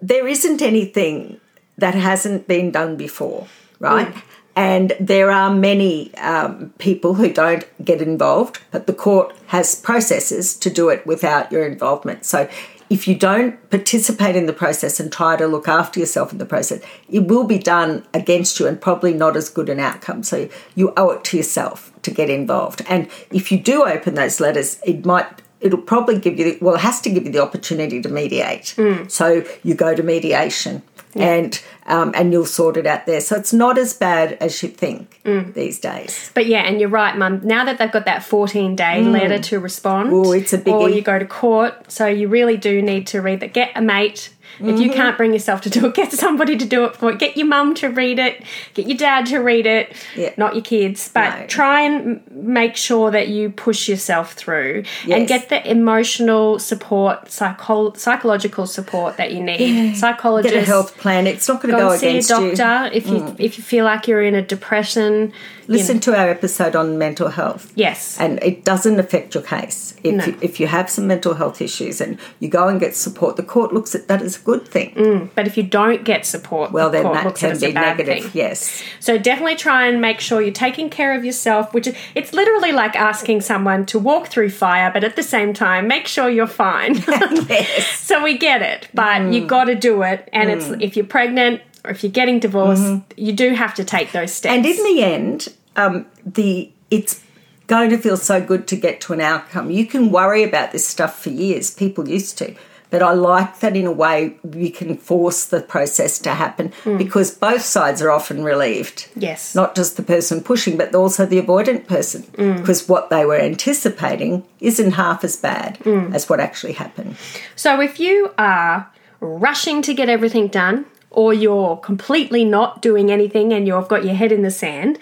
there 0.01 0.27
isn't 0.27 0.61
anything 0.61 1.39
that 1.77 1.95
hasn't 1.95 2.47
been 2.47 2.71
done 2.71 2.97
before, 2.97 3.47
right? 3.79 4.13
And 4.55 4.95
there 4.99 5.31
are 5.31 5.53
many 5.53 6.13
um, 6.17 6.73
people 6.77 7.15
who 7.15 7.33
don't 7.33 7.65
get 7.83 8.01
involved, 8.01 8.59
but 8.69 8.85
the 8.85 8.93
court 8.93 9.35
has 9.47 9.73
processes 9.73 10.55
to 10.57 10.69
do 10.69 10.89
it 10.89 11.05
without 11.07 11.51
your 11.51 11.65
involvement. 11.65 12.23
So 12.25 12.47
if 12.89 13.07
you 13.07 13.15
don't 13.15 13.69
participate 13.69 14.35
in 14.35 14.45
the 14.45 14.53
process 14.53 14.99
and 14.99 15.11
try 15.11 15.35
to 15.35 15.47
look 15.47 15.67
after 15.67 15.99
yourself 15.99 16.31
in 16.31 16.37
the 16.37 16.45
process, 16.45 16.81
it 17.09 17.27
will 17.27 17.43
be 17.43 17.57
done 17.57 18.05
against 18.13 18.59
you 18.59 18.67
and 18.67 18.79
probably 18.79 19.13
not 19.13 19.35
as 19.35 19.49
good 19.49 19.69
an 19.69 19.79
outcome. 19.79 20.23
So 20.23 20.49
you 20.75 20.93
owe 20.97 21.11
it 21.11 21.23
to 21.25 21.37
yourself 21.37 21.91
to 22.03 22.11
get 22.11 22.29
involved. 22.29 22.81
And 22.87 23.09
if 23.31 23.51
you 23.51 23.59
do 23.59 23.85
open 23.85 24.15
those 24.15 24.39
letters, 24.39 24.79
it 24.85 25.05
might 25.05 25.27
it'll 25.63 25.81
probably 25.81 26.19
give 26.19 26.37
you 26.37 26.57
well 26.61 26.75
it 26.75 26.81
has 26.81 26.99
to 27.01 27.09
give 27.09 27.25
you 27.25 27.31
the 27.31 27.41
opportunity 27.41 28.01
to 28.01 28.09
mediate 28.09 28.71
hmm. 28.71 29.07
so 29.07 29.45
you 29.63 29.73
go 29.73 29.95
to 29.95 30.03
mediation 30.03 30.83
and 31.15 31.61
um, 31.85 32.11
and 32.15 32.31
you'll 32.31 32.45
sort 32.45 32.77
it 32.77 32.85
out 32.87 33.05
there 33.05 33.19
so 33.21 33.35
it's 33.35 33.53
not 33.53 33.77
as 33.77 33.93
bad 33.93 34.33
as 34.41 34.63
you 34.63 34.69
think 34.69 35.21
these 35.53 35.79
days 35.79 36.31
But 36.33 36.45
yeah, 36.47 36.61
and 36.61 36.79
you're 36.79 36.89
right, 36.89 37.15
Mum. 37.17 37.41
Now 37.43 37.65
that 37.65 37.77
they've 37.77 37.91
got 37.91 38.05
that 38.05 38.23
14 38.23 38.75
day 38.75 39.01
letter 39.03 39.39
to 39.39 39.59
respond, 39.59 40.11
Ooh, 40.11 40.23
Mm. 40.23 40.41
it's 40.41 40.53
a 40.53 40.57
biggie. 40.57 40.73
or 40.73 40.89
you 40.89 41.01
go 41.01 41.19
to 41.19 41.25
court, 41.25 41.91
so 41.91 42.07
you 42.07 42.27
really 42.27 42.57
do 42.57 42.81
need 42.81 43.07
to 43.07 43.21
read 43.21 43.39
that. 43.41 43.53
Get 43.53 43.71
a 43.75 43.81
mate. 43.81 44.29
If 44.59 44.65
Mm-hmm. 44.65 44.77
you 44.81 44.91
can't 44.91 45.17
bring 45.17 45.33
yourself 45.33 45.61
to 45.61 45.69
do 45.69 45.85
it, 45.87 45.93
get 45.95 46.11
somebody 46.11 46.55
to 46.57 46.65
do 46.65 46.85
it 46.85 46.95
for 46.95 47.11
you. 47.11 47.17
Get 47.17 47.35
your 47.37 47.47
mum 47.47 47.73
to 47.75 47.87
read 47.89 48.19
it. 48.19 48.43
Get 48.73 48.87
your 48.87 48.97
dad 48.97 49.25
to 49.27 49.39
read 49.39 49.65
it. 49.65 49.93
Yeah. 50.15 50.33
Not 50.37 50.53
your 50.55 50.63
kids, 50.63 51.09
but 51.13 51.39
No. 51.39 51.45
try 51.47 51.81
and 51.81 52.21
make 52.31 52.75
sure 52.75 53.09
that 53.11 53.27
you 53.29 53.49
push 53.49 53.89
yourself 53.89 54.33
through 54.33 54.83
and 55.09 55.27
get 55.27 55.49
the 55.49 55.67
emotional 55.69 56.59
support, 56.59 57.31
psycho- 57.31 57.93
psychological 57.93 58.67
support 58.67 59.17
that 59.17 59.31
you 59.33 59.41
need. 59.43 59.95
Psychologist, 59.95 60.53
get 60.53 60.63
a 60.63 60.65
health 60.65 60.97
plan 60.97 61.25
it's 61.27 61.47
not 61.47 61.61
going 61.61 61.73
to 61.73 61.79
go 61.79 61.87
go 61.87 61.91
and 61.91 61.99
see 61.99 62.07
a 62.07 62.09
against 62.11 62.29
you 62.29 62.35
Mm. 62.35 62.93
if 62.93 63.07
you 63.07 63.35
if 63.39 63.57
you 63.57 63.63
feel 63.63 63.85
like 63.85 64.07
you're 64.07 64.21
in 64.21 64.35
a 64.35 64.41
depression. 64.41 65.33
You 65.67 65.73
listen 65.73 65.99
to 66.01 66.15
our 66.17 66.29
episode 66.29 66.75
on 66.75 66.97
mental 66.97 67.29
health 67.29 67.71
Yes. 67.75 68.17
and 68.19 68.41
it 68.43 68.63
doesn't 68.65 68.99
affect 68.99 69.33
your 69.35 69.43
case. 69.43 69.93
If, 70.03 70.15
No. 70.15 70.25
you, 70.25 70.37
if 70.41 70.59
you 70.59 70.67
have 70.67 70.89
some 70.89 71.07
mental 71.07 71.33
health 71.35 71.61
issues 71.61 72.01
and 72.01 72.17
you 72.39 72.49
go 72.49 72.67
and 72.67 72.79
get 72.79 72.95
support, 72.95 73.35
the 73.37 73.43
court 73.43 73.73
looks 73.73 73.95
at 73.95 74.07
that 74.07 74.21
as 74.21 74.37
a 74.37 74.41
good 74.41 74.67
thing. 74.67 75.29
But 75.35 75.47
if 75.47 75.55
you 75.57 75.63
don't 75.63 76.03
get 76.03 76.25
support, 76.25 76.71
Well, 76.71 76.89
the 76.89 76.97
then 76.97 77.03
court 77.03 77.15
that 77.15 77.25
looks 77.25 77.39
can 77.39 77.59
be 77.59 77.71
negative. 77.71 78.23
thing. 78.23 78.31
Yes. 78.33 78.83
So 78.99 79.17
definitely 79.17 79.55
try 79.55 79.87
and 79.87 80.01
make 80.01 80.19
sure 80.19 80.41
you're 80.41 80.51
taking 80.53 80.89
care 80.89 81.15
of 81.15 81.23
yourself, 81.23 81.73
which 81.73 81.87
is 81.87 81.95
it's 82.15 82.33
literally 82.33 82.71
like 82.71 82.95
asking 82.95 83.41
someone 83.41 83.85
to 83.87 83.99
walk 83.99 84.27
through 84.27 84.49
fire, 84.49 84.91
but 84.93 85.03
at 85.03 85.15
the 85.15 85.23
same 85.23 85.53
time, 85.53 85.87
make 85.87 86.07
sure 86.07 86.29
you're 86.29 86.47
fine. 86.47 86.95
yes. 87.49 87.87
so 87.99 88.23
we 88.23 88.37
get 88.37 88.61
it, 88.61 88.89
but 88.93 89.13
Mm. 89.21 89.33
you 89.33 89.45
got 89.45 89.65
to 89.65 89.75
do 89.75 90.01
it. 90.03 90.27
And 90.33 90.49
it's 90.49 90.69
if 90.81 90.95
you're 90.97 91.05
pregnant 91.05 91.61
or 91.83 91.91
if 91.91 92.03
you're 92.03 92.11
getting 92.11 92.39
divorced, 92.39 93.01
you 93.17 93.33
do 93.33 93.53
have 93.53 93.73
to 93.75 93.83
take 93.83 94.11
those 94.11 94.33
steps. 94.33 94.53
Mm-hmm. 94.53 94.65
And 94.65 94.79
in 94.79 94.95
the 94.95 95.03
end, 95.03 95.47
um, 95.75 96.05
the 96.25 96.71
it's 96.89 97.21
going 97.67 97.89
to 97.89 97.97
feel 97.97 98.17
so 98.17 98.41
good 98.41 98.67
to 98.67 98.75
get 98.75 99.01
to 99.01 99.13
an 99.13 99.21
outcome. 99.21 99.71
You 99.71 99.85
can 99.85 100.11
worry 100.11 100.43
about 100.43 100.71
this 100.71 100.87
stuff 100.87 101.19
for 101.21 101.29
years. 101.29 101.71
People 101.71 102.07
used 102.07 102.37
to. 102.39 102.55
But 102.89 103.01
I 103.01 103.13
like 103.13 103.59
that 103.61 103.75
in 103.75 103.87
a 103.87 103.91
way 103.91 104.37
we 104.43 104.69
can 104.69 104.97
force 104.97 105.45
the 105.45 105.61
process 105.61 106.19
to 106.19 106.35
happen 106.35 106.71
because 106.83 107.31
both 107.33 107.63
sides 107.63 108.03
are 108.03 108.11
often 108.11 108.43
relieved. 108.43 109.09
yes, 109.15 109.55
Not 109.55 109.73
just 109.75 109.97
the 109.97 110.03
person 110.03 110.43
pushing, 110.43 110.77
but 110.77 110.93
also 110.93 111.25
the 111.25 111.41
avoidant 111.41 111.87
person. 111.87 112.23
Because 112.35 112.87
what 112.87 113.09
they 113.09 113.25
were 113.25 113.39
anticipating 113.39 114.45
isn't 114.59 114.91
half 114.91 115.23
as 115.23 115.35
bad 115.37 115.79
as 115.87 116.29
what 116.29 116.39
actually 116.39 116.73
happened. 116.73 117.15
So 117.55 117.81
if 117.81 117.99
you 117.99 118.31
are 118.37 118.91
rushing 119.19 119.81
to 119.81 119.95
get 119.95 120.07
everything 120.07 120.47
done, 120.47 120.85
or 121.13 121.33
you're 121.33 121.77
completely 121.77 122.43
not 122.43 122.81
doing 122.81 123.11
anything 123.11 123.53
and 123.53 123.67
you've 123.67 123.87
got 123.87 124.03
your 124.03 124.15
head 124.15 124.31
in 124.31 124.41
the 124.41 124.51
sand, 124.51 124.99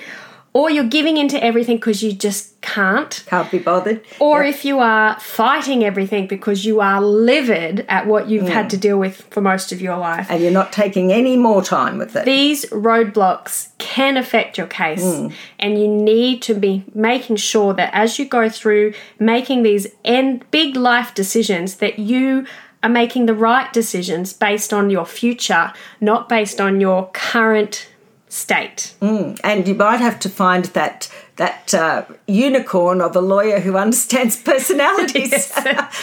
or 0.54 0.70
you're 0.70 0.84
giving 0.84 1.16
into 1.16 1.42
everything 1.42 1.78
because 1.78 2.04
you 2.04 2.12
just 2.12 2.60
can't, 2.62 3.24
Can't 3.26 3.50
be 3.50 3.58
bothered. 3.58 4.02
or 4.20 4.44
if 4.44 4.66
you 4.66 4.80
are 4.80 5.18
fighting 5.20 5.84
everything 5.84 6.28
because 6.28 6.66
you 6.66 6.82
are 6.82 7.02
livid 7.02 7.86
at 7.88 8.06
what 8.06 8.30
you've 8.30 8.50
had 8.50 8.70
to 8.72 8.78
mm. 8.78 8.82
deal 8.82 9.00
with 9.00 9.22
for 9.32 9.40
most 9.40 9.72
of 9.72 9.82
your 9.82 9.98
life. 9.98 10.28
And 10.30 10.44
you're 10.44 10.52
not 10.52 10.74
taking 10.74 11.12
any 11.14 11.38
more 11.38 11.64
time 11.64 11.98
with 11.98 12.16
it. 12.18 12.26
These 12.26 12.66
roadblocks 12.66 13.70
can 13.78 14.18
affect 14.18 14.58
your 14.58 14.68
case, 14.68 15.04
mm. 15.04 15.34
and 15.58 15.80
you 15.80 15.88
need 15.88 16.42
to 16.44 16.54
be 16.54 16.84
making 16.94 17.38
sure 17.38 17.74
that 17.74 17.90
as 17.94 18.20
you 18.20 18.26
go 18.26 18.50
through 18.50 18.94
making 19.20 19.64
these 19.64 19.88
end 20.04 20.44
big 20.52 20.76
life 20.76 21.14
decisions, 21.16 21.76
that 21.76 21.98
you 21.98 22.46
are 22.84 22.90
making 22.90 23.26
the 23.26 23.34
right 23.34 23.72
decisions 23.74 24.34
based 24.34 24.74
on 24.74 24.90
your 24.90 25.06
future, 25.06 25.74
not 26.00 26.28
based 26.28 26.60
on 26.60 26.82
your 26.82 27.10
current 27.14 27.88
state. 28.32 28.94
Mm. 29.02 29.38
and 29.44 29.68
you 29.68 29.76
might 29.76 30.00
have 30.00 30.18
to 30.22 30.30
find 30.30 30.66
that 30.66 31.12
that 31.36 31.74
uh, 31.74 32.06
unicorn 32.28 33.02
of 33.02 33.16
a 33.16 33.20
lawyer 33.20 33.60
who 33.60 33.76
understands 33.76 34.42
personalities. 34.52 35.32
Yes. 35.32 35.52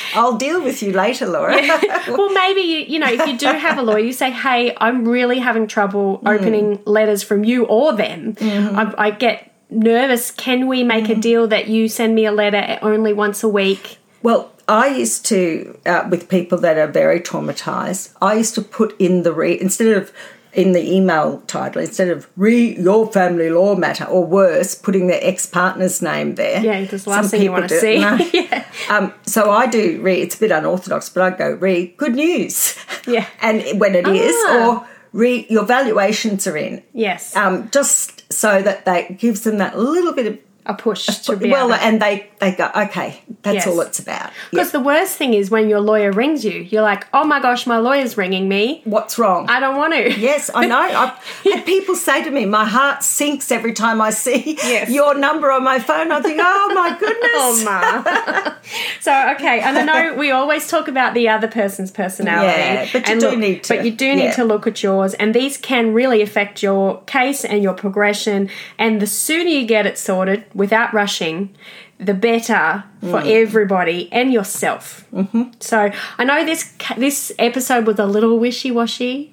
I'll 0.14 0.37
deal 0.37 0.62
with 0.62 0.83
you 0.83 0.93
later, 0.93 1.27
Laura. 1.27 1.57
well, 2.09 2.33
maybe 2.33 2.61
you, 2.61 2.79
you 2.81 2.99
know 2.99 3.11
if 3.11 3.27
you 3.27 3.38
do 3.38 3.47
have 3.47 3.79
a 3.79 3.83
lawyer, 3.83 4.01
you 4.01 4.12
say, 4.12 4.31
"Hey, 4.31 4.77
I'm 4.79 5.09
really 5.09 5.38
having 5.38 5.67
trouble 5.67 6.19
mm. 6.19 6.35
opening 6.35 6.83
letters 6.85 7.23
from 7.23 7.45
you 7.45 7.64
or 7.64 7.95
them. 7.95 8.35
Mm-hmm. 8.35 8.79
I, 8.79 9.07
I 9.07 9.11
get 9.11 9.53
nervous. 9.71 10.31
Can 10.31 10.67
we 10.67 10.85
make 10.85 11.09
a 11.09 11.12
mm-hmm. 11.12 11.21
deal 11.21 11.49
that 11.49 11.69
you 11.69 11.88
send 11.88 12.14
me 12.14 12.27
a 12.27 12.33
letter 12.33 12.79
only 12.83 13.12
once 13.12 13.43
a 13.43 13.49
week?" 13.49 13.99
well, 14.23 14.53
I 14.69 14.89
used 14.89 15.25
to 15.27 15.79
uh, 15.87 16.07
with 16.11 16.29
people 16.29 16.59
that 16.59 16.77
are 16.79 16.87
very 16.87 17.21
traumatized. 17.21 18.15
I 18.21 18.35
used 18.35 18.55
to 18.57 18.63
put 18.63 18.95
in 19.01 19.23
the 19.23 19.33
re 19.33 19.59
instead 19.61 19.97
of 19.97 20.13
in 20.53 20.73
the 20.73 20.93
email 20.93 21.41
title 21.47 21.81
instead 21.83 22.09
of 22.09 22.27
re 22.37 22.75
your 22.79 23.11
family 23.13 23.51
law 23.51 23.75
matter 23.77 24.05
or 24.05 24.25
worse 24.25 24.75
putting 24.75 25.07
their 25.07 25.21
ex-partner's 25.23 26.01
name 26.01 26.35
there 26.37 26.61
Yeah, 26.65 26.85
that's 26.85 27.05
the 27.05 27.11
last 27.11 27.31
thing 27.31 27.43
you 27.43 27.53
want 27.53 27.69
to 27.69 27.79
see. 27.81 27.99
no. 28.01 28.17
yeah. 28.33 28.65
Um, 28.91 29.13
so 29.25 29.51
I 29.51 29.67
do 29.67 30.01
read. 30.03 30.21
It's 30.21 30.37
a 30.37 30.41
bit 30.41 30.51
unorthodox, 30.51 31.11
but 31.11 31.23
I 31.23 31.31
go 31.37 31.51
read 31.51 31.97
good 31.97 32.15
news. 32.15 32.77
Yeah. 33.07 33.27
and 33.41 33.81
when 33.81 33.95
it 33.95 34.07
is, 34.07 34.37
Ah. 34.49 34.67
or 34.83 34.87
read 35.13 35.47
your 35.49 35.65
valuations 35.65 36.47
are 36.47 36.57
in. 36.59 36.83
Yes. 36.93 37.35
Um, 37.35 37.71
just 37.71 38.31
so 38.31 38.61
that 38.61 38.85
that 38.85 39.16
gives 39.19 39.43
them 39.43 39.57
that 39.59 39.79
little 39.79 40.12
bit 40.12 40.27
of 40.27 40.39
a 40.69 40.75
push 40.75 41.07
to 41.07 41.37
be 41.37 41.51
well, 41.51 41.69
to- 41.69 41.83
and 41.83 42.01
they 42.01 42.29
they 42.41 42.53
go 42.53 42.71
okay. 42.77 43.21
That's 43.43 43.55
Yes. 43.57 43.66
all 43.66 43.81
it's 43.81 43.99
about. 43.99 44.31
Because 44.51 44.71
the 44.73 44.81
worst 44.81 45.16
thing 45.16 45.33
is 45.35 45.51
when 45.51 45.69
your 45.69 45.81
lawyer 45.81 46.12
rings 46.12 46.45
you, 46.45 46.61
you're 46.61 46.83
like, 46.83 47.07
oh 47.14 47.25
my 47.25 47.41
gosh, 47.41 47.66
my 47.66 47.79
lawyer's 47.79 48.16
ringing 48.16 48.49
me. 48.49 48.83
What's 48.85 49.19
wrong? 49.19 49.49
I 49.49 49.59
don't 49.61 49.77
want 49.77 49.95
to. 49.95 50.12
Yes, 50.29 50.51
I 50.55 50.66
know. 50.66 50.79
I've 50.79 51.14
had 51.45 51.64
people 51.64 51.95
say 51.97 52.23
to 52.25 52.31
me, 52.31 52.45
my 52.45 52.64
heart 52.64 53.03
sinks 53.03 53.51
every 53.51 53.73
time 53.73 54.01
I 54.01 54.11
see 54.11 54.57
Yes. 54.62 54.91
your 54.91 55.14
number 55.16 55.51
on 55.51 55.64
my 55.64 55.79
phone. 55.79 56.12
I 56.12 56.21
think, 56.21 56.39
oh 56.43 56.73
my 56.75 56.91
goodness. 56.99 57.29
Oh, 57.41 57.62
ma. 57.64 58.55
so, 59.01 59.31
okay, 59.35 59.61
and 59.61 59.79
I 59.79 59.85
know 59.85 60.14
we 60.16 60.31
always 60.31 60.69
talk 60.69 60.89
about 60.89 61.14
the 61.14 61.29
other 61.29 61.49
person's 61.49 61.91
personality. 61.91 62.59
Yeah, 62.61 62.89
but 62.93 63.09
you 63.09 63.21
do 63.21 63.31
look- 63.31 63.39
need 63.39 63.64
to- 63.64 63.75
But 63.77 63.85
you 63.85 63.91
do 63.93 64.14
need 64.14 64.25
yeah. 64.25 64.33
to 64.33 64.45
look 64.45 64.66
at 64.66 64.83
yours, 64.83 65.14
and 65.14 65.35
these 65.35 65.57
can 65.57 65.95
really 65.95 66.21
affect 66.23 66.62
your 66.62 67.01
case 67.05 67.45
and 67.45 67.62
your 67.62 67.75
progression. 67.75 68.51
And 68.79 69.01
the 69.01 69.07
sooner 69.07 69.49
you 69.51 69.66
get 69.66 69.87
it 69.87 69.99
sorted 69.99 70.45
without 70.59 70.93
rushing, 70.93 71.55
the 71.99 72.15
better 72.15 72.85
for 73.01 73.21
everybody 73.25 74.09
and 74.13 74.33
yourself. 74.33 75.05
Mm-hmm. 75.13 75.43
So 75.61 75.91
I 76.19 76.25
know 76.25 76.45
this 76.45 76.63
this 76.97 77.33
episode 77.39 77.87
was 77.87 77.99
a 77.99 78.07
little 78.07 78.39
wishy 78.39 78.71
washy, 78.71 79.33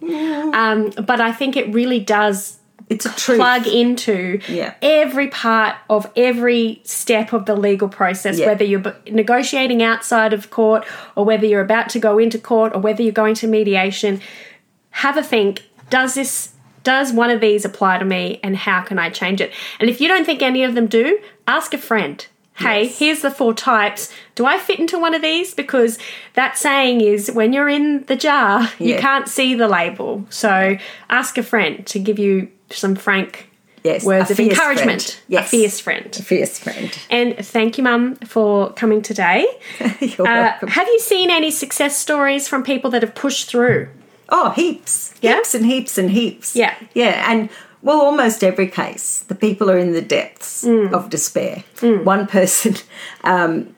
um, 0.54 0.92
but 1.12 1.20
I 1.20 1.32
think 1.32 1.58
it 1.58 1.74
really 1.74 2.00
does 2.00 2.60
It's 2.90 3.06
a 3.06 3.10
truth. 3.16 3.38
plug 3.40 3.68
into 3.68 4.40
Yeah. 4.48 4.74
every 4.82 5.28
part 5.28 5.76
of 5.90 6.10
every 6.16 6.82
step 6.84 7.34
of 7.34 7.46
the 7.46 7.56
legal 7.56 7.90
process, 7.90 8.38
Yeah. 8.40 8.48
whether 8.48 8.64
you're 8.64 8.80
b- 8.88 9.12
negotiating 9.12 9.82
outside 9.84 10.34
of 10.34 10.50
court 10.50 10.86
or 11.16 11.26
whether 11.26 11.46
you're 11.48 11.62
about 11.72 11.90
to 11.90 12.00
go 12.00 12.18
into 12.20 12.38
court 12.40 12.74
or 12.76 12.80
whether 12.80 13.02
you're 13.04 13.20
going 13.24 13.36
to 13.36 13.48
mediation. 13.48 14.22
Have 15.04 15.18
a 15.18 15.24
think. 15.24 15.64
Does 15.90 16.14
this 16.16 16.50
does 16.86 17.12
one 17.12 17.30
of 17.30 17.42
these 17.42 17.66
apply 17.66 17.98
to 17.98 18.06
me 18.06 18.40
and 18.42 18.56
how 18.56 18.82
can 18.82 18.98
I 18.98 19.10
change 19.10 19.42
it? 19.42 19.52
And 19.82 19.90
if 19.90 20.00
you 20.00 20.08
don't 20.08 20.24
think 20.26 20.42
any 20.42 20.64
of 20.64 20.74
them 20.76 20.88
do, 20.88 21.20
ask 21.48 21.74
a 21.74 21.78
friend. 21.78 22.26
Hey, 22.58 22.84
Yes. 22.84 23.00
here's 23.00 23.22
the 23.22 23.32
four 23.32 23.54
types. 23.54 24.10
Do 24.36 24.46
I 24.46 24.58
fit 24.58 24.80
into 24.80 24.98
one 24.98 25.14
of 25.14 25.22
these? 25.22 25.54
Because 25.54 26.00
that 26.36 26.58
saying 26.58 27.02
is 27.02 27.30
when 27.30 27.52
you're 27.52 27.68
in 27.68 28.06
the 28.06 28.16
jar, 28.16 28.70
you 28.80 28.96
can't 28.98 29.28
see 29.28 29.56
the 29.56 29.68
label. 29.68 30.26
So 30.30 30.78
ask 31.10 31.38
a 31.38 31.44
friend 31.44 31.86
to 31.88 32.00
give 32.00 32.18
you 32.18 32.48
some 32.70 32.96
frank 32.96 33.50
Yes, 33.84 34.04
words 34.06 34.32
of 34.32 34.40
encouragement. 34.40 35.02
friend. 35.04 35.18
Yes. 35.28 35.48
A 35.48 35.50
fierce 35.50 35.80
friend. 35.82 36.16
A 36.18 36.24
Fierce 36.24 36.58
friend. 36.58 36.98
And 37.10 37.36
thank 37.46 37.78
you, 37.78 37.84
Mum, 37.84 38.16
for 38.26 38.72
coming 38.74 39.02
today. 39.02 39.46
You're 40.00 40.26
Uh, 40.28 40.42
welcome. 40.44 40.70
have 40.70 40.88
you 40.88 41.00
seen 41.00 41.30
any 41.30 41.52
success 41.52 41.98
stories 41.98 42.48
from 42.48 42.64
people 42.64 42.90
that 42.92 43.02
have 43.04 43.14
pushed 43.14 43.50
through? 43.50 43.90
Oh, 44.30 44.52
heaps. 44.52 45.14
Yeah? 45.22 45.36
Heaps 45.36 45.56
and 45.56 45.66
heaps 45.66 45.98
and 45.98 46.10
heaps. 46.12 46.56
Yeah. 46.56 46.76
Yeah. 46.94 47.32
And 47.32 47.50
well, 47.82 48.02
almost 48.02 48.44
every 48.44 48.68
case, 48.68 49.20
the 49.28 49.36
people 49.36 49.70
are 49.70 49.78
in 49.78 49.94
the 49.94 50.02
depths 50.02 50.64
Mm. 50.66 50.92
of 50.94 51.10
despair. 51.10 51.64
One 51.82 52.26
person, 52.28 52.76
um, 53.24 53.76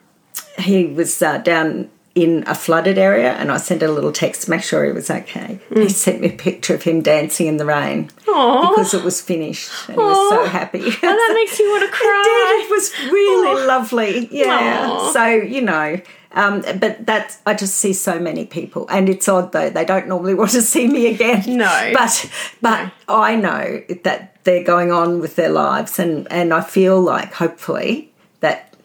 he 0.60 0.86
was 0.86 1.22
uh, 1.22 1.40
down 1.40 1.90
in 2.16 2.44
a 2.48 2.56
flooded 2.56 2.98
area, 2.98 3.34
and 3.34 3.52
I 3.52 3.58
sent 3.58 3.84
a 3.84 3.92
little 3.92 4.12
text 4.12 4.44
to 4.44 4.50
make 4.50 4.64
sure 4.64 4.84
he 4.86 4.92
was 4.92 5.12
okay. 5.12 5.60
Mm. 5.70 5.84
He 5.84 5.90
sent 5.90 6.22
me 6.22 6.30
a 6.30 6.38
picture 6.38 6.74
of 6.74 6.82
him 6.82 7.02
dancing 7.02 7.46
in 7.46 7.58
the 7.58 7.66
rain 7.66 8.10
Aw. 8.28 8.70
because 8.70 8.94
it 8.96 9.04
was 9.04 9.22
finished, 9.22 9.70
and 9.88 9.98
he 9.98 10.02
was 10.04 10.30
so 10.30 10.46
happy. 10.46 10.80
Oh, 10.82 10.90
that 11.02 11.32
makes 11.36 11.60
you 11.60 11.70
want 11.70 11.84
to 11.92 11.92
cry. 11.92 12.24
It 12.26 12.62
did. 12.62 12.66
It 12.66 12.72
was 12.72 13.12
really 13.14 13.66
lovely. 13.68 14.28
Yeah. 14.32 15.12
So 15.12 15.26
you 15.28 15.62
know, 15.62 16.00
um, 16.34 16.64
but 16.80 17.06
that's 17.06 17.40
I 17.46 17.54
just 17.54 17.76
see 17.76 17.94
so 17.94 18.20
many 18.20 18.46
people, 18.46 18.86
and 18.90 19.10
it's 19.10 19.28
odd 19.28 19.52
though 19.52 19.70
they 19.70 19.86
don't 19.86 20.08
normally 20.08 20.34
want 20.34 20.52
to 20.52 20.62
see 20.62 20.88
me 20.88 21.08
again. 21.08 21.44
No. 21.58 21.92
But 21.94 22.30
but 22.62 22.92
I 23.08 23.36
know 23.36 23.82
that 24.04 24.44
they're 24.44 24.64
going 24.64 24.92
on 24.92 25.20
with 25.20 25.36
their 25.36 25.50
lives, 25.50 25.98
and 25.98 26.28
and 26.32 26.54
I 26.54 26.62
feel 26.62 27.02
like 27.02 27.34
hopefully 27.34 28.12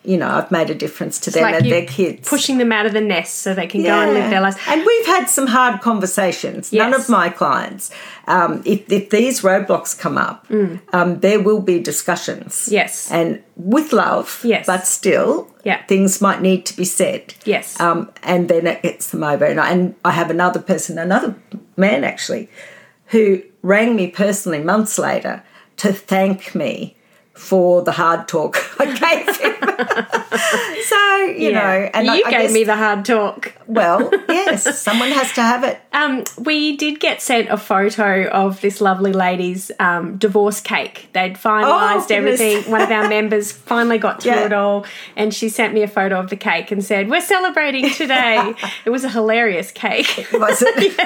you 0.04 0.16
know 0.16 0.28
I've 0.28 0.50
made 0.50 0.68
a 0.70 0.74
difference 0.74 1.18
to 1.20 1.30
them 1.30 1.42
like 1.42 1.54
and 1.54 1.70
their 1.70 1.86
kids. 1.86 2.28
Pushing 2.28 2.58
them 2.58 2.72
out 2.72 2.86
of 2.86 2.92
the 2.92 3.00
nest 3.00 3.36
so 3.36 3.54
they 3.54 3.66
can 3.66 3.82
go 3.82 3.90
and 4.00 4.12
live 4.14 4.30
their 4.30 4.40
lives. 4.40 4.56
And 4.66 4.84
we've 4.84 5.06
had 5.06 5.26
some 5.26 5.46
hard 5.46 5.80
conversations. 5.80 6.72
None 6.72 6.92
of 6.94 7.08
my 7.08 7.28
clients, 7.28 7.90
um, 8.26 8.62
if, 8.64 8.90
if 8.90 9.10
these 9.10 9.42
roadblocks 9.42 9.98
come 9.98 10.18
up, 10.18 10.46
Mm. 10.48 10.80
um, 10.92 11.20
there 11.20 11.40
will 11.40 11.60
be 11.60 11.78
discussions. 11.80 12.68
Yes. 12.70 13.10
And 13.10 13.42
with 13.56 13.92
love, 13.92 14.40
Yes. 14.44 14.66
but 14.66 14.86
still, 14.86 15.48
Yeah. 15.64 15.84
things 15.86 16.20
might 16.20 16.42
need 16.42 16.66
to 16.66 16.76
be 16.76 16.84
said. 16.84 17.34
Yes. 17.44 17.78
Um, 17.80 18.10
and 18.22 18.48
then 18.48 18.66
it 18.66 18.82
gets 18.82 19.10
them 19.10 19.22
over. 19.22 19.44
And 19.44 19.60
I, 19.60 19.70
and 19.70 19.94
I 20.04 20.10
have 20.10 20.30
another 20.30 20.60
person, 20.60 20.98
another 20.98 21.36
man 21.76 22.02
actually, 22.04 22.48
who 23.06 23.42
rang 23.62 23.94
me 23.94 24.08
personally 24.08 24.58
months 24.62 24.98
later 24.98 25.42
to 25.76 25.92
thank 25.92 26.54
me 26.54 26.96
for 27.34 27.82
the 27.82 27.92
hard 27.92 28.28
talk 28.28 28.56
I 28.78 28.86
gave 28.86 29.36
him. 29.40 29.52
so, 30.84 31.16
you 31.38 31.52
know, 31.52 31.90
and 31.94 32.06
you 32.06 32.12
I, 32.12 32.16
I 32.26 32.30
gave 32.30 32.40
guess, 32.42 32.52
me 32.52 32.64
the 32.64 32.76
hard 32.76 33.04
talk. 33.04 33.52
well, 33.66 34.10
yes, 34.28 34.78
someone 34.80 35.10
has 35.10 35.32
to 35.34 35.42
have 35.42 35.64
it. 35.64 35.80
Um, 35.92 36.24
we 36.38 36.76
did 36.76 37.00
get 37.00 37.22
sent 37.22 37.48
a 37.48 37.56
photo 37.56 38.28
of 38.28 38.60
this 38.60 38.80
lovely 38.80 39.12
lady's 39.12 39.70
um, 39.80 40.16
divorce 40.18 40.60
cake. 40.60 41.08
They'd 41.12 41.34
finalised 41.34 42.10
Oh, 42.10 42.14
everything. 42.14 42.70
One 42.70 42.80
of 42.82 42.90
our 42.90 43.08
members 43.08 43.50
finally 43.52 43.98
got 43.98 44.22
through 44.22 44.32
Yeah. 44.32 44.46
it 44.46 44.52
all, 44.52 44.84
and 45.16 45.32
she 45.32 45.48
sent 45.48 45.74
me 45.74 45.82
a 45.82 45.88
photo 45.88 46.18
of 46.18 46.28
the 46.30 46.36
cake 46.36 46.70
and 46.70 46.84
said, 46.84 47.08
"We're 47.08 47.20
celebrating 47.20 47.90
today." 47.90 48.54
it 48.84 48.90
was 48.90 49.04
a 49.04 49.08
hilarious 49.10 49.70
cake. 49.70 50.26
Was 50.32 50.62
it? 50.66 50.96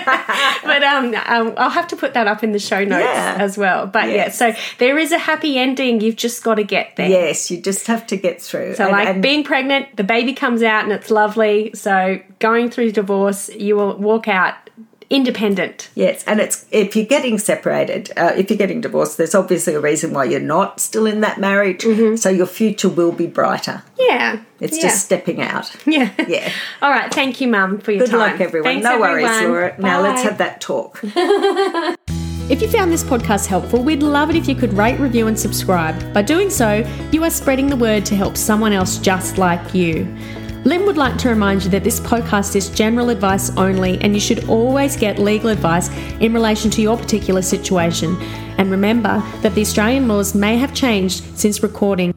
but 0.64 0.82
um, 0.82 1.14
um, 1.26 1.54
I'll 1.56 1.70
have 1.70 1.86
to 1.88 1.96
put 1.96 2.14
that 2.14 2.26
up 2.26 2.42
in 2.42 2.52
the 2.52 2.58
show 2.58 2.84
notes 2.84 3.04
Yeah. 3.04 3.36
as 3.38 3.56
well. 3.58 3.86
But 3.86 4.08
Yes. 4.08 4.40
yeah, 4.40 4.52
so 4.54 4.60
there 4.78 4.98
is 4.98 5.12
a 5.12 5.18
happy 5.18 5.58
ending. 5.58 6.00
You've 6.00 6.15
just 6.16 6.42
got 6.42 6.56
to 6.56 6.64
get 6.64 6.96
there. 6.96 7.08
Yes, 7.08 7.50
you 7.50 7.60
just 7.60 7.86
have 7.86 8.06
to 8.08 8.16
get 8.16 8.40
through. 8.42 8.74
So, 8.74 8.84
And- 8.84 8.92
like 8.92 9.08
and- 9.08 9.22
being 9.22 9.44
pregnant, 9.44 9.96
the 9.96 10.04
baby 10.04 10.32
comes 10.32 10.62
out 10.62 10.84
and 10.84 10.92
it's 10.92 11.10
lovely. 11.10 11.70
So, 11.74 12.18
going 12.38 12.70
through 12.70 12.92
divorce, 12.92 13.48
you 13.54 13.76
will 13.76 13.96
walk 13.96 14.26
out 14.28 14.54
independent. 15.08 15.88
Yes, 15.94 16.24
and 16.26 16.40
it's 16.40 16.64
if 16.72 16.96
you're 16.96 17.06
getting 17.06 17.38
separated, 17.38 18.10
uh, 18.16 18.32
if 18.36 18.50
you're 18.50 18.56
getting 18.58 18.80
divorced, 18.80 19.16
there's 19.18 19.36
obviously 19.36 19.74
a 19.74 19.80
reason 19.80 20.12
why 20.12 20.24
you're 20.24 20.40
not 20.40 20.80
still 20.80 21.06
in 21.06 21.20
that 21.20 21.38
marriage. 21.38 21.86
So 22.18 22.28
your 22.28 22.46
future 22.46 22.88
will 22.88 23.12
be 23.12 23.28
brighter. 23.28 23.82
Yeah. 23.96 24.40
It's 24.58 24.72
Mm-hmm. 24.72 24.74
yeah. 24.86 24.90
just 24.90 25.04
stepping 25.04 25.40
out. 25.42 25.70
Yeah. 25.86 26.10
Yeah. 26.26 26.50
All 26.82 26.90
right. 26.90 27.12
Thank 27.14 27.40
you, 27.40 27.46
Mum, 27.46 27.78
for 27.78 27.92
your 27.92 28.00
Good 28.06 28.10
time. 28.10 28.32
luck, 28.32 28.40
everyone. 28.40 28.64
Thanks, 28.68 28.84
no 28.84 28.98
worries, 28.98 29.26
everyone. 29.28 29.52
Laura. 29.52 29.74
Now 29.78 30.00
let's 30.00 30.22
have 30.22 30.38
that 30.38 30.60
talk. 30.60 31.00
If 32.48 32.62
you 32.62 32.68
found 32.68 32.92
this 32.92 33.02
podcast 33.02 33.46
helpful, 33.46 33.82
we'd 33.82 34.04
love 34.04 34.30
it 34.30 34.36
if 34.36 34.46
you 34.46 34.54
could 34.54 34.72
rate, 34.72 35.00
review, 35.00 35.26
and 35.26 35.36
subscribe. 35.36 36.14
By 36.14 36.22
doing 36.22 36.48
so, 36.48 36.88
you 37.10 37.24
are 37.24 37.30
spreading 37.30 37.66
the 37.66 37.74
word 37.74 38.06
to 38.06 38.14
help 38.14 38.36
someone 38.36 38.72
else 38.72 38.98
just 38.98 39.36
like 39.36 39.74
you. 39.74 40.04
Lynn 40.64 40.86
would 40.86 40.96
like 40.96 41.18
to 41.18 41.28
remind 41.28 41.64
you 41.64 41.70
that 41.70 41.82
this 41.82 41.98
podcast 41.98 42.54
is 42.54 42.70
general 42.70 43.08
advice 43.08 43.50
only, 43.56 44.00
and 44.00 44.14
you 44.14 44.20
should 44.20 44.48
always 44.48 44.96
get 44.96 45.18
legal 45.18 45.50
advice 45.50 45.88
in 46.20 46.32
relation 46.32 46.70
to 46.70 46.82
your 46.82 46.96
particular 46.96 47.42
situation. 47.42 48.16
And 48.58 48.70
remember 48.70 49.20
that 49.42 49.56
the 49.56 49.62
Australian 49.62 50.06
laws 50.06 50.32
may 50.32 50.56
have 50.56 50.72
changed 50.72 51.24
since 51.36 51.64
recording 51.64 52.14